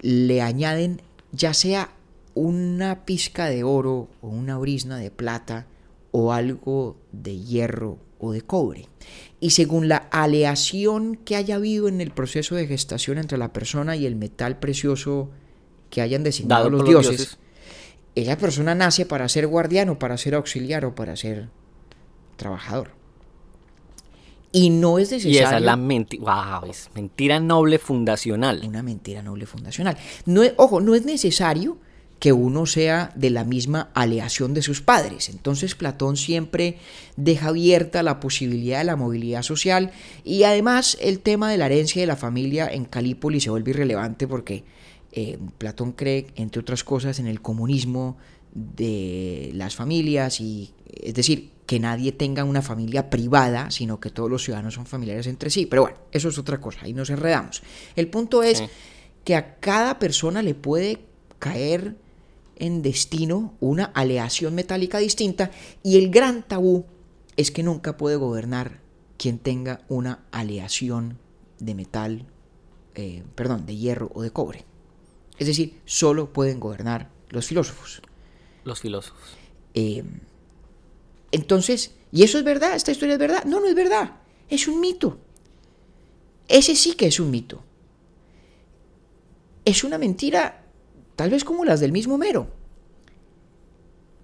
le 0.01 0.43
añaden 0.43 1.03
ya 1.33 1.55
sea 1.55 1.93
una 2.35 3.05
pizca 3.05 3.47
de 3.47 3.65
oro 3.65 4.09
o 4.21 4.29
una 4.29 4.59
brisna 4.59 4.99
de 4.99 5.11
plata 5.11 5.67
o 6.11 6.33
algo 6.33 6.97
de 7.13 7.39
hierro 7.39 7.99
o 8.19 8.33
de 8.33 8.43
cobre. 8.43 8.87
Y 9.41 9.51
según 9.51 9.89
la 9.89 9.97
aleación 10.11 11.17
que 11.17 11.37
haya 11.37 11.57
habido 11.57 11.89
en 11.89 12.01
el 12.01 12.11
proceso 12.11 12.55
de 12.55 12.67
gestación 12.67 13.19
entre 13.19 13.39
la 13.39 13.53
persona 13.53 13.97
y 13.97 14.07
el 14.07 14.17
metal 14.17 14.59
precioso 14.59 15.31
que 15.89 16.03
hayan 16.03 16.23
designado 16.23 16.71
los 16.71 16.85
dioses, 16.85 17.39
esa 18.15 18.37
persona 18.37 18.75
nace 18.75 19.07
para 19.07 19.29
ser 19.29 19.47
guardián 19.47 19.89
o 19.89 19.99
para 19.99 20.19
ser 20.19 20.35
auxiliar 20.35 20.85
o 20.85 20.95
para 20.95 21.17
ser 21.17 21.49
trabajador. 22.37 23.00
Y 24.53 24.71
no 24.71 24.99
es 24.99 25.13
necesario. 25.13 25.39
Y 25.39 25.43
esa 25.43 25.59
es 25.59 25.63
la 25.63 25.77
mentira. 25.77 26.23
Wow, 26.61 26.71
es 26.71 26.91
mentira 26.95 27.39
noble 27.41 27.79
fundacional. 27.79 28.63
Una 28.67 28.83
mentira 28.83 29.23
noble 29.23 29.47
fundacional. 29.47 29.97
No 30.27 30.43
ojo, 30.57 30.81
no 30.81 30.95
es 30.95 31.05
necesario 31.05 31.79
que 32.21 32.33
uno 32.33 32.67
sea 32.67 33.13
de 33.17 33.31
la 33.31 33.45
misma 33.45 33.91
aleación 33.95 34.53
de 34.53 34.61
sus 34.61 34.83
padres. 34.83 35.31
Entonces 35.31 35.75
Platón 35.75 36.17
siempre 36.19 36.77
deja 37.17 37.49
abierta 37.49 38.03
la 38.03 38.21
posibilidad 38.21 38.79
de 38.79 38.85
la 38.85 38.97
movilidad 38.97 39.43
social 39.43 39.91
y 40.23 40.43
además 40.43 40.99
el 41.01 41.21
tema 41.21 41.51
de 41.51 41.57
la 41.57 41.67
herencia 41.67 42.03
de 42.03 42.07
la 42.07 42.17
familia 42.17 42.69
en 42.71 42.85
Calípolis 42.85 43.45
se 43.45 43.51
vuelve 43.51 43.71
irrelevante 43.71 44.29
porque 44.29 44.65
eh, 45.13 45.39
Platón 45.57 45.93
cree, 45.93 46.27
entre 46.37 46.61
otras 46.61 46.85
cosas, 46.85 47.19
en 47.19 47.27
el 47.27 47.41
comunismo 47.41 48.19
de 48.53 49.51
las 49.55 49.77
familias 49.77 50.41
y 50.41 50.75
es 50.87 51.15
decir, 51.15 51.53
que 51.67 51.79
nadie 51.79 52.11
tenga 52.11 52.43
una 52.43 52.63
familia 52.63 53.11
privada, 53.11 53.71
sino 53.71 54.01
que 54.01 54.11
todos 54.11 54.29
los 54.29 54.43
ciudadanos 54.43 54.75
son 54.75 54.87
familiares 54.87 55.29
entre 55.29 55.51
sí. 55.51 55.67
Pero 55.67 55.83
bueno, 55.83 55.99
eso 56.11 56.29
es 56.29 56.37
otra 56.37 56.61
cosa, 56.61 56.81
ahí 56.83 56.93
nos 56.93 57.11
enredamos. 57.11 57.63
El 57.95 58.09
punto 58.09 58.43
es 58.43 58.65
que 59.25 59.37
a 59.37 59.55
cada 59.61 59.99
persona 59.99 60.43
le 60.43 60.55
puede 60.55 61.05
caer 61.39 61.97
en 62.57 62.83
destino 62.83 63.55
una 63.61 63.85
aleación 63.85 64.55
metálica 64.55 64.99
distinta 64.99 65.51
y 65.83 65.97
el 65.97 66.11
gran 66.11 66.43
tabú 66.43 66.87
es 67.37 67.51
que 67.51 67.63
nunca 67.63 67.97
puede 67.97 68.17
gobernar 68.17 68.81
quien 69.17 69.39
tenga 69.39 69.83
una 69.89 70.25
aleación 70.33 71.19
de 71.59 71.75
metal, 71.75 72.27
eh, 72.95 73.23
perdón, 73.35 73.65
de 73.67 73.77
hierro 73.77 74.11
o 74.15 74.23
de 74.23 74.31
cobre. 74.31 74.65
Es 75.39 75.47
decir, 75.47 75.79
solo 75.85 76.33
pueden 76.33 76.59
gobernar 76.59 77.11
los 77.29 77.47
filósofos. 77.47 78.03
Los 78.65 78.81
filósofos. 78.81 79.19
Eh, 79.75 80.05
entonces, 81.33 81.93
¿y 82.13 82.23
eso 82.25 82.39
es 82.39 82.45
verdad? 82.45 82.75
¿Esta 82.75 82.93
historia 82.93 83.15
es 83.15 83.19
verdad? 83.19 83.45
No, 83.45 83.61
no 83.61 83.67
es 83.67 83.75
verdad. 83.75 84.17
Es 84.49 84.67
un 84.69 84.81
mito. 84.81 85.19
Ese 86.49 86.75
sí 86.75 86.95
que 86.95 87.07
es 87.07 87.21
un 87.21 87.31
mito. 87.31 87.63
Es 89.65 89.85
una 89.85 89.99
mentira, 89.99 90.65
tal 91.17 91.31
vez 91.31 91.45
como 91.45 91.65
las 91.65 91.81
del 91.81 91.93
mismo 91.93 92.19
Mero. 92.19 92.49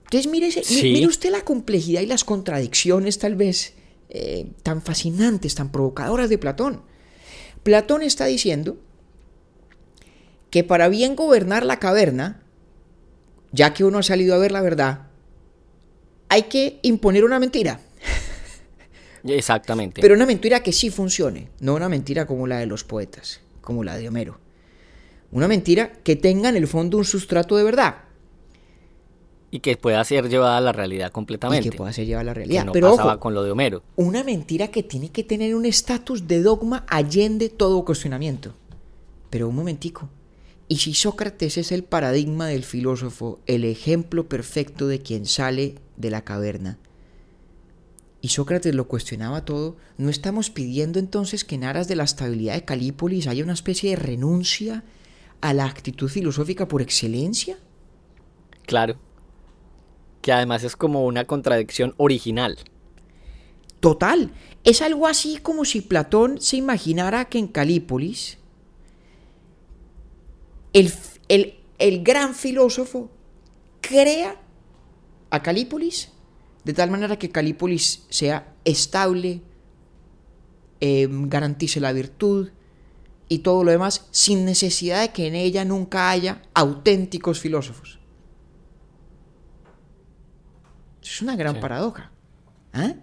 Entonces, 0.04 0.30
mire, 0.30 0.50
mire 0.92 1.06
usted 1.06 1.30
la 1.30 1.44
complejidad 1.44 2.00
y 2.00 2.06
las 2.06 2.24
contradicciones, 2.24 3.18
tal 3.18 3.34
vez, 3.34 3.74
eh, 4.08 4.52
tan 4.62 4.82
fascinantes, 4.82 5.54
tan 5.54 5.70
provocadoras 5.72 6.28
de 6.28 6.38
Platón. 6.38 6.82
Platón 7.62 8.02
está 8.02 8.26
diciendo 8.26 8.78
que 10.50 10.62
para 10.62 10.88
bien 10.88 11.16
gobernar 11.16 11.66
la 11.66 11.80
caverna, 11.80 12.45
ya 13.52 13.72
que 13.74 13.84
uno 13.84 13.98
ha 13.98 14.02
salido 14.02 14.34
a 14.34 14.38
ver 14.38 14.52
la 14.52 14.60
verdad, 14.60 15.06
hay 16.28 16.44
que 16.44 16.80
imponer 16.82 17.24
una 17.24 17.38
mentira. 17.38 17.80
Exactamente. 19.24 20.00
Pero 20.00 20.14
una 20.14 20.26
mentira 20.26 20.60
que 20.60 20.72
sí 20.72 20.90
funcione, 20.90 21.48
no 21.60 21.74
una 21.74 21.88
mentira 21.88 22.26
como 22.26 22.46
la 22.46 22.58
de 22.58 22.66
los 22.66 22.84
poetas, 22.84 23.40
como 23.60 23.84
la 23.84 23.96
de 23.96 24.08
Homero. 24.08 24.38
Una 25.32 25.48
mentira 25.48 25.92
que 26.04 26.16
tenga 26.16 26.48
en 26.48 26.56
el 26.56 26.68
fondo 26.68 26.98
un 26.98 27.04
sustrato 27.04 27.56
de 27.56 27.64
verdad. 27.64 27.96
Y 29.50 29.60
que 29.60 29.76
pueda 29.76 30.02
ser 30.04 30.28
llevada 30.28 30.58
a 30.58 30.60
la 30.60 30.72
realidad 30.72 31.10
completamente. 31.10 31.68
Y 31.68 31.70
que 31.70 31.76
pueda 31.76 31.92
ser 31.92 32.06
llevada 32.06 32.22
a 32.22 32.24
la 32.24 32.34
realidad. 32.34 32.62
Que 32.62 32.66
no 32.66 32.72
Pero 32.72 32.90
pasaba 32.90 33.18
con 33.18 33.34
lo 33.34 33.42
de 33.42 33.50
Homero. 33.50 33.82
Una 33.96 34.22
mentira 34.22 34.68
que 34.68 34.82
tiene 34.82 35.10
que 35.10 35.24
tener 35.24 35.54
un 35.54 35.66
estatus 35.66 36.26
de 36.26 36.42
dogma 36.42 36.84
allende 36.88 37.48
todo 37.48 37.84
cuestionamiento. 37.84 38.54
Pero 39.30 39.48
un 39.48 39.56
momentico. 39.56 40.08
Y 40.68 40.78
si 40.78 40.94
Sócrates 40.94 41.58
es 41.58 41.70
el 41.72 41.84
paradigma 41.84 42.48
del 42.48 42.64
filósofo, 42.64 43.40
el 43.46 43.64
ejemplo 43.64 44.28
perfecto 44.28 44.88
de 44.88 45.00
quien 45.00 45.26
sale 45.26 45.76
de 45.96 46.10
la 46.10 46.24
caverna, 46.24 46.78
y 48.26 48.28
Sócrates 48.28 48.74
lo 48.74 48.88
cuestionaba 48.88 49.44
todo, 49.44 49.76
¿no 49.98 50.10
estamos 50.10 50.50
pidiendo 50.50 50.98
entonces 50.98 51.44
que 51.44 51.54
en 51.54 51.62
aras 51.62 51.86
de 51.86 51.94
la 51.94 52.02
estabilidad 52.02 52.54
de 52.54 52.64
Calípolis 52.64 53.28
haya 53.28 53.44
una 53.44 53.52
especie 53.52 53.90
de 53.90 53.96
renuncia 53.96 54.82
a 55.40 55.54
la 55.54 55.66
actitud 55.66 56.08
filosófica 56.08 56.66
por 56.66 56.82
excelencia? 56.82 57.56
Claro. 58.66 58.96
Que 60.22 60.32
además 60.32 60.64
es 60.64 60.74
como 60.74 61.04
una 61.06 61.24
contradicción 61.24 61.94
original. 61.98 62.58
Total. 63.78 64.32
Es 64.64 64.82
algo 64.82 65.06
así 65.06 65.36
como 65.36 65.64
si 65.64 65.82
Platón 65.82 66.40
se 66.40 66.56
imaginara 66.56 67.26
que 67.26 67.38
en 67.38 67.46
Calípolis 67.46 68.38
el, 71.28 72.02
gran 72.02 72.34
filósofo 72.34 73.10
crea 73.80 74.36
a 75.30 75.42
Calípolis 75.42 76.12
de 76.66 76.74
tal 76.74 76.90
manera 76.90 77.16
que 77.16 77.30
Calípolis 77.30 78.06
sea 78.08 78.52
estable, 78.64 79.40
em, 80.80 81.28
garantice 81.28 81.78
la 81.78 81.92
virtud 81.92 82.50
y 83.28 83.38
todo 83.38 83.62
lo 83.62 83.70
demás 83.70 84.08
sin 84.10 84.44
necesidad 84.44 85.02
de 85.02 85.12
que 85.12 85.28
en 85.28 85.36
ella 85.36 85.64
nunca 85.64 86.10
haya 86.10 86.42
auténticos 86.54 87.38
filósofos. 87.38 88.00
Es 91.00 91.22
una 91.22 91.36
gran 91.36 91.60
paradoja. 91.60 92.10
¿eh? 92.74 92.96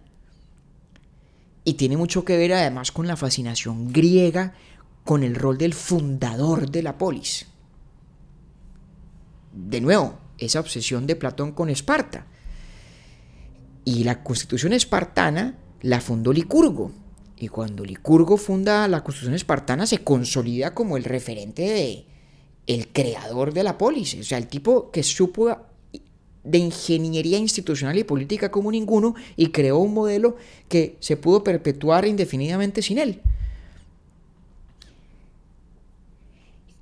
Y 1.63 1.75
tiene 1.75 1.95
mucho 1.95 2.25
que 2.25 2.35
ver 2.35 2.51
además 2.51 2.91
con 2.91 3.07
la 3.07 3.15
fascinación 3.15 3.93
griega 3.93 4.55
con 5.05 5.23
el 5.23 5.35
rol 5.35 5.57
del 5.57 5.73
fundador 5.73 6.69
de 6.69 6.83
la 6.83 6.97
polis. 6.97 7.47
De 9.53 9.81
nuevo, 9.81 10.17
esa 10.37 10.59
obsesión 10.59 11.07
de 11.07 11.15
Platón 11.15 11.51
con 11.51 11.69
Esparta. 11.69 12.27
Y 13.85 14.03
la 14.03 14.23
constitución 14.23 14.73
espartana 14.73 15.57
la 15.81 16.01
fundó 16.01 16.33
Licurgo. 16.33 16.91
Y 17.37 17.49
cuando 17.49 17.83
Licurgo 17.83 18.37
funda 18.37 18.87
la 18.87 19.03
constitución 19.03 19.35
espartana 19.35 19.85
se 19.85 20.03
consolida 20.03 20.73
como 20.73 20.97
el 20.97 21.03
referente 21.03 21.63
de 21.63 22.05
el 22.65 22.87
creador 22.87 23.53
de 23.53 23.63
la 23.63 23.77
polis, 23.77 24.15
o 24.17 24.23
sea, 24.23 24.37
el 24.37 24.47
tipo 24.47 24.89
que 24.89 25.03
supo 25.03 25.57
de 26.43 26.57
ingeniería 26.57 27.37
institucional 27.37 27.97
y 27.97 28.03
política 28.03 28.51
como 28.51 28.71
ninguno 28.71 29.15
y 29.35 29.47
creó 29.47 29.79
un 29.79 29.93
modelo 29.93 30.37
que 30.67 30.97
se 30.99 31.17
pudo 31.17 31.43
perpetuar 31.43 32.05
indefinidamente 32.05 32.81
sin 32.81 32.97
él. 32.97 33.21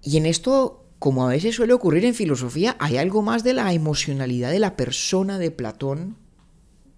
Y 0.03 0.17
en 0.17 0.25
esto, 0.25 0.80
como 1.01 1.25
a 1.25 1.29
veces 1.29 1.55
suele 1.55 1.73
ocurrir 1.73 2.05
en 2.05 2.13
filosofía, 2.13 2.75
hay 2.77 2.97
algo 2.97 3.23
más 3.23 3.43
de 3.43 3.55
la 3.55 3.73
emocionalidad 3.73 4.51
de 4.51 4.59
la 4.59 4.75
persona 4.75 5.39
de 5.39 5.49
Platón 5.49 6.15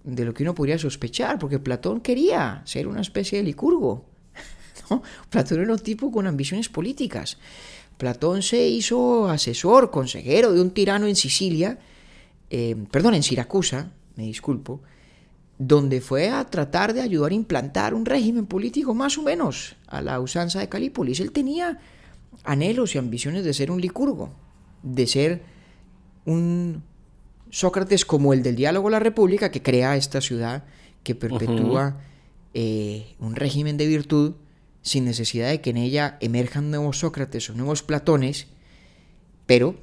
de 0.03 0.25
lo 0.25 0.33
que 0.33 0.43
uno 0.43 0.53
podría 0.53 0.77
sospechar, 0.77 1.39
porque 1.39 1.57
Platón 1.57 2.01
quería 2.01 2.63
ser 2.65 2.89
una 2.89 2.99
especie 2.99 3.37
de 3.37 3.45
licurgo. 3.45 4.03
Platón 5.29 5.61
era 5.61 5.71
un 5.71 5.79
tipo 5.79 6.11
con 6.11 6.27
ambiciones 6.27 6.67
políticas. 6.67 7.37
Platón 7.97 8.41
se 8.41 8.67
hizo 8.67 9.29
asesor, 9.29 9.89
consejero 9.89 10.51
de 10.51 10.59
un 10.59 10.71
tirano 10.71 11.07
en 11.07 11.15
Sicilia, 11.15 11.79
eh, 12.49 12.75
perdón, 12.91 13.13
en 13.13 13.23
Siracusa, 13.23 13.93
me 14.17 14.23
disculpo, 14.23 14.81
donde 15.57 16.01
fue 16.01 16.29
a 16.29 16.43
tratar 16.43 16.93
de 16.93 16.99
ayudar 16.99 17.31
a 17.31 17.35
implantar 17.35 17.93
un 17.93 18.05
régimen 18.05 18.47
político 18.47 18.93
más 18.93 19.17
o 19.17 19.21
menos 19.21 19.77
a 19.87 20.01
la 20.01 20.19
usanza 20.19 20.59
de 20.59 20.67
Calípolis. 20.67 21.21
Él 21.21 21.31
tenía 21.31 21.79
anhelos 22.43 22.95
y 22.95 22.97
ambiciones 22.97 23.43
de 23.43 23.53
ser 23.53 23.71
un 23.71 23.81
licurgo, 23.81 24.33
de 24.81 25.07
ser 25.07 25.43
un 26.25 26.83
Sócrates 27.49 28.03
como 28.03 28.33
el 28.33 28.41
del 28.41 28.55
diálogo 28.55 28.87
de 28.87 28.93
la 28.93 28.99
República, 28.99 29.51
que 29.51 29.61
crea 29.61 29.95
esta 29.95 30.21
ciudad, 30.21 30.63
que 31.03 31.13
perpetúa 31.13 32.01
eh, 32.55 33.15
un 33.19 33.35
régimen 33.35 33.77
de 33.77 33.85
virtud 33.85 34.33
sin 34.81 35.05
necesidad 35.05 35.49
de 35.49 35.61
que 35.61 35.69
en 35.69 35.77
ella 35.77 36.17
emerjan 36.19 36.71
nuevos 36.71 36.99
Sócrates 36.99 37.49
o 37.49 37.53
nuevos 37.53 37.83
Platones, 37.83 38.47
pero 39.45 39.75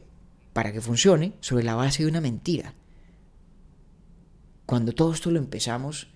para 0.53 0.73
que 0.73 0.81
funcione 0.81 1.35
sobre 1.41 1.65
la 1.65 1.77
base 1.77 2.03
de 2.03 2.09
una 2.09 2.21
mentira. 2.21 2.75
Cuando 4.67 4.93
todo 4.93 5.13
esto 5.13 5.31
lo 5.31 5.39
empezamos 5.39 6.09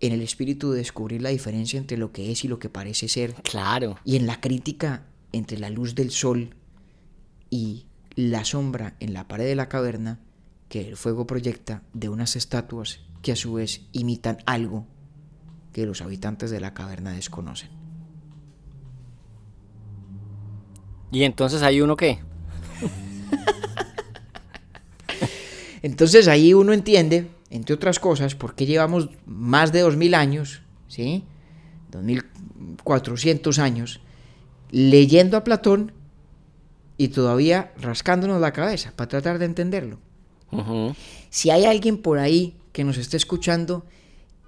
en 0.00 0.12
el 0.12 0.20
espíritu 0.20 0.70
de 0.70 0.78
descubrir 0.78 1.22
la 1.22 1.30
diferencia 1.30 1.78
entre 1.78 1.96
lo 1.96 2.12
que 2.12 2.30
es 2.30 2.44
y 2.44 2.48
lo 2.48 2.58
que 2.58 2.68
parece 2.68 3.08
ser. 3.08 3.34
Claro. 3.42 3.98
Y 4.04 4.16
en 4.16 4.26
la 4.26 4.40
crítica 4.40 5.06
entre 5.36 5.58
la 5.58 5.70
luz 5.70 5.94
del 5.94 6.10
sol 6.10 6.54
y 7.50 7.86
la 8.14 8.44
sombra 8.44 8.96
en 9.00 9.12
la 9.12 9.28
pared 9.28 9.46
de 9.46 9.54
la 9.54 9.68
caverna 9.68 10.20
que 10.68 10.88
el 10.88 10.96
fuego 10.96 11.26
proyecta 11.26 11.82
de 11.92 12.08
unas 12.08 12.36
estatuas 12.36 13.00
que 13.22 13.32
a 13.32 13.36
su 13.36 13.54
vez 13.54 13.82
imitan 13.92 14.38
algo 14.46 14.86
que 15.72 15.86
los 15.86 16.00
habitantes 16.00 16.50
de 16.50 16.60
la 16.60 16.74
caverna 16.74 17.12
desconocen. 17.12 17.70
¿Y 21.12 21.22
entonces 21.22 21.62
hay 21.62 21.80
uno 21.80 21.96
qué? 21.96 22.18
entonces 25.82 26.28
ahí 26.28 26.54
uno 26.54 26.72
entiende, 26.72 27.30
entre 27.50 27.74
otras 27.74 28.00
cosas, 28.00 28.34
por 28.34 28.54
qué 28.54 28.66
llevamos 28.66 29.10
más 29.26 29.72
de 29.72 29.80
2000 29.80 30.14
años, 30.14 30.62
¿sí? 30.88 31.24
2400 31.90 33.58
años, 33.58 34.00
leyendo 34.70 35.36
a 35.36 35.44
Platón 35.44 35.92
y 36.96 37.08
todavía 37.08 37.72
rascándonos 37.78 38.40
la 38.40 38.52
cabeza 38.52 38.92
para 38.96 39.08
tratar 39.08 39.38
de 39.38 39.46
entenderlo. 39.46 39.98
Si 41.28 41.50
hay 41.50 41.64
alguien 41.64 41.98
por 41.98 42.18
ahí 42.18 42.56
que 42.72 42.84
nos 42.84 42.96
esté 42.96 43.16
escuchando 43.16 43.84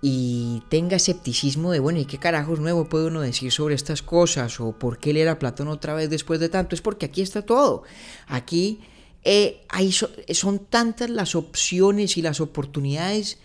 y 0.00 0.62
tenga 0.68 0.96
escepticismo 0.96 1.72
de, 1.72 1.80
bueno, 1.80 1.98
¿y 1.98 2.04
qué 2.04 2.18
carajos 2.18 2.60
nuevo 2.60 2.88
puede 2.88 3.08
uno 3.08 3.20
decir 3.20 3.50
sobre 3.50 3.74
estas 3.74 4.00
cosas? 4.02 4.60
¿O 4.60 4.78
por 4.78 4.98
qué 4.98 5.12
leer 5.12 5.28
a 5.28 5.38
Platón 5.38 5.68
otra 5.68 5.94
vez 5.94 6.08
después 6.08 6.38
de 6.38 6.48
tanto? 6.48 6.74
Es 6.74 6.80
porque 6.80 7.06
aquí 7.06 7.20
está 7.20 7.42
todo. 7.42 7.82
Aquí 8.26 8.80
eh, 9.24 9.62
hay, 9.68 9.92
son 9.92 10.58
tantas 10.70 11.10
las 11.10 11.34
opciones 11.34 12.16
y 12.16 12.22
las 12.22 12.40
oportunidades 12.40 13.38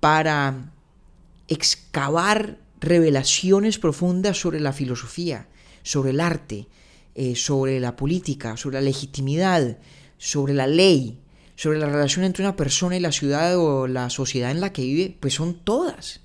para 0.00 0.72
excavar 1.48 2.58
revelaciones 2.80 3.78
profundas 3.78 4.38
sobre 4.38 4.60
la 4.60 4.72
filosofía, 4.72 5.48
sobre 5.84 6.10
el 6.10 6.20
arte, 6.20 6.66
eh, 7.14 7.36
sobre 7.36 7.78
la 7.78 7.94
política, 7.94 8.56
sobre 8.56 8.74
la 8.74 8.80
legitimidad, 8.80 9.78
sobre 10.18 10.54
la 10.54 10.66
ley, 10.66 11.20
sobre 11.54 11.78
la 11.78 11.86
relación 11.86 12.24
entre 12.24 12.42
una 12.42 12.56
persona 12.56 12.96
y 12.96 13.00
la 13.00 13.12
ciudad 13.12 13.56
o 13.56 13.86
la 13.86 14.10
sociedad 14.10 14.50
en 14.50 14.60
la 14.60 14.72
que 14.72 14.82
vive, 14.82 15.16
pues 15.20 15.34
son 15.34 15.54
todas. 15.62 16.20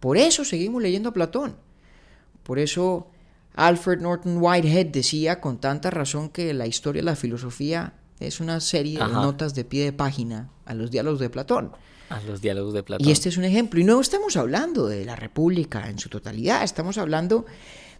Por 0.00 0.16
eso 0.16 0.44
seguimos 0.44 0.82
leyendo 0.82 1.10
a 1.10 1.12
Platón. 1.12 1.56
Por 2.42 2.58
eso 2.58 3.08
Alfred 3.54 4.00
Norton 4.00 4.38
Whitehead 4.38 4.86
decía 4.86 5.40
con 5.40 5.60
tanta 5.60 5.90
razón 5.90 6.30
que 6.30 6.52
la 6.52 6.66
historia 6.66 7.02
de 7.02 7.06
la 7.06 7.16
filosofía 7.16 7.94
es 8.18 8.40
una 8.40 8.60
serie 8.60 8.98
de 8.98 9.12
notas 9.12 9.54
de 9.54 9.64
pie 9.64 9.84
de 9.84 9.92
página 9.92 10.50
a 10.64 10.74
los 10.74 10.90
diálogos 10.90 11.20
de 11.20 11.30
Platón. 11.30 11.72
A 12.10 12.20
los 12.22 12.40
diálogos 12.40 12.74
de 12.74 12.82
Platón. 12.82 13.06
Y 13.06 13.12
este 13.12 13.28
es 13.28 13.36
un 13.36 13.44
ejemplo. 13.44 13.80
Y 13.80 13.84
no 13.84 14.00
estamos 14.00 14.36
hablando 14.36 14.88
de 14.88 15.04
la 15.04 15.16
República 15.16 15.88
en 15.88 15.98
su 15.98 16.08
totalidad, 16.08 16.64
estamos 16.64 16.98
hablando 16.98 17.46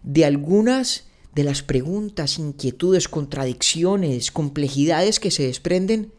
de 0.05 0.23
algunas 0.23 1.07
de 1.33 1.43
las 1.43 1.63
preguntas, 1.63 2.39
inquietudes, 2.39 3.09
contradicciones, 3.09 4.31
complejidades 4.31 5.19
que 5.19 5.31
se 5.31 5.43
desprenden 5.43 6.13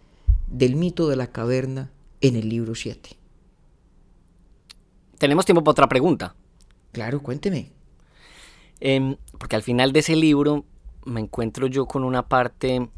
del 0.48 0.76
mito 0.76 1.08
de 1.08 1.16
la 1.16 1.28
caverna 1.28 1.90
en 2.20 2.36
el 2.36 2.48
libro 2.48 2.74
7. 2.74 3.10
Tenemos 5.18 5.46
tiempo 5.46 5.64
para 5.64 5.70
otra 5.70 5.88
pregunta. 5.88 6.34
Claro, 6.92 7.22
cuénteme. 7.22 7.70
Em, 8.80 9.16
porque 9.38 9.56
al 9.56 9.62
final 9.62 9.92
de 9.92 10.00
ese 10.00 10.16
libro 10.16 10.64
me 11.04 11.20
encuentro 11.20 11.66
yo 11.66 11.86
con 11.86 12.04
una 12.04 12.28
parte 12.28 12.90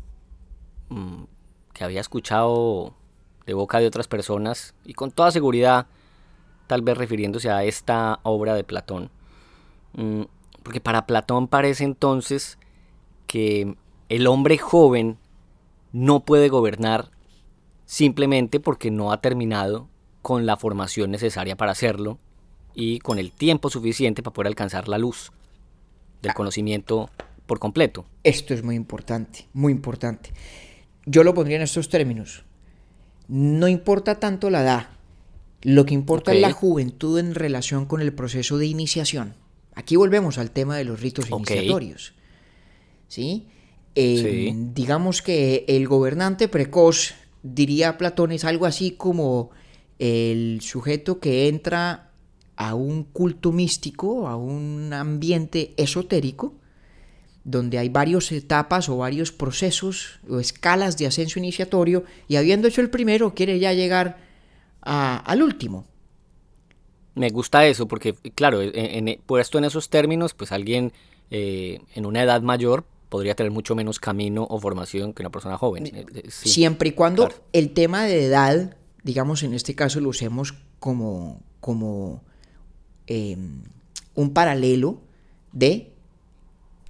mm, 0.88 1.22
que 1.72 1.84
había 1.84 2.00
escuchado 2.00 2.94
de 3.46 3.54
boca 3.54 3.78
de 3.78 3.86
otras 3.86 4.08
personas 4.08 4.74
y 4.84 4.94
con 4.94 5.12
toda 5.12 5.30
seguridad, 5.30 5.86
tal 6.66 6.82
vez 6.82 6.98
refiriéndose 6.98 7.50
a 7.50 7.62
esta 7.62 8.18
obra 8.24 8.54
de 8.54 8.64
Platón. 8.64 9.10
Mm, 9.92 10.22
porque 10.62 10.80
para 10.80 11.06
Platón 11.06 11.48
parece 11.48 11.84
entonces 11.84 12.58
que 13.26 13.76
el 14.08 14.26
hombre 14.26 14.58
joven 14.58 15.18
no 15.92 16.20
puede 16.24 16.48
gobernar 16.48 17.10
simplemente 17.86 18.60
porque 18.60 18.90
no 18.90 19.12
ha 19.12 19.20
terminado 19.20 19.88
con 20.22 20.46
la 20.46 20.56
formación 20.56 21.10
necesaria 21.10 21.56
para 21.56 21.72
hacerlo 21.72 22.18
y 22.74 22.98
con 23.00 23.18
el 23.18 23.32
tiempo 23.32 23.70
suficiente 23.70 24.22
para 24.22 24.34
poder 24.34 24.48
alcanzar 24.48 24.88
la 24.88 24.98
luz 24.98 25.32
del 26.22 26.34
conocimiento 26.34 27.10
por 27.46 27.58
completo. 27.58 28.04
Esto 28.24 28.54
es 28.54 28.62
muy 28.62 28.76
importante, 28.76 29.46
muy 29.52 29.72
importante. 29.72 30.32
Yo 31.06 31.24
lo 31.24 31.34
pondría 31.34 31.56
en 31.56 31.62
estos 31.62 31.88
términos. 31.88 32.44
No 33.26 33.68
importa 33.68 34.20
tanto 34.20 34.50
la 34.50 34.62
edad, 34.62 34.88
lo 35.62 35.86
que 35.86 35.94
importa 35.94 36.32
es 36.32 36.40
la 36.40 36.52
juventud 36.52 37.18
en 37.18 37.34
relación 37.34 37.86
con 37.86 38.00
el 38.00 38.12
proceso 38.12 38.58
de 38.58 38.66
iniciación. 38.66 39.34
Aquí 39.78 39.94
volvemos 39.94 40.38
al 40.38 40.50
tema 40.50 40.76
de 40.76 40.84
los 40.84 41.00
ritos 41.00 41.30
iniciatorios. 41.30 42.12
¿Sí? 43.06 43.46
Eh, 43.94 44.52
digamos 44.74 45.22
que 45.22 45.64
el 45.68 45.86
gobernante 45.86 46.48
precoz 46.48 47.14
diría 47.44 47.96
Platón, 47.96 48.32
es 48.32 48.44
algo 48.44 48.66
así 48.66 48.90
como 48.90 49.50
el 50.00 50.62
sujeto 50.62 51.20
que 51.20 51.46
entra 51.46 52.10
a 52.56 52.74
un 52.74 53.04
culto 53.04 53.52
místico, 53.52 54.26
a 54.26 54.34
un 54.34 54.92
ambiente 54.92 55.74
esotérico, 55.76 56.54
donde 57.44 57.78
hay 57.78 57.88
varias 57.88 58.32
etapas 58.32 58.88
o 58.88 58.96
varios 58.96 59.30
procesos 59.30 60.18
o 60.28 60.40
escalas 60.40 60.98
de 60.98 61.06
ascenso 61.06 61.38
iniciatorio, 61.38 62.02
y 62.26 62.34
habiendo 62.34 62.66
hecho 62.66 62.80
el 62.80 62.90
primero, 62.90 63.32
quiere 63.32 63.60
ya 63.60 63.72
llegar 63.74 64.18
al 64.80 65.40
último. 65.40 65.86
Me 67.18 67.30
gusta 67.30 67.66
eso, 67.66 67.86
porque 67.88 68.14
claro, 68.34 68.60
en, 68.62 69.20
puesto 69.26 69.58
en 69.58 69.64
esos 69.64 69.88
términos, 69.90 70.34
pues 70.34 70.52
alguien 70.52 70.92
eh, 71.30 71.80
en 71.94 72.06
una 72.06 72.22
edad 72.22 72.42
mayor 72.42 72.84
podría 73.08 73.34
tener 73.34 73.50
mucho 73.50 73.74
menos 73.74 73.98
camino 73.98 74.46
o 74.48 74.60
formación 74.60 75.12
que 75.12 75.22
una 75.22 75.30
persona 75.30 75.58
joven. 75.58 75.86
Eh, 75.86 76.06
eh, 76.14 76.30
Siempre 76.30 76.90
y 76.90 76.92
cuando 76.92 77.28
el 77.52 77.70
tema 77.70 78.04
de 78.04 78.24
edad, 78.24 78.76
digamos 79.02 79.42
en 79.42 79.54
este 79.54 79.74
caso 79.74 80.00
lo 80.00 80.10
usemos 80.10 80.54
como, 80.78 81.40
como 81.60 82.22
em, 83.06 83.62
un 84.14 84.32
paralelo 84.32 85.00
de 85.52 85.92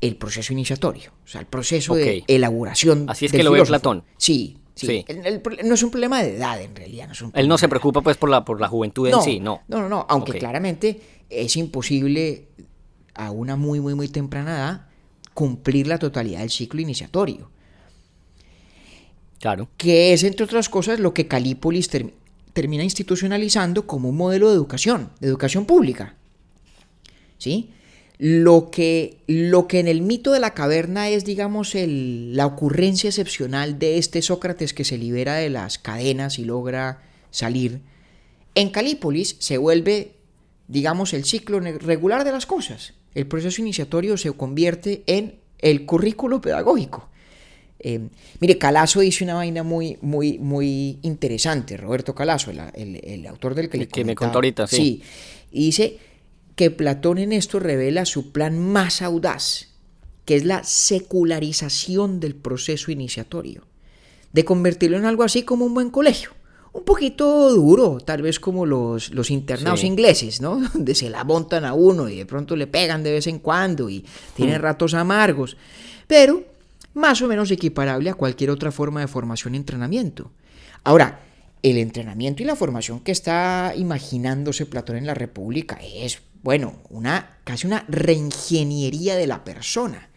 el 0.00 0.16
proceso 0.16 0.52
iniciatorio, 0.52 1.12
o 1.24 1.28
sea, 1.28 1.40
el 1.40 1.46
proceso 1.46 1.94
de 1.94 2.22
elaboración. 2.28 3.06
Así 3.08 3.26
es 3.26 3.32
que 3.32 3.42
lo 3.42 3.50
ve 3.50 3.64
Platón. 3.64 4.04
Sí, 4.16 4.58
Sí. 4.86 5.04
El- 5.08 5.26
el 5.26 5.40
pro- 5.40 5.56
no 5.64 5.74
es 5.74 5.82
un 5.82 5.90
problema 5.90 6.22
de 6.22 6.36
edad 6.36 6.60
en 6.62 6.74
realidad. 6.76 7.06
No 7.06 7.12
es 7.12 7.22
un 7.22 7.32
Él 7.34 7.48
no 7.48 7.58
se 7.58 7.68
preocupa 7.68 8.00
pues 8.00 8.16
por 8.16 8.28
la, 8.30 8.44
por 8.44 8.60
la 8.60 8.68
juventud 8.68 9.08
en 9.08 9.20
sí, 9.22 9.40
no. 9.40 9.62
No, 9.68 9.80
no, 9.80 9.88
no. 9.88 10.06
Aunque 10.08 10.38
claramente 10.38 11.00
es 11.28 11.56
imposible 11.56 12.48
a 13.14 13.30
una 13.30 13.56
muy, 13.56 13.80
muy, 13.80 13.94
muy 13.94 14.08
temprana 14.08 14.54
edad 14.56 14.86
cumplir 15.34 15.86
la 15.88 15.98
totalidad 15.98 16.40
del 16.40 16.50
ciclo 16.50 16.80
iniciatorio. 16.80 17.50
Claro. 19.40 19.68
Que 19.76 20.12
es, 20.12 20.24
entre 20.24 20.44
otras 20.44 20.68
cosas, 20.68 20.98
lo 21.00 21.14
que 21.14 21.28
Calípolis 21.28 21.90
term- 21.92 22.12
termina 22.52 22.82
institucionalizando 22.82 23.86
como 23.86 24.08
un 24.08 24.16
modelo 24.16 24.48
de 24.48 24.54
educación, 24.54 25.10
de 25.20 25.28
educación 25.28 25.64
pública. 25.64 26.14
¿Sí? 27.38 27.70
Lo 28.18 28.70
que, 28.72 29.18
lo 29.28 29.68
que 29.68 29.78
en 29.78 29.86
el 29.86 30.02
mito 30.02 30.32
de 30.32 30.40
la 30.40 30.52
caverna 30.52 31.08
es, 31.08 31.24
digamos, 31.24 31.76
el- 31.76 32.34
la 32.36 32.46
ocurrencia 32.46 33.08
excepcional 33.08 33.78
de 33.78 33.98
este 33.98 34.22
Sócrates 34.22 34.74
que 34.74 34.84
se 34.84 34.98
libera 34.98 35.34
de 35.36 35.50
las 35.50 35.78
cadenas 35.78 36.38
y 36.40 36.44
logra 36.44 37.00
salir, 37.30 37.80
en 38.56 38.70
Calípolis 38.70 39.36
se 39.38 39.56
vuelve, 39.56 40.12
digamos, 40.66 41.14
el 41.14 41.24
ciclo 41.24 41.60
regular 41.60 42.24
de 42.24 42.32
las 42.32 42.44
cosas. 42.46 42.94
El 43.14 43.26
proceso 43.28 43.62
iniciatorio 43.62 44.16
se 44.16 44.32
convierte 44.32 45.04
en 45.06 45.36
el 45.60 45.86
currículo 45.86 46.40
pedagógico. 46.40 47.08
Eh, 47.78 48.00
mire, 48.40 48.58
Calazo 48.58 48.98
dice 48.98 49.22
una 49.22 49.34
vaina 49.34 49.62
muy, 49.62 49.96
muy, 50.02 50.38
muy 50.40 50.98
interesante, 51.02 51.76
Roberto 51.76 52.16
Calazo, 52.16 52.50
el, 52.50 52.58
el- 52.74 53.00
el 53.04 53.26
autor 53.28 53.54
del 53.54 53.68
que 53.68 53.86
que 53.86 54.04
me 54.04 54.16
contó 54.16 54.38
ahorita, 54.38 54.66
sí. 54.66 55.02
y 55.52 55.66
dice 55.66 55.98
que 56.58 56.72
Platón 56.72 57.18
en 57.18 57.32
esto 57.32 57.60
revela 57.60 58.04
su 58.04 58.32
plan 58.32 58.58
más 58.58 59.00
audaz, 59.00 59.68
que 60.24 60.34
es 60.34 60.44
la 60.44 60.64
secularización 60.64 62.18
del 62.18 62.34
proceso 62.34 62.90
iniciatorio, 62.90 63.62
de 64.32 64.44
convertirlo 64.44 64.96
en 64.96 65.04
algo 65.04 65.22
así 65.22 65.44
como 65.44 65.64
un 65.64 65.72
buen 65.72 65.90
colegio. 65.90 66.30
Un 66.72 66.82
poquito 66.84 67.50
duro, 67.54 67.98
tal 68.04 68.22
vez 68.22 68.40
como 68.40 68.66
los, 68.66 69.10
los 69.10 69.30
internados 69.30 69.80
Sí. 69.80 69.86
ingleses, 69.86 70.40
¿no? 70.40 70.60
Donde 70.74 70.96
se 70.96 71.08
la 71.08 71.22
montan 71.22 71.64
a 71.64 71.74
uno 71.74 72.08
y 72.08 72.16
de 72.16 72.26
pronto 72.26 72.56
le 72.56 72.66
pegan 72.66 73.04
de 73.04 73.12
vez 73.12 73.28
en 73.28 73.38
cuando 73.38 73.88
y 73.88 74.04
tienen 74.34 74.60
ratos 74.60 74.94
amargos. 74.94 75.56
Pero 76.08 76.42
más 76.94 77.22
o 77.22 77.28
menos 77.28 77.52
equiparable 77.52 78.10
a 78.10 78.14
cualquier 78.14 78.50
otra 78.50 78.72
forma 78.72 79.00
de 79.00 79.06
formación 79.06 79.54
y 79.54 79.58
entrenamiento. 79.58 80.32
Ahora, 80.82 81.20
el 81.62 81.76
entrenamiento 81.78 82.42
y 82.42 82.46
la 82.46 82.56
formación 82.56 82.98
que 83.00 83.12
está 83.12 83.74
imaginándose 83.76 84.66
Platón 84.66 84.96
en 84.96 85.06
la 85.06 85.14
República 85.14 85.78
es, 85.82 86.20
bueno, 86.42 86.76
una 86.88 87.38
casi 87.44 87.66
una 87.66 87.84
reingeniería 87.88 89.16
de 89.16 89.26
la 89.26 89.44
persona, 89.44 90.08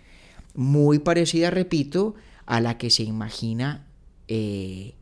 muy 0.53 0.99
parecida, 0.99 1.49
repito, 1.49 2.15
a 2.45 2.59
la 2.59 2.77
que 2.77 2.89
se 2.89 3.03
imagina 3.03 3.87
eh, 4.27 4.95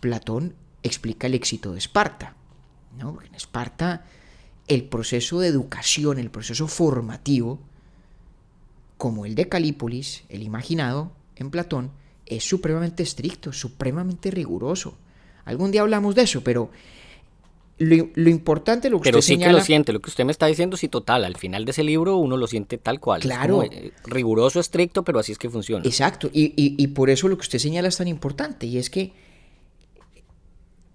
Platón 0.00 0.54
explica 0.82 1.26
el 1.26 1.34
éxito 1.34 1.72
de 1.72 1.78
Esparta. 1.78 2.36
¿no? 2.96 3.18
En 3.22 3.34
Esparta 3.34 4.04
el 4.68 4.84
proceso 4.84 5.40
de 5.40 5.48
educación, 5.48 6.18
el 6.18 6.30
proceso 6.30 6.66
formativo, 6.68 7.60
como 8.96 9.26
el 9.26 9.34
de 9.34 9.48
Calípolis, 9.48 10.24
el 10.28 10.42
imaginado 10.42 11.12
en 11.36 11.50
Platón, 11.50 11.92
es 12.24 12.44
supremamente 12.48 13.02
estricto, 13.02 13.52
supremamente 13.52 14.30
riguroso. 14.30 14.96
Algún 15.44 15.70
día 15.70 15.82
hablamos 15.82 16.14
de 16.14 16.22
eso, 16.22 16.42
pero 16.42 16.70
lo, 17.78 18.08
lo 18.14 18.30
importante, 18.30 18.88
lo 18.88 18.98
que 19.00 19.04
Pero 19.10 19.18
usted 19.18 19.34
sí 19.34 19.38
que 19.38 19.50
lo 19.52 19.60
siente, 19.60 19.92
lo 19.92 20.00
que 20.00 20.08
usted 20.08 20.24
me 20.24 20.32
está 20.32 20.46
diciendo, 20.46 20.76
sí, 20.76 20.88
total. 20.88 21.24
Al 21.24 21.36
final 21.36 21.64
de 21.66 21.72
ese 21.72 21.84
libro 21.84 22.16
uno 22.16 22.36
lo 22.36 22.46
siente 22.46 22.78
tal 22.78 23.00
cual. 23.00 23.20
Es 23.20 23.26
Claro. 23.26 23.58
como, 23.58 23.62
eh, 23.64 23.92
riguroso, 24.06 24.60
estricto, 24.60 25.04
pero 25.04 25.18
así 25.18 25.32
es 25.32 25.38
que 25.38 25.50
funciona. 25.50 25.84
Exacto, 25.84 26.30
y, 26.32 26.46
y- 26.56 26.74
y 26.78 26.86
por 26.88 27.10
eso 27.10 27.28
lo 27.28 27.36
que 27.36 27.42
usted 27.42 27.58
señala 27.58 27.88
es 27.88 27.96
tan 27.98 28.08
importante, 28.08 28.66
y 28.66 28.78
es 28.78 28.88
que 28.88 29.12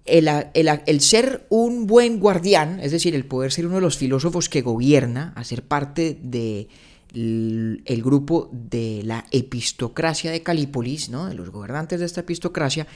el, 0.06 0.28
el- 0.56 0.82
el 0.86 1.02
ser 1.02 1.46
un 1.50 1.86
buen 1.86 2.20
guardián, 2.20 2.80
es 2.80 2.92
decir, 2.92 3.14
el 3.14 3.26
poder 3.26 3.52
ser 3.52 3.68
uno 3.68 3.76
de 3.76 3.82
los 3.82 3.98
filósofos 3.98 4.50
que 4.50 4.62
gobierna, 4.62 5.34
a 5.36 5.44
ser 5.44 5.64
parte 5.64 6.18
de 6.22 6.68
el 7.14 8.02
grupo 8.04 8.50
de 8.52 9.02
la 9.04 9.26
epistocracia 9.32 10.32
de 10.32 10.44
Calípolis, 10.44 11.10
¿no? 11.10 11.28
de 11.28 11.36
los 11.36 11.50
gobernantes 11.50 12.00
de 12.00 12.06
esta 12.06 12.22
epistocracia, 12.22 12.88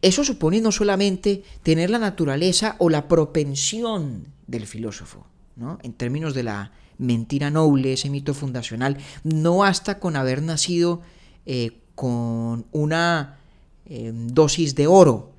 eso 0.00 0.24
supone 0.24 0.60
no 0.60 0.70
solamente 0.70 1.42
tener 1.62 1.90
la 1.90 1.98
naturaleza 1.98 2.76
o 2.78 2.88
la 2.88 3.08
propensión 3.08 4.28
del 4.46 4.66
filósofo, 4.66 5.26
¿no? 5.56 5.78
en 5.82 5.92
términos 5.92 6.34
de 6.34 6.44
la 6.44 6.72
mentira 6.98 7.50
noble, 7.50 7.92
ese 7.92 8.10
mito 8.10 8.34
fundacional, 8.34 8.98
no 9.24 9.58
basta 9.58 9.98
con 9.98 10.16
haber 10.16 10.42
nacido 10.42 11.02
eh, 11.46 11.72
con 11.94 12.66
una 12.72 13.38
eh, 13.86 14.12
dosis 14.14 14.74
de 14.74 14.86
oro 14.86 15.32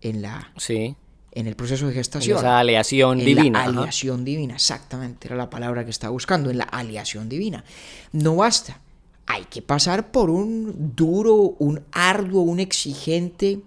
en, 0.00 0.22
la, 0.22 0.52
Sí. 0.56 0.96
En 1.32 1.46
el 1.46 1.54
proceso 1.56 1.86
de 1.86 1.92
En 1.92 1.98
gestación. 1.98 2.38
esa 2.38 2.58
aleación 2.58 3.20
En 3.20 3.26
divina. 3.26 3.58
La 3.60 3.70
ajá. 3.70 3.78
aleación 3.80 4.24
divina, 4.24 4.54
exactamente, 4.54 5.28
era 5.28 5.36
la 5.36 5.48
palabra 5.50 5.84
que 5.84 5.90
estaba 5.90 6.10
buscando, 6.10 6.50
en 6.50 6.58
la 6.58 6.64
aleación 6.64 7.28
divina. 7.28 7.64
No 8.12 8.36
basta, 8.36 8.80
hay 9.26 9.44
que 9.44 9.62
pasar 9.62 10.10
por 10.10 10.28
un 10.30 10.92
duro, 10.96 11.34
un 11.58 11.82
arduo, 11.92 12.42
un 12.42 12.58
exigente 12.60 13.60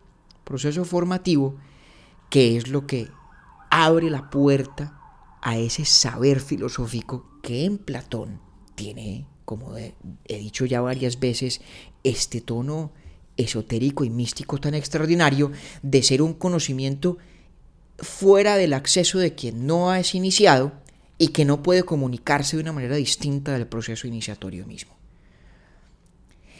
proceso 0.43 0.83
formativo 0.83 1.55
que 2.29 2.57
es 2.57 2.67
lo 2.67 2.85
que 2.85 3.07
abre 3.69 4.09
la 4.09 4.29
puerta 4.29 4.99
a 5.41 5.57
ese 5.57 5.85
saber 5.85 6.39
filosófico 6.41 7.29
que 7.41 7.65
en 7.65 7.77
Platón 7.77 8.39
tiene, 8.75 9.25
como 9.45 9.77
he 9.77 9.93
dicho 10.27 10.65
ya 10.65 10.81
varias 10.81 11.19
veces, 11.19 11.61
este 12.03 12.41
tono 12.41 12.91
esotérico 13.37 14.03
y 14.03 14.09
místico 14.09 14.57
tan 14.57 14.73
extraordinario 14.73 15.51
de 15.81 16.03
ser 16.03 16.21
un 16.21 16.33
conocimiento 16.33 17.17
fuera 17.99 18.57
del 18.57 18.73
acceso 18.73 19.19
de 19.19 19.33
quien 19.35 19.65
no 19.67 19.93
es 19.93 20.15
iniciado 20.15 20.71
y 21.17 21.29
que 21.29 21.45
no 21.45 21.61
puede 21.63 21.83
comunicarse 21.83 22.57
de 22.57 22.63
una 22.63 22.73
manera 22.73 22.95
distinta 22.95 23.53
del 23.53 23.67
proceso 23.67 24.07
iniciatorio 24.07 24.65
mismo. 24.65 24.93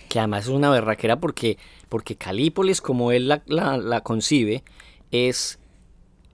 Que 0.10 0.20
además 0.20 0.44
es 0.46 0.50
una 0.50 0.70
berraquera 0.70 1.20
porque, 1.20 1.58
porque 1.90 2.16
Calípolis, 2.16 2.82
como 2.82 3.12
él 3.12 3.28
la, 3.28 3.42
la- 3.48 3.78
la 3.78 4.02
concibe, 4.02 4.64
es 5.12 5.60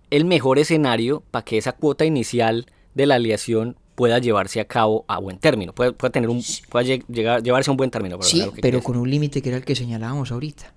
el 0.10 0.26
mejor 0.26 0.60
escenario 0.60 1.24
para 1.32 1.46
que 1.46 1.58
esa 1.58 1.72
cuota 1.74 2.04
inicial 2.06 2.66
de 2.94 3.06
la 3.06 3.16
aleación 3.16 3.78
pueda 3.96 4.20
llevarse 4.20 4.60
a 4.60 4.66
cabo 4.66 5.06
a 5.08 5.20
buen 5.20 5.40
término, 5.40 5.74
pueda, 5.74 5.92
pueda 5.94 6.12
tener 6.12 6.30
un, 6.30 6.44
pueda 6.70 6.86
lle- 6.86 7.06
llegar, 7.08 7.44
llevarse 7.44 7.70
a 7.70 7.74
un 7.74 7.78
buen 7.78 7.92
término. 7.92 8.22
Sí, 8.22 8.44
que 8.56 8.62
pero 8.62 8.82
con 8.82 8.98
un 8.98 9.10
límite 9.10 9.42
que 9.42 9.50
era 9.50 9.58
el 9.58 9.66
que 9.66 9.76
señalábamos 9.76 10.32
ahorita. 10.32 10.74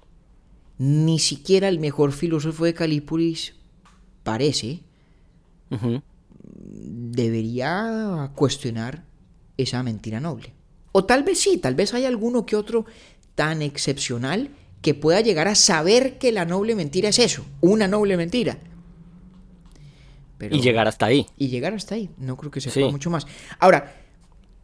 Ni 0.79 1.19
siquiera 1.19 1.69
el 1.69 1.79
mejor 1.81 2.13
filósofo 2.13 2.65
de 2.65 2.75
Calípolis 2.75 3.55
parece 4.23 4.81
debería 7.13 8.31
cuestionar 8.35 9.05
esa 9.57 9.83
mentira 9.83 10.21
noble. 10.21 10.53
O 10.93 11.05
tal 11.05 11.23
vez 11.23 11.41
sí, 11.41 11.59
tal 11.59 11.75
vez 11.75 11.95
hay 11.95 12.05
alguno 12.05 12.45
que 12.47 12.57
otro 12.57 12.85
tan 13.35 13.63
excepcional 13.63 14.51
que 14.83 14.95
pueda 14.95 15.21
llegar 15.21 15.49
a 15.49 15.55
saber 15.55 16.19
que 16.19 16.33
la 16.33 16.45
noble 16.45 16.75
mentira 16.75 17.09
es 17.09 17.19
eso, 17.19 17.45
una 17.61 17.89
noble 17.89 18.17
mentira. 18.17 18.59
Pero- 20.39 20.57
Y 20.57 20.61
llegar 20.61 20.89
hasta 20.89 21.07
ahí. 21.07 21.27
y 21.39 21.49
llegar 21.49 21.73
hasta 21.73 21.95
ahí. 21.95 22.11
No 22.19 22.37
creo 22.37 22.51
que 22.51 22.61
se 22.61 22.71
Sí. 22.71 22.81
pueda 22.81 22.91
mucho 22.93 23.11
más. 23.11 23.27
Ahora, 23.61 23.95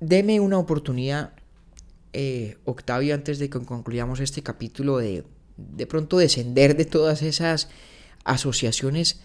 deme 0.01 0.41
una 0.41 0.59
oportunidad, 0.59 1.33
eh, 2.13 2.57
Octavio, 2.65 3.15
antes 3.15 3.39
de 3.39 3.49
que 3.49 3.61
concluyamos 3.65 4.21
este 4.21 4.43
capítulo, 4.43 4.99
de 4.99 5.25
de 5.57 5.89
pronto 5.89 6.19
descender 6.19 6.77
de 6.77 6.85
todas 6.85 7.21
esas 7.23 7.69
asociaciones 8.23 9.21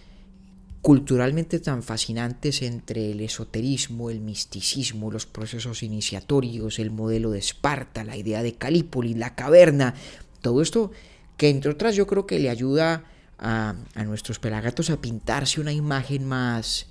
culturalmente 0.84 1.62
tan 1.62 1.82
fascinantes 1.82 2.62
entre 2.62 3.12
el 3.12 3.22
esoterismo, 3.22 4.10
el 4.10 4.20
misticismo, 4.20 5.12
los 5.12 5.26
procesos 5.26 5.82
iniciatorios, 5.82 6.78
el 6.78 6.92
modelo 6.92 7.32
de 7.32 7.40
Esparta, 7.40 8.04
la 8.04 8.18
idea 8.18 8.44
de 8.44 8.56
Calípolis, 8.56 9.16
la 9.16 9.34
caverna, 9.34 9.96
todo 10.42 10.62
esto 10.62 10.92
que 11.38 11.48
entre 11.48 11.72
otras 11.72 11.96
yo 11.96 12.06
creo 12.06 12.28
que 12.28 12.38
le 12.38 12.50
ayuda 12.50 13.06
a, 13.38 13.76
a 13.96 14.04
nuestros 14.04 14.40
pelagatos 14.40 14.90
a 14.90 15.00
pintarse 15.00 15.62
una 15.62 15.72
imagen 15.72 16.28
más 16.28 16.88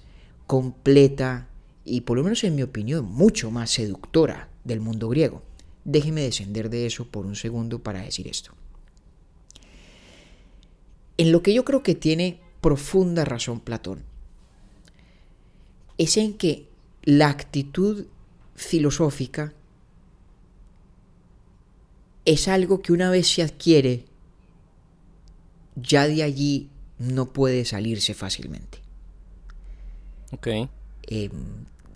completa 0.47 1.49
y 1.85 2.01
por 2.01 2.17
lo 2.17 2.25
menos 2.25 2.43
en 2.45 2.55
mi 2.55 2.63
opinión 2.63 3.05
mucho 3.05 3.51
más 3.51 3.69
seductora 3.69 4.49
del 4.65 4.81
mundo 4.81 5.11
griego. 5.11 5.43
Déjeme 5.85 6.23
descender 6.23 6.71
de 6.71 6.87
eso 6.87 7.07
por 7.09 7.27
un 7.27 7.37
segundo 7.37 7.83
para 7.83 8.01
decir 8.01 8.27
esto. 8.27 8.53
En 11.19 11.31
lo 11.31 11.43
que 11.43 11.53
yo 11.53 11.67
creo 11.67 11.83
que 11.83 11.95
tiene 11.95 12.41
profunda 12.63 13.27
razón 13.27 13.61
Platón 13.61 14.05
es 15.99 16.17
en 16.17 16.35
que 16.35 16.67
la 17.03 17.29
actitud 17.29 18.07
filosófica 18.55 19.53
es 22.25 22.49
algo 22.49 22.81
que 22.81 22.93
una 22.93 23.11
vez 23.11 23.29
se 23.29 23.43
adquiere, 23.43 24.05
ya 25.75 26.07
de 26.07 26.23
allí 26.23 26.71
no 26.99 27.33
puede 27.33 27.65
salirse 27.65 28.15
fácilmente. 28.15 28.79
Ok. 30.31 30.47
Eh, 31.09 31.31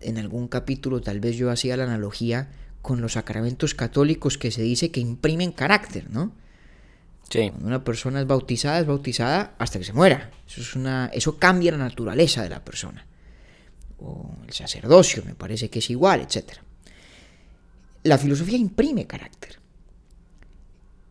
en 0.00 0.18
algún 0.18 0.48
capítulo 0.48 1.00
tal 1.00 1.20
vez 1.20 1.36
yo 1.36 1.50
hacía 1.50 1.76
la 1.76 1.84
analogía 1.84 2.50
con 2.82 3.00
los 3.00 3.12
sacramentos 3.12 3.74
católicos 3.74 4.36
que 4.38 4.50
se 4.50 4.62
dice 4.62 4.90
que 4.90 5.00
imprimen 5.00 5.52
carácter, 5.52 6.10
¿no? 6.10 6.32
Cuando 7.30 7.66
una 7.66 7.84
persona 7.84 8.20
es 8.20 8.26
bautizada, 8.26 8.80
es 8.80 8.86
bautizada 8.86 9.54
hasta 9.58 9.78
que 9.78 9.84
se 9.84 9.92
muera. 9.92 10.30
Eso, 10.46 10.60
es 10.60 10.76
una, 10.76 11.10
eso 11.12 11.38
cambia 11.38 11.72
la 11.72 11.78
naturaleza 11.78 12.42
de 12.42 12.50
la 12.50 12.64
persona. 12.64 13.06
O 13.98 14.36
el 14.46 14.52
sacerdocio, 14.52 15.22
me 15.24 15.34
parece 15.34 15.68
que 15.68 15.80
es 15.80 15.90
igual, 15.90 16.20
etc. 16.20 16.58
La 18.04 18.18
filosofía 18.18 18.56
imprime 18.56 19.06
carácter. 19.06 19.58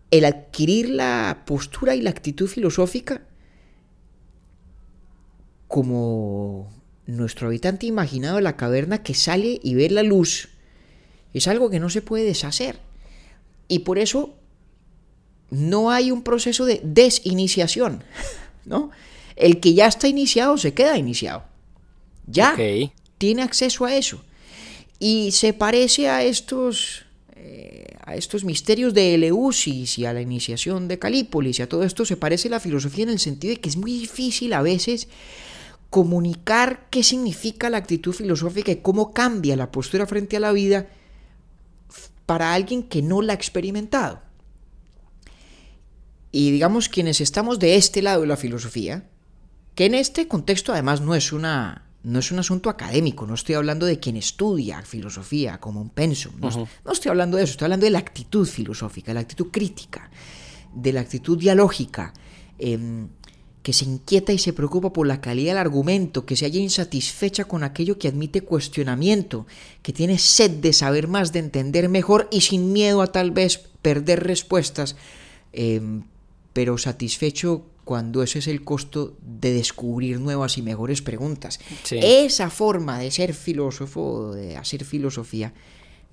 El 0.09 0.23
adquirir 0.25 0.89
la 0.89 1.43
postura 1.45 1.95
y 1.95 2.01
la 2.01 2.11
actitud 2.11 2.47
filosófica 2.47 3.21
como 5.67 6.71
nuestro 7.05 7.47
habitante 7.47 7.85
imaginado 7.85 8.37
de 8.37 8.41
la 8.41 8.55
caverna 8.55 9.03
que 9.03 9.13
sale 9.13 9.59
y 9.61 9.75
ve 9.75 9.89
la 9.89 10.03
luz 10.03 10.49
es 11.33 11.47
algo 11.49 11.69
que 11.69 11.81
no 11.81 11.89
se 11.89 12.01
puede 12.01 12.23
deshacer. 12.23 12.79
Y 13.67 13.79
por 13.79 13.97
eso 13.97 14.37
no 15.49 15.91
hay 15.91 16.11
un 16.11 16.23
proceso 16.23 16.65
de 16.65 16.81
desiniciación, 16.83 18.03
¿no? 18.65 18.91
El 19.35 19.59
que 19.59 19.73
ya 19.73 19.87
está 19.87 20.07
iniciado 20.07 20.57
se 20.57 20.73
queda 20.73 20.97
iniciado. 20.97 21.43
Ya 22.27 22.55
tiene 23.17 23.41
acceso 23.41 23.85
a 23.85 23.95
eso. 23.95 24.21
Y 24.99 25.31
se 25.31 25.53
parece 25.53 26.09
a 26.09 26.23
estos, 26.23 27.05
eh, 27.35 27.85
a 28.05 28.15
estos 28.15 28.43
misterios 28.43 28.93
de 28.93 29.15
Eleusis 29.15 29.99
y 29.99 30.05
a 30.05 30.13
la 30.13 30.21
iniciación 30.21 30.87
de 30.87 30.97
Calípolis 30.99 31.59
y 31.59 31.61
a 31.61 31.69
todo 31.69 31.83
esto 31.83 32.05
se 32.05 32.17
parece 32.17 32.47
a 32.47 32.51
la 32.51 32.59
filosofía 32.59 33.03
en 33.03 33.09
el 33.09 33.19
sentido 33.19 33.53
de 33.53 33.59
que 33.59 33.69
es 33.69 33.77
muy 33.77 33.91
difícil 33.91 34.53
a 34.53 34.61
veces 34.61 35.07
comunicar 35.89 36.87
qué 36.89 37.03
significa 37.03 37.69
la 37.69 37.77
actitud 37.77 38.13
filosófica 38.13 38.71
y 38.71 38.77
cómo 38.77 39.13
cambia 39.13 39.55
la 39.55 39.71
postura 39.71 40.07
frente 40.07 40.37
a 40.37 40.39
la 40.39 40.51
vida 40.51 40.87
para 42.25 42.53
alguien 42.53 42.83
que 42.83 43.01
no 43.01 43.21
la 43.21 43.33
ha 43.33 43.35
experimentado. 43.35 44.21
Y 46.35 46.51
digamos 46.51 46.89
quienes 46.89 47.21
estamos 47.21 47.59
de 47.59 47.77
este 47.77 48.01
lado 48.01 48.19
de 48.19 48.27
la 48.27 48.35
filosofía, 48.35 49.05
que 49.73 49.85
en 49.85 49.93
este 49.93 50.27
contexto 50.27 50.73
además 50.73 50.99
no 50.99 51.15
es 51.15 51.31
una 51.31 51.85
no 52.03 52.19
es 52.19 52.29
un 52.29 52.39
asunto 52.39 52.69
académico, 52.69 53.25
no 53.25 53.35
estoy 53.35 53.55
hablando 53.55 53.85
de 53.85 54.01
quien 54.01 54.17
estudia 54.17 54.81
filosofía 54.81 55.61
como 55.61 55.79
un 55.79 55.91
pensum, 55.91 56.33
no, 56.41 56.91
estoy 56.91 57.09
hablando 57.09 57.37
de 57.37 57.43
eso, 57.43 57.51
estoy 57.51 57.67
hablando 57.67 57.85
de 57.85 57.91
la 57.91 57.99
actitud 57.99 58.45
filosófica, 58.45 59.11
de 59.11 59.13
la 59.13 59.21
actitud 59.21 59.47
crítica, 59.49 60.11
de 60.73 60.91
la 60.91 60.99
actitud 60.99 61.37
dialógica, 61.37 62.11
em, 62.59 63.07
que 63.63 63.71
se 63.71 63.85
inquieta 63.85 64.33
y 64.33 64.37
se 64.37 64.51
preocupa 64.51 64.91
por 64.91 65.07
la 65.07 65.21
calidad 65.21 65.53
del 65.53 65.59
argumento, 65.59 66.25
que 66.25 66.35
se 66.35 66.45
haya 66.45 66.59
insatisfecha 66.59 67.45
con 67.45 67.63
aquello 67.63 67.97
que 67.97 68.09
admite 68.09 68.41
cuestionamiento, 68.41 69.47
que 69.81 69.93
tiene 69.93 70.17
sed 70.17 70.51
de 70.51 70.73
saber 70.73 71.07
más, 71.07 71.31
de 71.31 71.39
entender 71.39 71.87
mejor 71.87 72.27
y 72.29 72.41
sin 72.41 72.73
miedo 72.73 73.01
a 73.01 73.07
tal 73.13 73.31
vez 73.31 73.69
perder 73.81 74.21
respuestas, 74.25 74.97
em, 75.53 76.03
pero 76.55 76.77
satisfecho 76.77 77.65
cuando 77.83 78.23
ese 78.23 78.39
es 78.39 78.47
el 78.47 78.63
costo 78.63 79.17
de 79.21 79.51
descubrir 79.51 80.21
nuevas 80.21 80.57
y 80.57 80.61
mejores 80.61 81.01
preguntas. 81.01 81.59
Esa 81.91 82.49
forma 82.49 82.97
de 82.97 83.11
ser 83.11 83.33
filósofo, 83.33 84.33
de 84.33 84.55
hacer 84.55 84.85
filosofía, 84.85 85.53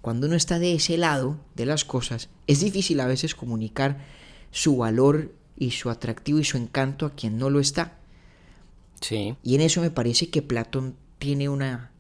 cuando 0.01 0.26
uno 0.26 0.34
está 0.34 0.59
de 0.59 0.74
ese 0.74 0.97
lado 0.99 1.38
de 1.55 1.64
las 1.64 1.84
cosas, 1.84 2.28
es 2.49 2.59
difícil 2.59 2.99
a 2.99 3.07
veces 3.07 3.36
comunicar 3.36 4.05
su 4.51 4.78
valor 4.78 5.32
y 5.57 5.70
su 5.70 5.90
atractivo 5.90 6.40
y 6.40 6.45
su 6.45 6.57
encanto 6.57 7.07
a 7.07 7.14
quien 7.14 7.38
no 7.38 7.49
lo 7.49 7.61
está. 7.61 8.01
Sí. 9.01 9.36
Y 9.45 9.55
en 9.55 9.61
eso 9.61 9.80
me 9.80 9.93
parece 9.93 10.28
que 10.28 10.43
Platón 10.43 10.97
tiene 11.20 11.49
una, 11.51 11.93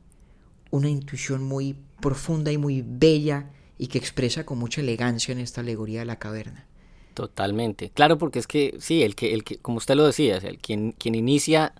una 0.72 0.90
intuición 0.90 1.44
muy 1.44 1.76
profunda 2.00 2.50
y 2.50 2.58
muy 2.58 2.82
bella 2.84 3.50
y 3.78 3.86
que 3.86 3.98
expresa 3.98 4.44
con 4.44 4.58
mucha 4.58 4.80
elegancia 4.80 5.30
en 5.30 5.38
esta 5.38 5.60
alegoría 5.60 6.00
de 6.00 6.06
la 6.06 6.18
caverna. 6.18 6.66
Totalmente. 7.14 7.90
Claro, 7.90 8.18
porque 8.18 8.38
es 8.38 8.46
que 8.46 8.76
sí, 8.78 9.02
el 9.02 9.14
que, 9.14 9.34
el 9.34 9.44
que 9.44 9.58
como 9.58 9.78
usted 9.78 9.94
lo 9.94 10.06
decía, 10.06 10.36
el 10.36 10.58
quien, 10.58 10.92
quien 10.92 11.14
inicia 11.14 11.74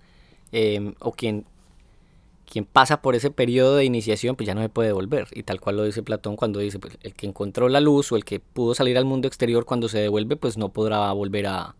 em, 0.51 0.93
o 0.99 1.11
quien, 1.11 1.45
quien 2.49 2.65
pasa 2.65 3.01
por 3.01 3.15
ese 3.15 3.31
periodo 3.31 3.77
de 3.77 3.85
iniciación, 3.85 4.35
pues 4.35 4.45
ya 4.45 4.53
no 4.53 4.61
se 4.61 4.69
puede 4.69 4.91
volver. 4.91 5.27
Y 5.31 5.43
tal 5.43 5.59
cual 5.59 5.77
lo 5.77 5.83
dice 5.83 6.03
Platón 6.03 6.35
cuando 6.35 6.59
dice, 6.59 6.77
pues 6.77 6.97
el 7.01 7.15
que 7.15 7.25
encontró 7.25 7.67
la 7.67 7.79
luz 7.79 8.11
o 8.11 8.15
el 8.15 8.25
que 8.25 8.39
pudo 8.39 8.75
salir 8.75 8.97
al 8.97 9.05
mundo 9.05 9.27
exterior 9.27 9.65
cuando 9.65 9.89
se 9.89 9.99
devuelve, 9.99 10.35
pues 10.35 10.57
no 10.57 10.69
podrá 10.69 11.11
volver 11.13 11.47
a... 11.47 11.75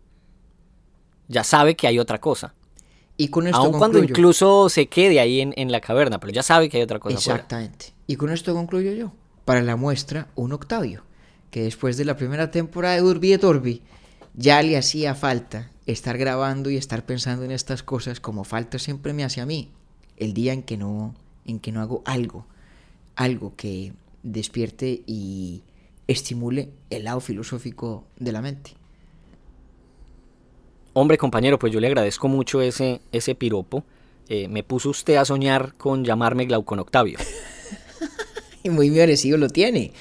Ya 1.28 1.44
sabe 1.44 1.76
que 1.76 1.86
hay 1.86 1.98
otra 1.98 2.20
cosa. 2.20 2.54
Y 3.16 3.28
con 3.28 3.46
esto 3.46 3.58
Aun 3.58 3.78
cuando 3.78 4.00
incluso 4.00 4.68
se 4.68 4.88
quede 4.88 5.20
ahí 5.20 5.40
en, 5.40 5.54
en, 5.56 5.70
la 5.70 5.80
caverna, 5.80 6.18
pero 6.18 6.32
ya 6.32 6.42
sabe 6.42 6.68
que 6.68 6.78
hay 6.78 6.82
otra 6.82 6.98
cosa. 6.98 7.14
Exactamente. 7.14 7.94
Y 8.08 8.16
con 8.16 8.30
esto 8.30 8.52
concluyo 8.52 8.92
yo. 8.92 9.12
Para 9.44 9.62
la 9.62 9.76
muestra, 9.76 10.26
un 10.34 10.52
octavio 10.52 11.04
que 11.54 11.62
después 11.62 11.96
de 11.96 12.04
la 12.04 12.16
primera 12.16 12.50
temporada 12.50 12.96
de 12.96 13.02
Urbi 13.02 13.32
et 13.32 13.44
Orbi 13.44 13.80
ya 14.34 14.60
le 14.60 14.76
hacía 14.76 15.14
falta 15.14 15.70
estar 15.86 16.18
grabando 16.18 16.68
y 16.68 16.76
estar 16.76 17.06
pensando 17.06 17.44
en 17.44 17.52
estas 17.52 17.84
cosas 17.84 18.18
como 18.18 18.42
falta 18.42 18.80
siempre 18.80 19.12
me 19.12 19.22
hace 19.22 19.40
a 19.40 19.46
mí 19.46 19.70
el 20.16 20.34
día 20.34 20.52
en 20.52 20.64
que 20.64 20.76
no 20.76 21.14
en 21.46 21.60
que 21.60 21.70
no 21.70 21.80
hago 21.80 22.02
algo 22.06 22.44
algo 23.14 23.54
que 23.54 23.92
despierte 24.24 25.04
y 25.06 25.62
estimule 26.08 26.70
el 26.90 27.04
lado 27.04 27.20
filosófico 27.20 28.04
de 28.18 28.32
la 28.32 28.42
mente. 28.42 28.72
Hombre, 30.92 31.18
compañero, 31.18 31.60
pues 31.60 31.72
yo 31.72 31.78
le 31.78 31.86
agradezco 31.86 32.26
mucho 32.26 32.62
ese, 32.62 33.00
ese 33.12 33.36
piropo. 33.36 33.84
Eh, 34.28 34.48
me 34.48 34.64
puso 34.64 34.90
usted 34.90 35.16
a 35.16 35.24
soñar 35.24 35.74
con 35.74 36.04
llamarme 36.04 36.46
Glaucon 36.46 36.80
Octavio. 36.80 37.18
y 38.64 38.70
muy 38.70 38.90
merecido 38.90 39.38
lo 39.38 39.48
tiene. 39.48 39.92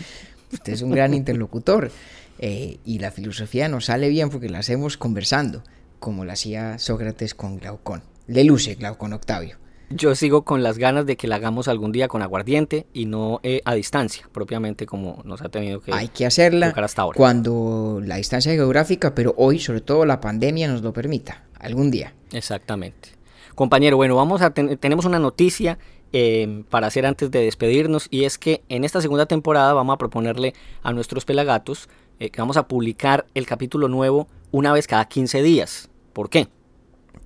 Usted 0.54 0.74
es 0.74 0.82
un 0.82 0.92
gran 0.92 1.14
interlocutor. 1.14 1.92
Eh, 2.40 2.80
y 2.86 3.00
la 3.00 3.12
filosofía 3.12 3.70
nos 3.70 3.86
sale 3.86 4.10
bien 4.10 4.30
porque 4.30 4.50
la 4.50 4.60
hacemos 4.60 4.98
conversando, 4.98 5.64
como 6.00 6.26
la 6.26 6.34
hacía 6.34 6.80
Sócrates 6.80 7.36
con 7.36 7.58
Glaucón. 7.58 8.04
Le 8.28 8.44
luce 8.44 8.76
Glaucón 8.76 9.14
Octavio. 9.14 9.58
Yo 9.90 10.16
sigo 10.16 10.44
con 10.44 10.64
las 10.64 10.80
ganas 10.80 11.06
de 11.06 11.18
que 11.18 11.28
la 11.28 11.36
hagamos 11.36 11.68
algún 11.68 11.92
día 11.92 12.08
con 12.08 12.24
aguardiente 12.24 12.88
y 12.94 13.06
no 13.06 13.40
eh, 13.44 13.62
a 13.66 13.76
distancia, 13.76 14.28
propiamente 14.32 14.88
como 14.88 15.22
nos 15.24 15.42
ha 15.42 15.50
tenido 15.50 15.82
que 15.82 15.94
Hay 15.94 16.08
que 16.08 16.26
hacerla 16.26 16.74
hasta 16.76 17.04
ahora. 17.04 17.18
cuando 17.18 18.02
la 18.04 18.16
distancia 18.16 18.52
geográfica, 18.54 19.14
pero 19.14 19.36
hoy 19.38 19.60
sobre 19.60 19.82
todo 19.82 20.06
la 20.06 20.20
pandemia 20.20 20.68
nos 20.68 20.82
lo 20.82 20.94
permita, 20.94 21.44
algún 21.60 21.92
día. 21.92 22.16
Exactamente. 22.32 23.10
Compañero, 23.54 23.98
bueno, 23.98 24.16
vamos 24.16 24.42
a 24.42 24.52
tenemos 24.52 25.06
una 25.06 25.20
noticia 25.20 25.78
Em, 26.16 26.64
para 26.64 26.86
hacer 26.86 27.08
antes 27.08 27.32
de 27.32 27.40
despedirnos 27.40 28.08
y 28.12 28.26
es 28.26 28.38
que 28.38 28.62
en 28.70 28.84
esta 28.84 29.02
segunda 29.02 29.26
temporada 29.26 29.74
vamos 29.74 29.96
a 29.96 29.98
proponerle 29.98 30.54
a 30.84 30.94
nuestros 30.94 31.26
pelagatos 31.26 31.90
eh, 32.20 32.30
que 32.30 32.40
vamos 32.40 32.56
a 32.56 32.68
publicar 32.68 33.26
el 33.34 33.48
capítulo 33.48 33.88
nuevo 33.88 34.28
una 34.52 34.72
vez 34.72 34.86
cada 34.86 35.06
15 35.06 35.42
días. 35.42 35.90
¿Por 36.14 36.30
qué? 36.30 36.50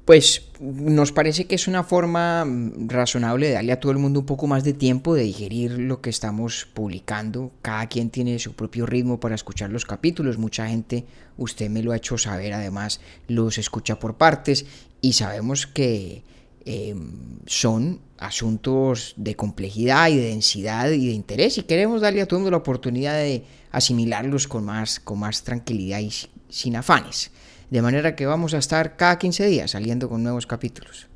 Pues 0.06 0.52
nos 0.62 1.12
parece 1.12 1.48
que 1.48 1.56
es 1.56 1.68
una 1.68 1.84
forma 1.84 2.46
mm, 2.46 2.88
razonable 2.88 3.48
de 3.48 3.54
darle 3.56 3.74
a 3.74 3.80
todo 3.82 3.92
el 3.92 3.98
mundo 3.98 4.22
un 4.22 4.26
poco 4.26 4.48
más 4.48 4.64
de 4.64 4.72
tiempo 4.72 5.16
de 5.16 5.24
digerir 5.24 5.78
lo 5.80 6.00
que 6.00 6.10
estamos 6.10 6.66
publicando. 6.74 7.52
Cada 7.62 7.88
quien 7.88 8.10
tiene 8.10 8.40
su 8.40 8.54
propio 8.54 8.86
ritmo 8.86 9.20
para 9.20 9.36
escuchar 9.36 9.70
los 9.70 9.84
capítulos. 9.84 10.38
Mucha 10.38 10.66
gente, 10.66 11.04
usted 11.36 11.70
me 11.70 11.84
lo 11.84 11.92
ha 11.92 11.98
hecho 11.98 12.18
saber, 12.18 12.54
además 12.54 13.02
los 13.28 13.58
escucha 13.58 14.00
por 14.00 14.16
partes 14.16 14.66
y 15.02 15.12
sabemos 15.12 15.68
que 15.68 16.24
Em, 16.70 17.40
son 17.46 18.02
asuntos 18.18 19.14
de 19.16 19.38
complejidad 19.38 20.10
y 20.10 20.18
de 20.18 20.28
densidad 20.28 20.90
y 20.90 21.08
de 21.08 21.14
interés 21.14 21.58
y 21.58 21.64
queremos 21.64 22.02
darle 22.02 22.22
a 22.22 22.26
todo 22.26 22.40
el 22.40 22.42
mundo 22.42 22.52
la 22.52 22.58
oportunidad 22.58 23.14
de 23.14 23.46
asimilarlos 23.72 24.50
con 24.50 24.66
más, 24.66 25.00
con 25.00 25.18
más 25.18 25.44
tranquilidad 25.46 26.00
y 26.00 26.12
sin 26.50 26.76
afanes. 26.76 27.32
De 27.70 27.82
manera 27.82 28.18
que 28.18 28.26
vamos 28.26 28.54
a 28.54 28.58
estar 28.58 28.98
cada 28.98 29.18
15 29.18 29.48
días 29.48 29.72
saliendo 29.72 30.10
con 30.10 30.24
nuevos 30.24 30.46
capítulos. 30.46 31.07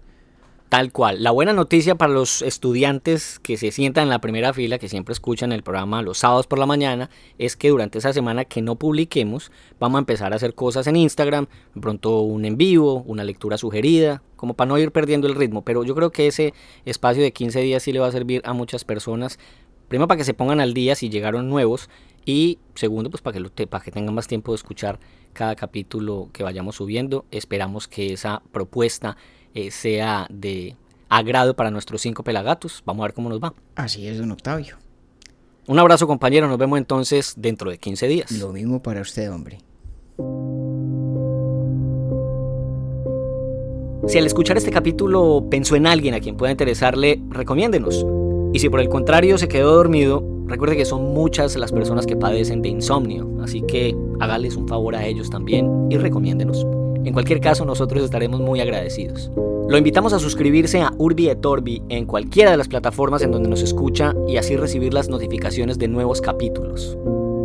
Tal 0.72 0.94
cual. 0.94 1.22
La 1.22 1.32
buena 1.32 1.52
noticia 1.52 1.96
para 1.96 2.14
los 2.14 2.42
estudiantes 2.42 3.40
que 3.40 3.58
se 3.58 3.72
sientan 3.72 4.04
en 4.04 4.10
la 4.10 4.22
primera 4.22 4.54
fila, 4.54 4.80
que 4.80 4.88
siempre 4.88 5.12
escuchan 5.12 5.52
el 5.52 5.64
programa 5.64 6.02
los 6.02 6.20
sábados 6.20 6.48
por 6.48 6.60
la 6.60 6.66
mañana, 6.66 7.10
es 7.38 7.58
que 7.58 7.72
durante 7.72 7.98
esa 7.98 8.14
semana 8.14 8.46
que 8.46 8.62
no 8.62 8.78
publiquemos, 8.78 9.52
vamos 9.82 9.98
a 9.98 10.00
empezar 10.00 10.32
a 10.32 10.38
hacer 10.38 10.56
cosas 10.56 10.88
en 10.88 10.96
Instagram, 10.96 11.48
pronto 11.82 12.22
un 12.22 12.46
en 12.46 12.56
vivo, 12.56 13.04
una 13.06 13.26
lectura 13.26 13.58
sugerida, 13.58 14.24
como 14.38 14.54
para 14.54 14.70
no 14.70 14.78
ir 14.78 14.94
perdiendo 14.94 15.28
el 15.28 15.36
ritmo. 15.36 15.66
Pero 15.66 15.84
yo 15.84 15.94
creo 15.94 16.14
que 16.14 16.28
ese 16.28 16.54
espacio 16.86 17.22
de 17.22 17.34
15 17.34 17.60
días 17.60 17.84
sí 17.84 17.92
le 17.92 18.00
va 18.00 18.08
a 18.08 18.12
servir 18.14 18.42
a 18.46 18.54
muchas 18.54 18.86
personas. 18.86 19.40
Primero 19.90 20.08
para 20.08 20.20
que 20.20 20.24
se 20.24 20.34
pongan 20.34 20.62
al 20.62 20.74
día 20.74 20.96
si 20.96 21.10
llegaron 21.10 21.50
nuevos 21.50 21.90
y 22.26 22.60
segundo 22.76 23.10
pues 23.10 23.22
para 23.22 23.38
que, 23.38 23.68
para 23.68 23.84
que 23.84 23.92
tengan 23.92 24.16
más 24.16 24.28
tiempo 24.28 24.54
de 24.54 24.56
escuchar 24.56 25.02
cada 25.34 25.54
capítulo 25.58 26.30
que 26.32 26.44
vayamos 26.44 26.78
subiendo. 26.78 27.26
Esperamos 27.30 27.90
que 27.90 28.14
esa 28.14 28.42
propuesta 28.54 29.18
eh, 29.54 29.72
sea 29.72 30.28
de 30.30 30.76
agrado 31.10 31.56
para 31.56 31.72
nuestros 31.72 32.02
cinco 32.02 32.24
pelagatos. 32.24 32.82
Vamos 32.86 33.04
a 33.04 33.08
ver 33.08 33.14
cómo 33.14 33.30
nos 33.30 33.40
va. 33.40 33.54
Así 33.76 34.08
es, 34.08 34.18
don 34.18 34.32
Octavio. 34.32 34.78
Un 35.68 35.80
abrazo 35.80 36.08
compañero, 36.08 36.48
nos 36.48 36.58
vemos 36.58 36.78
entonces 36.78 37.34
dentro 37.38 37.70
de 37.70 37.78
15 37.78 38.08
días. 38.08 38.32
Lo 38.32 38.52
mismo 38.52 38.82
para 38.82 39.02
usted, 39.02 39.32
hombre. 39.32 39.60
Si 44.08 44.18
al 44.18 44.26
escuchar 44.26 44.58
este 44.58 44.72
capítulo 44.72 45.48
pensó 45.50 45.76
en 45.76 45.88
alguien 45.88 46.14
a 46.14 46.20
quien 46.20 46.36
pueda 46.36 46.52
interesarle, 46.52 47.22
recomiéndenos. 47.30 48.06
Y 48.54 48.60
si 48.60 48.70
por 48.70 48.82
el 48.82 48.90
contrario 48.90 49.38
se 49.38 49.48
quedó 49.48 49.76
dormido, 49.76 50.32
Recuerde 50.52 50.76
que 50.76 50.84
son 50.84 51.14
muchas 51.14 51.56
las 51.56 51.72
personas 51.72 52.06
que 52.06 52.18
padecen 52.18 52.62
de 52.62 52.68
insomnio, 52.68 53.26
así 53.42 53.62
que 53.62 53.96
hágales 54.20 54.58
un 54.58 54.68
favor 54.68 54.98
a 54.98 55.06
ellos 55.06 55.30
también 55.30 55.88
y 55.90 55.98
recomiéndenos. 55.98 56.68
En 57.04 57.14
cualquier 57.14 57.40
caso, 57.40 57.66
nosotros 57.66 58.04
estaremos 58.04 58.42
muy 58.42 58.60
agradecidos. 58.60 59.32
Lo 59.68 59.78
invitamos 59.78 60.14
a 60.14 60.20
suscribirse 60.20 60.82
a 60.82 60.94
Urbi 60.98 61.30
et 61.30 61.46
Orbi 61.46 61.84
en 61.90 62.06
cualquiera 62.06 62.52
de 62.52 62.58
las 62.58 62.68
plataformas 62.68 63.22
en 63.22 63.32
donde 63.32 63.48
nos 63.50 63.64
escucha 63.64 64.14
y 64.28 64.38
así 64.38 64.56
recibir 64.56 64.94
las 64.94 65.10
notificaciones 65.10 65.80
de 65.80 65.88
nuevos 65.88 66.22
capítulos. 66.22 66.96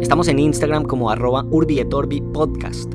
Estamos 0.00 0.28
en 0.28 0.40
Instagram 0.40 0.84
como 0.84 1.09
arroba 1.09 1.46
Urbi 1.50 1.80
et 1.80 1.94
Orbi 1.94 2.20
Podcast 2.20 2.92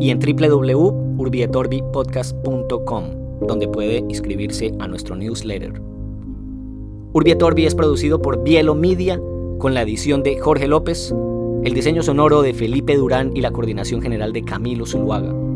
y 0.00 0.10
en 0.10 0.18
www.urbietorbi.podcast.com, 0.18 3.04
donde 3.46 3.68
puede 3.68 3.98
inscribirse 4.08 4.74
a 4.80 4.88
nuestro 4.88 5.14
newsletter. 5.14 5.80
Urbi 7.12 7.30
et 7.30 7.42
Orbi 7.42 7.66
es 7.66 7.74
producido 7.74 8.20
por 8.20 8.42
Bielo 8.42 8.74
Media 8.74 9.20
con 9.58 9.74
la 9.74 9.82
edición 9.82 10.22
de 10.22 10.38
Jorge 10.38 10.68
López, 10.68 11.14
el 11.64 11.74
diseño 11.74 12.02
sonoro 12.02 12.40
de 12.42 12.54
Felipe 12.54 12.96
Durán 12.96 13.36
y 13.36 13.42
la 13.42 13.50
coordinación 13.50 14.00
general 14.02 14.32
de 14.32 14.44
Camilo 14.44 14.86
Zuluaga. 14.86 15.47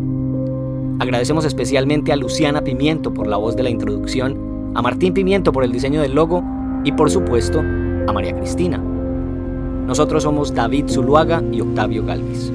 Agradecemos 1.02 1.44
especialmente 1.44 2.12
a 2.12 2.16
Luciana 2.16 2.62
Pimiento 2.62 3.12
por 3.12 3.26
la 3.26 3.36
voz 3.36 3.56
de 3.56 3.64
la 3.64 3.70
introducción, 3.70 4.70
a 4.76 4.82
Martín 4.82 5.12
Pimiento 5.12 5.50
por 5.50 5.64
el 5.64 5.72
diseño 5.72 6.00
del 6.00 6.14
logo 6.14 6.44
y 6.84 6.92
por 6.92 7.10
supuesto 7.10 7.58
a 7.58 8.12
María 8.12 8.36
Cristina. 8.36 8.78
Nosotros 8.78 10.22
somos 10.22 10.54
David 10.54 10.84
Zuluaga 10.88 11.42
y 11.50 11.60
Octavio 11.60 12.06
Galvis. 12.06 12.52